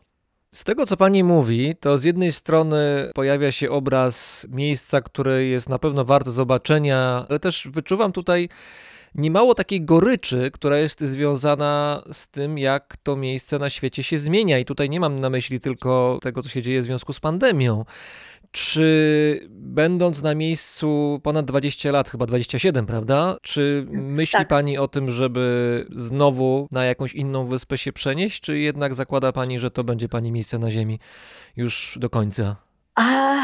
Z 0.54 0.64
tego, 0.64 0.86
co 0.86 0.96
pani 0.96 1.24
mówi, 1.24 1.76
to 1.80 1.98
z 1.98 2.04
jednej 2.04 2.32
strony 2.32 3.10
pojawia 3.14 3.52
się 3.52 3.70
obraz 3.70 4.46
miejsca, 4.50 5.00
które 5.00 5.44
jest 5.44 5.68
na 5.68 5.78
pewno 5.78 6.04
warte 6.04 6.30
zobaczenia, 6.30 7.26
ale 7.28 7.38
też 7.38 7.68
wyczuwam 7.72 8.12
tutaj 8.12 8.48
niemało 9.14 9.54
takiej 9.54 9.84
goryczy, 9.84 10.50
która 10.54 10.78
jest 10.78 11.00
związana 11.00 12.02
z 12.12 12.28
tym, 12.28 12.58
jak 12.58 12.96
to 13.02 13.16
miejsce 13.16 13.58
na 13.58 13.70
świecie 13.70 14.02
się 14.02 14.18
zmienia. 14.18 14.58
I 14.58 14.64
tutaj 14.64 14.90
nie 14.90 15.00
mam 15.00 15.20
na 15.20 15.30
myśli 15.30 15.60
tylko 15.60 16.18
tego, 16.22 16.42
co 16.42 16.48
się 16.48 16.62
dzieje 16.62 16.80
w 16.80 16.84
związku 16.84 17.12
z 17.12 17.20
pandemią. 17.20 17.84
Czy 18.58 19.48
będąc 19.50 20.22
na 20.22 20.34
miejscu 20.34 21.20
ponad 21.22 21.46
20 21.46 21.90
lat, 21.90 22.10
chyba 22.10 22.26
27, 22.26 22.86
prawda? 22.86 23.36
Czy 23.42 23.86
myśli 23.90 24.38
Tak. 24.38 24.48
pani 24.48 24.78
o 24.78 24.88
tym, 24.88 25.10
żeby 25.10 25.86
znowu 25.96 26.68
na 26.70 26.84
jakąś 26.84 27.14
inną 27.14 27.44
wyspę 27.46 27.78
się 27.78 27.92
przenieść, 27.92 28.40
czy 28.40 28.58
jednak 28.58 28.94
zakłada 28.94 29.32
pani, 29.32 29.58
że 29.58 29.70
to 29.70 29.84
będzie 29.84 30.08
pani 30.08 30.32
miejsce 30.32 30.58
na 30.58 30.70
ziemi 30.70 30.98
już 31.56 31.98
do 32.00 32.10
końca? 32.10 32.56
A 32.94 33.36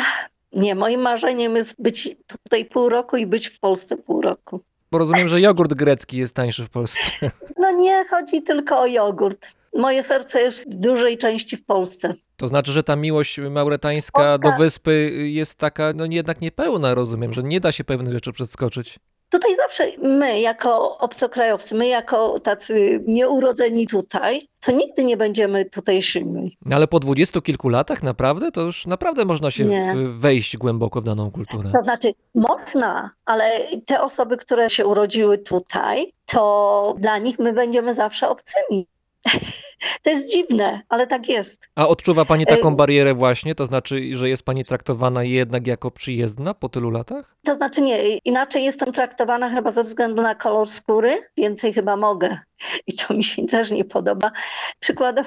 nie, 0.52 0.74
moim 0.74 1.00
marzeniem 1.00 1.56
jest 1.56 1.82
być 1.82 2.16
tutaj 2.42 2.64
pół 2.64 2.88
roku 2.88 3.16
i 3.16 3.26
być 3.26 3.46
w 3.46 3.60
Polsce 3.60 3.96
pół 3.96 4.20
roku. 4.20 4.60
Bo 4.90 4.98
rozumiem, 4.98 5.28
że 5.28 5.40
jogurt 5.40 5.74
grecki 5.74 6.16
jest 6.16 6.34
tańszy 6.34 6.64
w 6.64 6.70
Polsce. 6.70 7.30
No 7.56 7.70
nie 7.70 8.04
chodzi 8.10 8.42
tylko 8.42 8.80
o 8.80 8.86
jogurt. 8.86 9.52
Moje 9.74 10.02
serce 10.02 10.40
jest 10.40 10.70
w 10.70 10.74
dużej 10.74 11.18
części 11.18 11.56
w 11.56 11.64
Polsce. 11.64 12.14
To 12.36 12.48
znaczy, 12.48 12.72
że 12.72 12.82
ta 12.82 12.96
miłość 12.96 13.40
mauretańska 13.50 14.38
do 14.38 14.52
wyspy 14.58 15.12
jest 15.24 15.58
taka, 15.58 15.92
no 15.94 16.04
jednak 16.10 16.40
niepełna, 16.40 16.94
rozumiem, 16.94 17.32
że 17.32 17.42
nie 17.42 17.60
da 17.60 17.72
się 17.72 17.84
pewnych 17.84 18.12
rzeczy 18.12 18.32
przeskoczyć. 18.32 18.98
Tutaj 19.30 19.56
zawsze 19.56 19.84
my, 20.02 20.40
jako 20.40 20.98
obcokrajowcy, 20.98 21.74
my, 21.74 21.86
jako 21.86 22.38
tacy 22.38 23.04
nieurodzeni 23.06 23.86
tutaj, 23.86 24.48
to 24.60 24.72
nigdy 24.72 25.04
nie 25.04 25.16
będziemy 25.16 25.64
tutejszymi. 25.64 26.56
No 26.66 26.76
ale 26.76 26.86
po 26.86 27.00
dwudziestu 27.00 27.42
kilku 27.42 27.68
latach 27.68 28.02
naprawdę, 28.02 28.52
to 28.52 28.60
już 28.60 28.86
naprawdę 28.86 29.24
można 29.24 29.50
się 29.50 29.64
w, 29.64 30.18
wejść 30.20 30.56
głęboko 30.56 31.00
w 31.00 31.04
daną 31.04 31.30
kulturę. 31.30 31.70
To 31.72 31.82
znaczy, 31.82 32.14
można, 32.34 33.10
ale 33.26 33.50
te 33.86 34.02
osoby, 34.02 34.36
które 34.36 34.70
się 34.70 34.86
urodziły 34.86 35.38
tutaj, 35.38 36.12
to 36.26 36.94
dla 36.98 37.18
nich 37.18 37.38
my 37.38 37.52
będziemy 37.52 37.94
zawsze 37.94 38.28
obcymi. 38.28 38.86
To 40.02 40.10
jest 40.10 40.32
dziwne, 40.32 40.80
ale 40.88 41.06
tak 41.06 41.28
jest. 41.28 41.68
A 41.74 41.88
odczuwa 41.88 42.24
pani 42.24 42.46
taką 42.46 42.68
Ym. 42.68 42.76
barierę 42.76 43.14
właśnie? 43.14 43.54
To 43.54 43.66
znaczy, 43.66 44.16
że 44.16 44.28
jest 44.28 44.42
pani 44.42 44.64
traktowana 44.64 45.24
jednak 45.24 45.66
jako 45.66 45.90
przyjezdna 45.90 46.54
po 46.54 46.68
tylu 46.68 46.90
latach? 46.90 47.36
To 47.44 47.54
znaczy 47.54 47.82
nie, 47.82 48.16
inaczej 48.16 48.64
jestem 48.64 48.92
traktowana 48.92 49.50
chyba 49.50 49.70
ze 49.70 49.84
względu 49.84 50.22
na 50.22 50.34
kolor 50.34 50.68
skóry, 50.68 51.22
więcej 51.36 51.72
chyba 51.72 51.96
mogę. 51.96 52.38
I 52.86 52.94
to 52.94 53.14
mi 53.14 53.24
się 53.24 53.46
też 53.46 53.70
nie 53.70 53.84
podoba. 53.84 54.30
Przykładem, 54.80 55.24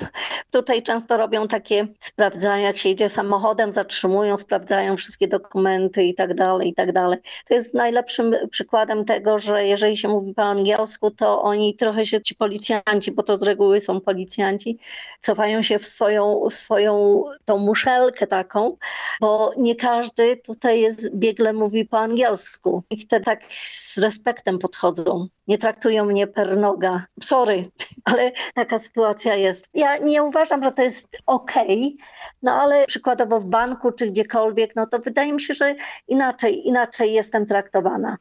tutaj 0.52 0.84
często 0.84 1.18
robią 1.18 1.48
takie 1.48 1.88
sprawdzają, 2.00 2.64
jak 2.64 2.78
się 2.78 2.90
jedzie 2.90 3.10
samochodem, 3.10 3.72
zatrzymują, 3.72 4.38
sprawdzają 4.38 4.98
wszystkie 4.98 5.28
dokumenty 5.28 6.04
i 6.04 6.16
tak 6.16 6.34
dalej, 6.34 6.70
i 6.70 6.74
tak 6.74 6.92
dalej. 6.92 7.20
To 7.48 7.54
jest 7.54 7.74
najlepszym 7.74 8.36
przykładem 8.52 9.06
tego, 9.06 9.40
że 9.40 9.68
jeżeli 9.68 9.98
się 9.98 10.08
mówi 10.08 10.34
po 10.34 10.44
angielsku, 10.44 11.12
to 11.12 11.42
oni 11.42 11.76
trochę 11.76 12.06
się, 12.06 12.22
ci 12.22 12.36
policjanci, 12.36 13.12
bo 13.12 13.24
to 13.24 13.38
z 13.38 13.44
reguły 13.44 13.82
są 13.88 14.02
policjanci, 14.02 14.80
cofają 15.20 15.62
się 15.62 15.80
w 15.80 15.88
swoją, 15.88 16.50
swoją 16.50 17.24
tą 17.46 17.58
muszelkę 17.58 18.28
taką, 18.28 18.76
bo 19.22 19.52
nie 19.58 19.76
każdy 19.76 20.38
tutaj 20.38 20.82
jest, 20.82 21.16
biegle 21.16 21.54
mówi 21.54 21.86
po 21.86 22.00
angielsku. 22.00 22.84
I 22.90 22.98
wtedy 22.98 23.26
tak 23.26 23.44
z 23.50 23.98
respektem 23.98 24.60
podchodzą. 24.60 25.28
Nie 25.48 25.58
traktują 25.58 26.06
mnie 26.06 26.28
per 26.28 26.58
noga. 26.58 27.06
Sorry, 27.24 27.72
ale 28.10 28.32
taka 28.56 28.80
sytuacja 28.80 29.36
jest. 29.36 29.70
Ja 29.74 29.98
nie 29.98 30.24
uważam, 30.24 30.64
że 30.64 30.72
to 30.72 30.82
jest 30.82 31.08
okej, 31.26 31.98
no 32.42 32.52
ale 32.54 32.86
przykładowo 32.86 33.40
w 33.40 33.46
banku 33.46 33.92
czy 33.92 34.08
gdziekolwiek, 34.08 34.76
no 34.76 34.86
to 34.86 35.00
wydaje 35.00 35.34
mi 35.34 35.42
się, 35.42 35.54
że 35.54 35.76
inaczej, 36.08 36.68
inaczej 36.68 37.14
jestem 37.14 37.46
traktowana. 37.46 38.18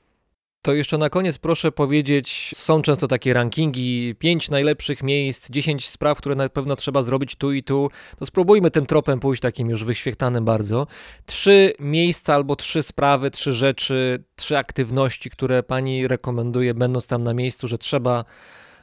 To 0.66 0.74
jeszcze 0.74 0.98
na 0.98 1.10
koniec 1.10 1.38
proszę 1.38 1.72
powiedzieć, 1.72 2.54
są 2.56 2.82
często 2.82 3.08
takie 3.08 3.32
rankingi, 3.32 4.14
pięć 4.18 4.50
najlepszych 4.50 5.02
miejsc, 5.02 5.50
10 5.50 5.88
spraw, 5.88 6.18
które 6.18 6.34
na 6.34 6.48
pewno 6.48 6.76
trzeba 6.76 7.02
zrobić 7.02 7.34
tu 7.34 7.52
i 7.52 7.62
tu. 7.62 7.90
To 8.18 8.26
spróbujmy 8.26 8.70
tym 8.70 8.86
tropem 8.86 9.20
pójść 9.20 9.42
takim 9.42 9.70
już 9.70 9.84
wyświechtanym 9.84 10.44
bardzo. 10.44 10.86
Trzy 11.26 11.72
miejsca 11.80 12.34
albo 12.34 12.56
trzy 12.56 12.82
sprawy, 12.82 13.30
trzy 13.30 13.52
rzeczy, 13.52 14.24
trzy 14.36 14.58
aktywności, 14.58 15.30
które 15.30 15.62
pani 15.62 16.08
rekomenduje, 16.08 16.74
będąc 16.74 17.06
tam 17.06 17.22
na 17.22 17.34
miejscu, 17.34 17.68
że 17.68 17.78
trzeba 17.78 18.24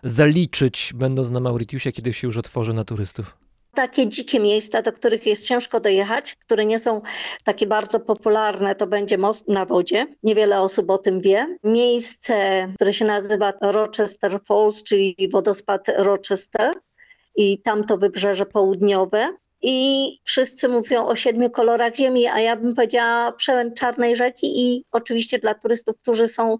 zaliczyć, 0.03 0.91
będąc 0.95 1.29
na 1.29 1.39
Mauritiusie, 1.39 1.91
kiedy 1.91 2.13
się 2.13 2.27
już 2.27 2.37
otworzy 2.37 2.73
na 2.73 2.83
turystów. 2.83 3.42
Takie 3.73 4.07
dzikie 4.07 4.39
miejsca, 4.39 4.81
do 4.81 4.91
których 4.91 5.25
jest 5.25 5.47
ciężko 5.47 5.79
dojechać, 5.79 6.35
które 6.35 6.65
nie 6.65 6.79
są 6.79 7.01
takie 7.43 7.67
bardzo 7.67 7.99
popularne, 7.99 8.75
to 8.75 8.87
będzie 8.87 9.17
most 9.17 9.47
na 9.47 9.65
wodzie. 9.65 10.07
Niewiele 10.23 10.61
osób 10.61 10.89
o 10.89 10.97
tym 10.97 11.21
wie. 11.21 11.57
Miejsce, 11.63 12.67
które 12.75 12.93
się 12.93 13.05
nazywa 13.05 13.53
Rochester 13.61 14.39
Falls, 14.47 14.83
czyli 14.83 15.29
wodospad 15.31 15.87
Rochester 15.97 16.73
i 17.35 17.61
tamto 17.61 17.97
wybrzeże 17.97 18.45
południowe. 18.45 19.33
I 19.65 20.07
wszyscy 20.23 20.69
mówią 20.69 21.05
o 21.05 21.15
siedmiu 21.15 21.49
kolorach 21.49 21.95
ziemi, 21.95 22.27
a 22.27 22.39
ja 22.39 22.55
bym 22.55 22.75
powiedziała 22.75 23.31
przełęcz 23.31 23.79
Czarnej 23.79 24.15
Rzeki 24.15 24.61
i 24.61 24.85
oczywiście 24.91 25.39
dla 25.39 25.53
turystów, 25.53 25.95
którzy 26.01 26.27
są 26.27 26.57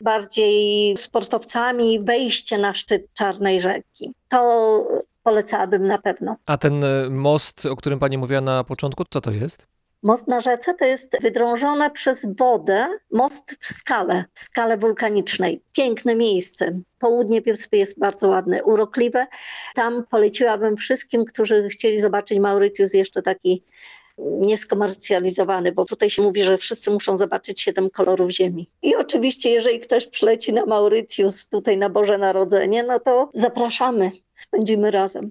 bardziej 0.00 0.96
sportowcami, 0.96 2.00
wejście 2.00 2.58
na 2.58 2.74
szczyt 2.74 3.06
Czarnej 3.14 3.60
Rzeki. 3.60 4.12
To 4.28 4.86
polecałabym 5.28 5.86
na 5.86 5.98
pewno. 5.98 6.36
A 6.46 6.58
ten 6.58 6.84
e, 6.84 7.10
most, 7.10 7.66
o 7.66 7.76
którym 7.76 7.98
pani 7.98 8.18
mówiła 8.18 8.40
na 8.40 8.64
początku, 8.64 9.04
co 9.10 9.20
to 9.20 9.30
jest? 9.30 9.66
Most 10.02 10.28
na 10.28 10.40
rzece 10.40 10.74
to 10.74 10.84
jest 10.84 11.22
wydrążone 11.22 11.90
przez 11.90 12.36
wodę 12.36 12.86
most 13.12 13.56
w 13.60 13.66
skale, 13.66 14.24
w 14.34 14.40
skale 14.40 14.76
wulkanicznej. 14.76 15.62
Piękne 15.72 16.14
miejsce. 16.14 16.80
Południe 16.98 17.40
wyspy 17.40 17.76
jest 17.76 18.00
bardzo 18.00 18.28
ładne, 18.28 18.64
urokliwe. 18.64 19.26
Tam 19.74 20.04
poleciłabym 20.10 20.76
wszystkim, 20.76 21.24
którzy 21.24 21.68
chcieli 21.68 22.00
zobaczyć 22.00 22.38
Mauritius 22.38 22.94
jeszcze 22.94 23.22
taki 23.22 23.62
nieskomercjalizowany, 24.18 25.72
bo 25.72 25.84
tutaj 25.84 26.10
się 26.10 26.22
mówi, 26.22 26.42
że 26.42 26.58
wszyscy 26.58 26.90
muszą 26.90 27.16
zobaczyć 27.16 27.60
siedem 27.60 27.90
kolorów 27.90 28.30
ziemi. 28.30 28.66
I 28.82 28.96
oczywiście, 28.96 29.50
jeżeli 29.50 29.80
ktoś 29.80 30.06
przyleci 30.06 30.52
na 30.52 30.66
Mauritius 30.66 31.48
tutaj 31.48 31.78
na 31.78 31.90
Boże 31.90 32.18
Narodzenie, 32.18 32.82
no 32.82 33.00
to 33.00 33.30
zapraszamy, 33.34 34.10
spędzimy 34.32 34.90
razem. 34.90 35.30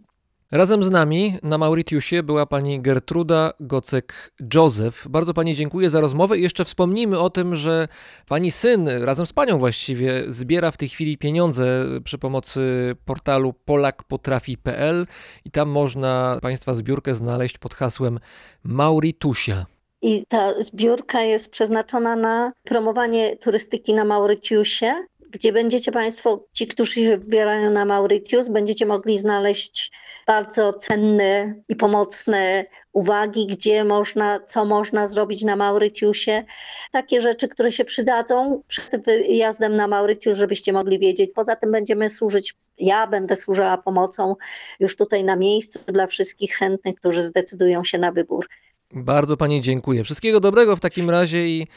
Razem 0.52 0.84
z 0.84 0.90
nami 0.90 1.38
na 1.44 1.58
Mauritiusie 1.58 2.24
była 2.24 2.46
pani 2.46 2.82
Gertruda 2.82 3.54
Gocek-Józef. 3.62 5.08
Bardzo 5.10 5.34
pani 5.34 5.56
dziękuję 5.56 5.90
za 5.90 6.00
rozmowę 6.00 6.38
i 6.38 6.42
jeszcze 6.42 6.66
wspomnijmy 6.66 7.20
o 7.20 7.30
tym, 7.30 7.56
że 7.56 7.88
pani 8.28 8.52
syn, 8.52 8.88
razem 8.88 9.26
z 9.26 9.34
panią 9.34 9.58
właściwie, 9.58 10.24
zbiera 10.28 10.72
w 10.72 10.78
tej 10.78 10.90
chwili 10.90 11.18
pieniądze 11.18 11.90
przy 12.04 12.18
pomocy 12.18 12.62
portalu 13.06 13.54
polakpotrafi.pl 13.66 15.08
i 15.46 15.52
tam 15.52 15.70
można 15.70 16.40
państwa 16.42 16.76
zbiórkę 16.76 17.16
znaleźć 17.16 17.58
pod 17.58 17.74
hasłem 17.74 18.20
Mauritusia. 18.64 19.66
I 20.02 20.26
ta 20.28 20.64
zbiórka 20.64 21.22
jest 21.22 21.52
przeznaczona 21.52 22.16
na 22.16 22.52
promowanie 22.64 23.36
turystyki 23.38 23.94
na 23.94 24.06
Mauritiusie, 24.06 24.94
gdzie 25.32 25.54
będziecie 25.54 25.92
Państwo, 25.92 26.46
ci, 26.54 26.68
którzy 26.68 26.94
się 26.94 27.18
wybierają 27.18 27.72
na 27.72 27.86
Mauritius, 27.86 28.50
będziecie 28.50 28.86
mogli 28.86 29.20
znaleźć 29.20 29.92
bardzo 30.28 30.74
cenne 30.74 31.56
i 31.70 31.76
pomocne 31.76 32.66
uwagi, 32.94 33.48
gdzie 33.48 33.84
można, 33.84 34.40
co 34.40 34.66
można 34.66 35.08
zrobić 35.08 35.44
na 35.44 35.56
Mauritiusie. 35.56 36.44
Takie 36.92 37.22
rzeczy, 37.22 37.48
które 37.48 37.72
się 37.72 37.86
przydadzą 37.86 38.64
przed 38.68 39.06
wyjazdem 39.06 39.76
na 39.76 39.88
Mauritius, 39.88 40.38
żebyście 40.38 40.74
mogli 40.74 41.00
wiedzieć. 41.00 41.32
Poza 41.36 41.56
tym 41.56 41.72
będziemy 41.72 42.10
służyć, 42.10 42.54
ja 42.78 43.08
będę 43.08 43.36
służyła 43.36 43.78
pomocą 43.78 44.36
już 44.80 44.96
tutaj 44.96 45.24
na 45.24 45.36
miejscu 45.36 45.80
dla 45.88 46.08
wszystkich 46.08 46.56
chętnych, 46.56 46.96
którzy 46.96 47.24
zdecydują 47.24 47.84
się 47.84 47.98
na 47.98 48.12
wybór. 48.12 48.48
Bardzo 48.92 49.38
pani 49.38 49.62
dziękuję. 49.62 50.04
Wszystkiego 50.04 50.40
dobrego 50.40 50.76
w 50.76 50.80
takim 50.80 51.10
razie 51.10 51.48
i 51.48 51.68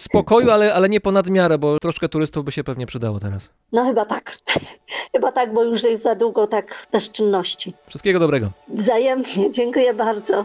spokoju, 0.00 0.50
ale, 0.50 0.74
ale 0.74 0.88
nie 0.88 1.00
ponad 1.00 1.30
miarę, 1.30 1.58
bo 1.58 1.78
troszkę 1.78 2.08
turystów 2.08 2.44
by 2.44 2.52
się 2.52 2.64
pewnie 2.64 2.86
przydało 2.86 3.20
teraz. 3.20 3.50
No 3.72 3.84
chyba 3.84 4.04
tak. 4.04 4.38
chyba 5.14 5.32
tak, 5.32 5.52
bo 5.52 5.64
już 5.64 5.84
jest 5.84 6.02
za 6.02 6.14
długo 6.14 6.46
tak 6.46 6.86
bez 6.92 7.10
czynności. 7.10 7.74
Wszystkiego 7.86 8.18
dobrego. 8.18 8.50
Wzajemnie, 8.68 9.50
dziękuję 9.50 9.94
bardzo. 9.94 10.44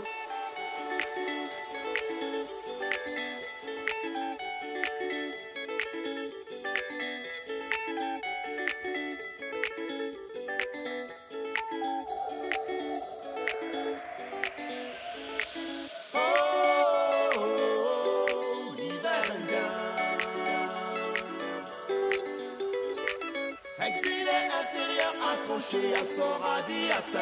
Accroché 25.33 25.93
à 25.95 26.05
son 26.05 26.31
radiateur. 26.39 27.21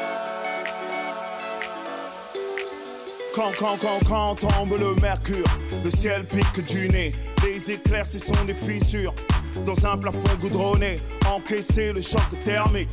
Quand, 3.35 3.51
quand, 3.57 3.77
quand, 3.79 3.99
quand 4.07 4.35
tombe 4.35 4.77
le 4.77 4.95
mercure, 4.95 5.45
le 5.83 5.89
ciel 5.89 6.25
pique 6.25 6.65
du 6.65 6.89
nez, 6.89 7.13
les 7.43 7.71
éclairs, 7.71 8.07
ce 8.07 8.19
sont 8.19 8.43
des 8.45 8.53
fissures. 8.53 9.13
Dans 9.65 9.85
un 9.85 9.97
plafond 9.97 10.35
goudronné, 10.41 10.99
encaisser 11.27 11.93
le 11.93 12.01
choc 12.01 12.21
thermique. 12.43 12.89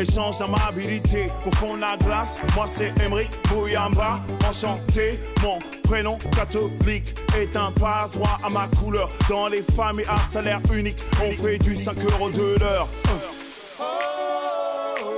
Échange 0.00 0.38
d'amabilité 0.38 1.28
au 1.46 1.54
fond 1.54 1.76
de 1.76 1.82
la 1.82 1.96
glace. 1.96 2.38
Moi 2.56 2.66
c'est 2.66 2.92
Emric 3.04 3.30
Bouyamba, 3.48 4.20
enchanté. 4.48 5.20
Mon 5.42 5.60
prénom 5.86 6.18
catholique 6.34 7.14
est 7.38 7.56
un 7.56 7.70
passe-droit 7.72 8.38
à 8.42 8.50
ma 8.50 8.68
couleur. 8.78 9.08
Dans 9.28 9.48
les 9.48 9.62
familles 9.62 10.06
à 10.08 10.18
salaire 10.18 10.60
unique, 10.74 10.98
on 11.24 11.30
fait 11.32 11.58
du 11.58 11.76
5 11.76 11.96
euros 12.04 12.30
de 12.30 12.58
l'heure. 12.60 12.88
Oh, 13.04 13.10
oh, 13.80 13.84
oh. 15.02 15.08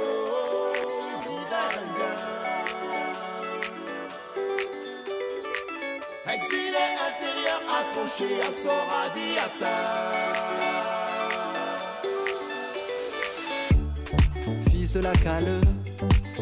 Exilé 6.30 6.84
intérieur 7.08 7.60
accroché 7.80 8.40
à 8.42 8.52
son 8.52 8.78
radiateur. 8.92 9.68
Fils 14.70 14.92
de 14.92 15.00
la 15.00 15.12
cale, 15.12 15.60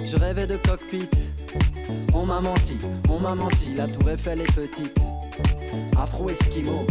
je 0.05 0.17
rêvais 0.17 0.47
de 0.47 0.57
cockpit. 0.57 1.11
M'a 2.37 2.51
menti, 2.51 2.77
on 3.09 3.19
m'a 3.19 3.35
menti, 3.35 3.75
la 3.75 3.87
tour 3.87 4.11
Eiffel 4.11 4.43
est 4.43 4.53
petite. 4.53 4.95
Afro-esquimau, 5.99 6.87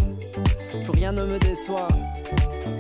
plus 0.84 0.92
rien 0.92 1.12
ne 1.12 1.24
me 1.24 1.38
déçoit. 1.38 1.88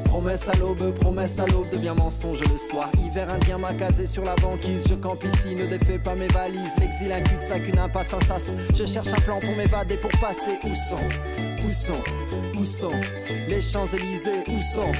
Promesse 0.06 0.50
à 0.50 0.56
l'aube, 0.56 0.92
promesse 0.96 1.38
à 1.38 1.46
l'aube 1.46 1.70
devient 1.70 1.94
mensonge 1.96 2.40
le 2.42 2.58
soir. 2.58 2.90
Hiver 2.98 3.32
indien 3.32 3.60
m'a 3.60 3.76
casé 3.76 4.08
sur 4.08 4.24
la 4.24 4.34
banquise. 4.38 4.88
Je 4.90 4.96
campe 4.96 5.24
ici, 5.26 5.54
ne 5.54 5.68
défais 5.68 6.00
pas 6.00 6.16
mes 6.16 6.28
valises. 6.30 6.76
L'exil, 6.80 7.12
un 7.12 7.22
cul-de-sac, 7.22 7.68
une 7.68 7.78
impasse, 7.78 8.16
un 8.16 8.22
sas. 8.22 8.56
Je 8.74 8.84
cherche 8.84 9.10
un 9.10 9.22
plan 9.22 9.40
pour 9.40 9.56
m'évader, 9.56 9.98
pour 9.98 10.10
passer. 10.20 10.58
Où 10.64 10.74
sont, 10.74 11.68
où 11.68 11.72
sont, 11.72 12.60
où 12.60 12.66
sont 12.66 13.00
les 13.48 13.62
Champs-Élysées? 13.62 14.44
Où 14.48 14.58
sont, 14.58 14.92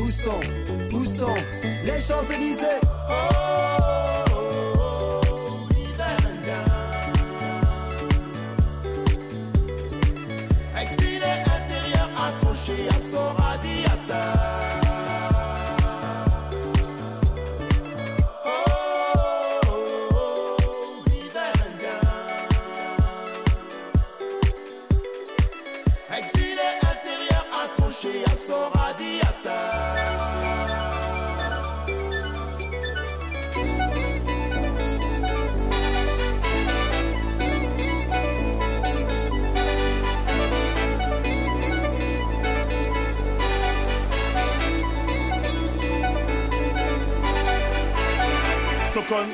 où 0.00 0.08
sont, 0.08 0.40
où 0.92 1.04
sont 1.04 1.34
les 1.82 1.98
Champs-Élysées? 1.98 3.57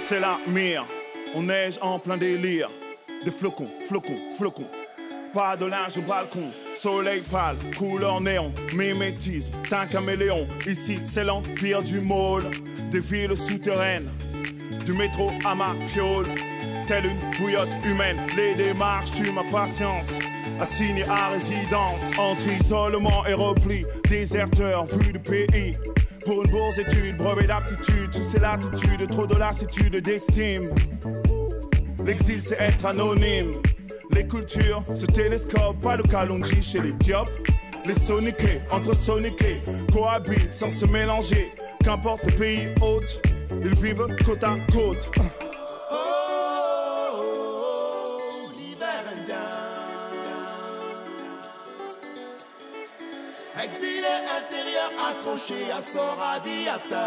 C'est 0.07 0.21
la 0.21 0.39
mire. 0.49 0.85
On 1.35 1.43
neige 1.43 1.79
en 1.81 1.99
plein 1.99 2.19
délire. 2.19 2.71
Des 3.25 3.31
flocons, 3.31 3.71
flocons, 3.81 4.21
flocons. 4.37 4.67
Pas 5.33 5.57
de 5.57 5.65
linge 5.65 5.97
au 5.97 6.03
balcon, 6.03 6.51
soleil 6.75 7.23
pâle, 7.23 7.57
couleur 7.77 8.21
néon, 8.21 8.53
mimétisme, 8.77 9.51
teint 9.69 9.87
caméléon. 9.87 10.47
Ici, 10.67 10.99
c'est 11.05 11.25
l'empire 11.25 11.83
du 11.83 12.01
môle, 12.01 12.45
des 12.91 13.01
villes 13.01 13.37
souterraines, 13.37 14.11
du 14.85 14.93
métro 14.93 15.31
à 15.45 15.55
ma 15.55 15.75
piole. 15.93 16.27
Telle 16.87 17.07
une 17.07 17.19
bouillotte 17.39 17.75
humaine, 17.87 18.19
les 18.37 18.55
démarches 18.55 19.11
tuent 19.13 19.33
ma 19.33 19.45
patience. 19.45 20.19
Assigné 20.61 21.05
à 21.05 21.31
résidence, 21.31 22.19
entre 22.19 22.47
isolement 22.61 23.27
et 23.27 23.33
repli, 23.33 23.87
déserteur 24.09 24.85
vu 24.85 25.13
du 25.13 25.19
pays. 25.19 25.75
Pour 26.25 26.43
une 26.43 26.51
bourse 26.51 26.79
étude, 26.79 27.17
brevet 27.17 27.47
d'aptitude, 27.47 28.11
tous 28.11 28.23
ces 28.23 28.39
latitudes, 28.39 29.09
trop 29.09 29.27
de 29.27 29.35
lassitude 29.37 29.97
d'estime. 29.97 30.69
L'exil 32.05 32.41
c'est 32.41 32.61
être 32.61 32.87
anonyme. 32.87 33.53
Les 34.11 34.27
cultures 34.27 34.83
se 34.95 35.07
télescopent, 35.07 35.81
pas 35.81 35.97
le 35.97 36.03
Kalonji 36.03 36.63
chez 36.63 36.81
les 36.81 36.93
Diop. 36.93 37.29
Les 37.87 37.95
soniqués, 37.95 38.61
entre 38.71 38.97
soniqués, 38.97 39.63
cohabitent 39.93 40.55
sans 40.55 40.71
se 40.71 40.87
mélanger. 40.87 41.53
Qu'importe 41.83 42.25
le 42.25 42.33
pays 42.33 42.69
hôte, 42.81 43.21
ils 43.63 43.75
vivent 43.75 44.07
côte 44.25 44.45
à 44.45 44.57
côte. 44.73 45.11
Shia 55.45 55.77
Soradiata. 55.83 57.05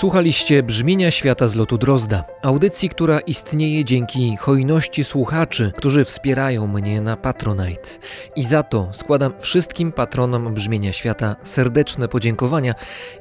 Słuchaliście 0.00 0.62
brzmienia 0.62 1.10
świata 1.10 1.48
z 1.48 1.54
lotu 1.54 1.78
Drozda, 1.78 2.24
audycji, 2.42 2.88
która 2.88 3.20
istnieje 3.20 3.84
dzięki 3.84 4.36
hojności 4.36 5.04
słuchaczy, 5.04 5.72
którzy 5.76 6.04
wspierają 6.04 6.66
mnie 6.66 7.00
na 7.00 7.16
Patronite. 7.16 7.88
I 8.36 8.44
za 8.44 8.62
to 8.62 8.88
składam 8.92 9.32
wszystkim 9.40 9.92
patronom 9.92 10.54
brzmienia 10.54 10.92
świata 10.92 11.36
serdeczne 11.42 12.08
podziękowania 12.08 12.74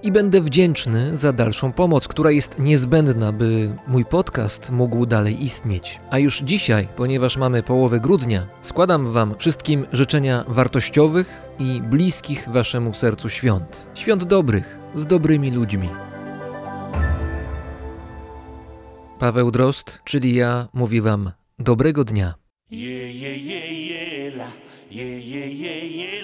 i 0.04 0.12
będę 0.12 0.42
wdzięczny 0.42 1.18
za 1.18 1.34
dalszą 1.34 1.74
pomoc, 1.74 2.08
która 2.08 2.32
jest 2.32 2.60
niezbędna, 2.60 3.32
by 3.32 3.76
mój 3.88 4.06
podcast 4.06 4.72
mógł 4.72 5.06
dalej 5.06 5.44
istnieć. 5.44 6.00
A 6.10 6.20
już 6.20 6.40
dzisiaj, 6.40 6.88
ponieważ 6.96 7.38
mamy 7.38 7.64
połowę 7.64 8.00
grudnia, 8.00 8.46
składam 8.62 9.12
Wam 9.12 9.36
wszystkim 9.38 9.86
życzenia 9.94 10.46
wartościowych 10.48 11.42
i 11.60 11.82
bliskich 11.82 12.50
Waszemu 12.50 12.94
sercu 12.94 13.30
świąt. 13.30 13.86
Świąt 13.96 14.24
dobrych, 14.24 14.78
z 14.96 15.06
dobrymi 15.06 15.52
ludźmi. 15.52 16.09
Paweł 19.20 19.52
Drozd, 19.52 20.00
czyli 20.04 20.36
ja, 20.36 20.68
mówi 20.74 21.02
wam 21.02 21.32
dobrego 21.60 22.04
dnia. 22.04 22.34
Yeah, 22.72 23.16
yeah, 23.16 23.38
yeah, 23.44 23.72
yeah, 23.72 24.36
la. 24.36 24.52
Yeah, 24.92 25.26
yeah, 25.26 25.60
yeah, 25.60 25.84
yeah, 25.84 26.19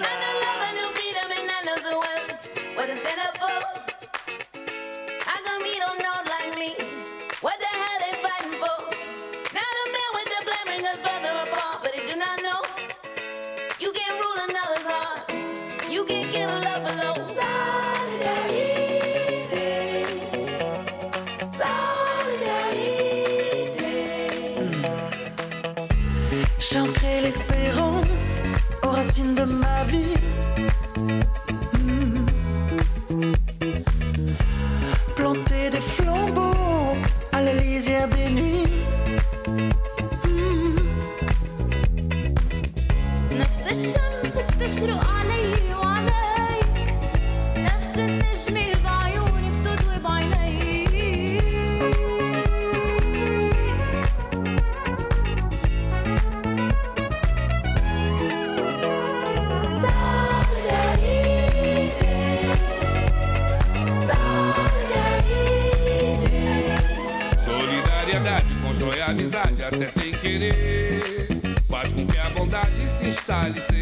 até 69.75 69.85
sem 69.87 70.11
querer. 70.13 71.27
Faz 71.69 71.91
com 71.91 72.05
que 72.05 72.17
a 72.17 72.29
bondade 72.29 72.71
dá 72.71 72.83
licença 72.83 73.74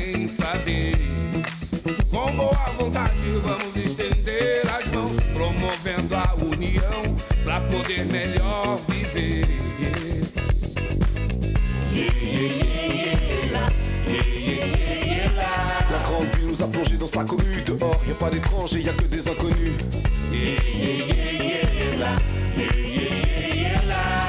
sa 17.13 17.23
commune. 17.23 17.63
Dehors, 17.65 18.01
y 18.07 18.11
a 18.11 18.15
pas 18.15 18.29
d'étrangers, 18.29 18.81
y 18.81 18.89
a 18.89 18.93
que 18.93 19.03
des 19.03 19.27
inconnus. 19.27 19.73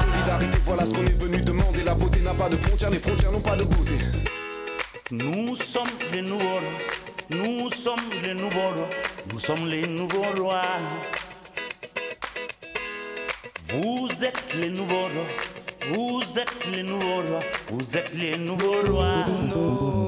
Solidarité, 0.01 0.59
voilà 0.66 0.87
ce 0.87 0.93
qu'on 0.93 1.07
est 1.07 1.18
venu 1.18 1.41
demander. 1.41 1.82
La 1.85 1.95
beauté 1.95 2.20
n'a 2.20 2.35
pas 2.35 2.49
de 2.49 2.57
frontières, 2.57 2.91
les 2.91 2.99
frontières 2.99 3.32
n'ont 3.32 3.41
pas 3.41 3.57
de 3.57 3.64
beauté. 3.64 3.95
Nous 5.11 5.57
sommes 5.57 5.95
les 6.12 6.22
nouveaux 6.22 6.45
rois. 6.45 6.61
Nous 7.30 7.70
sommes 7.70 8.11
les 8.22 8.35
nouveaux 8.35 8.70
rois. 8.76 8.89
Nous 9.32 9.41
sommes 9.41 9.66
les 9.66 9.87
nouveaux 9.87 10.24
rois. 10.37 10.62
Vous 13.70 14.09
êtes 14.22 14.45
les 14.55 14.68
nouveaux 14.68 15.09
rois. 15.14 15.26
Vous 15.91 16.39
êtes 16.39 16.66
les 16.70 16.82
nouveaux 16.82 17.22
rois. 17.28 17.41
Vous 17.70 17.97
êtes 17.97 18.14
les 18.14 18.37
nouveaux 18.37 18.82
rois. 18.87 20.04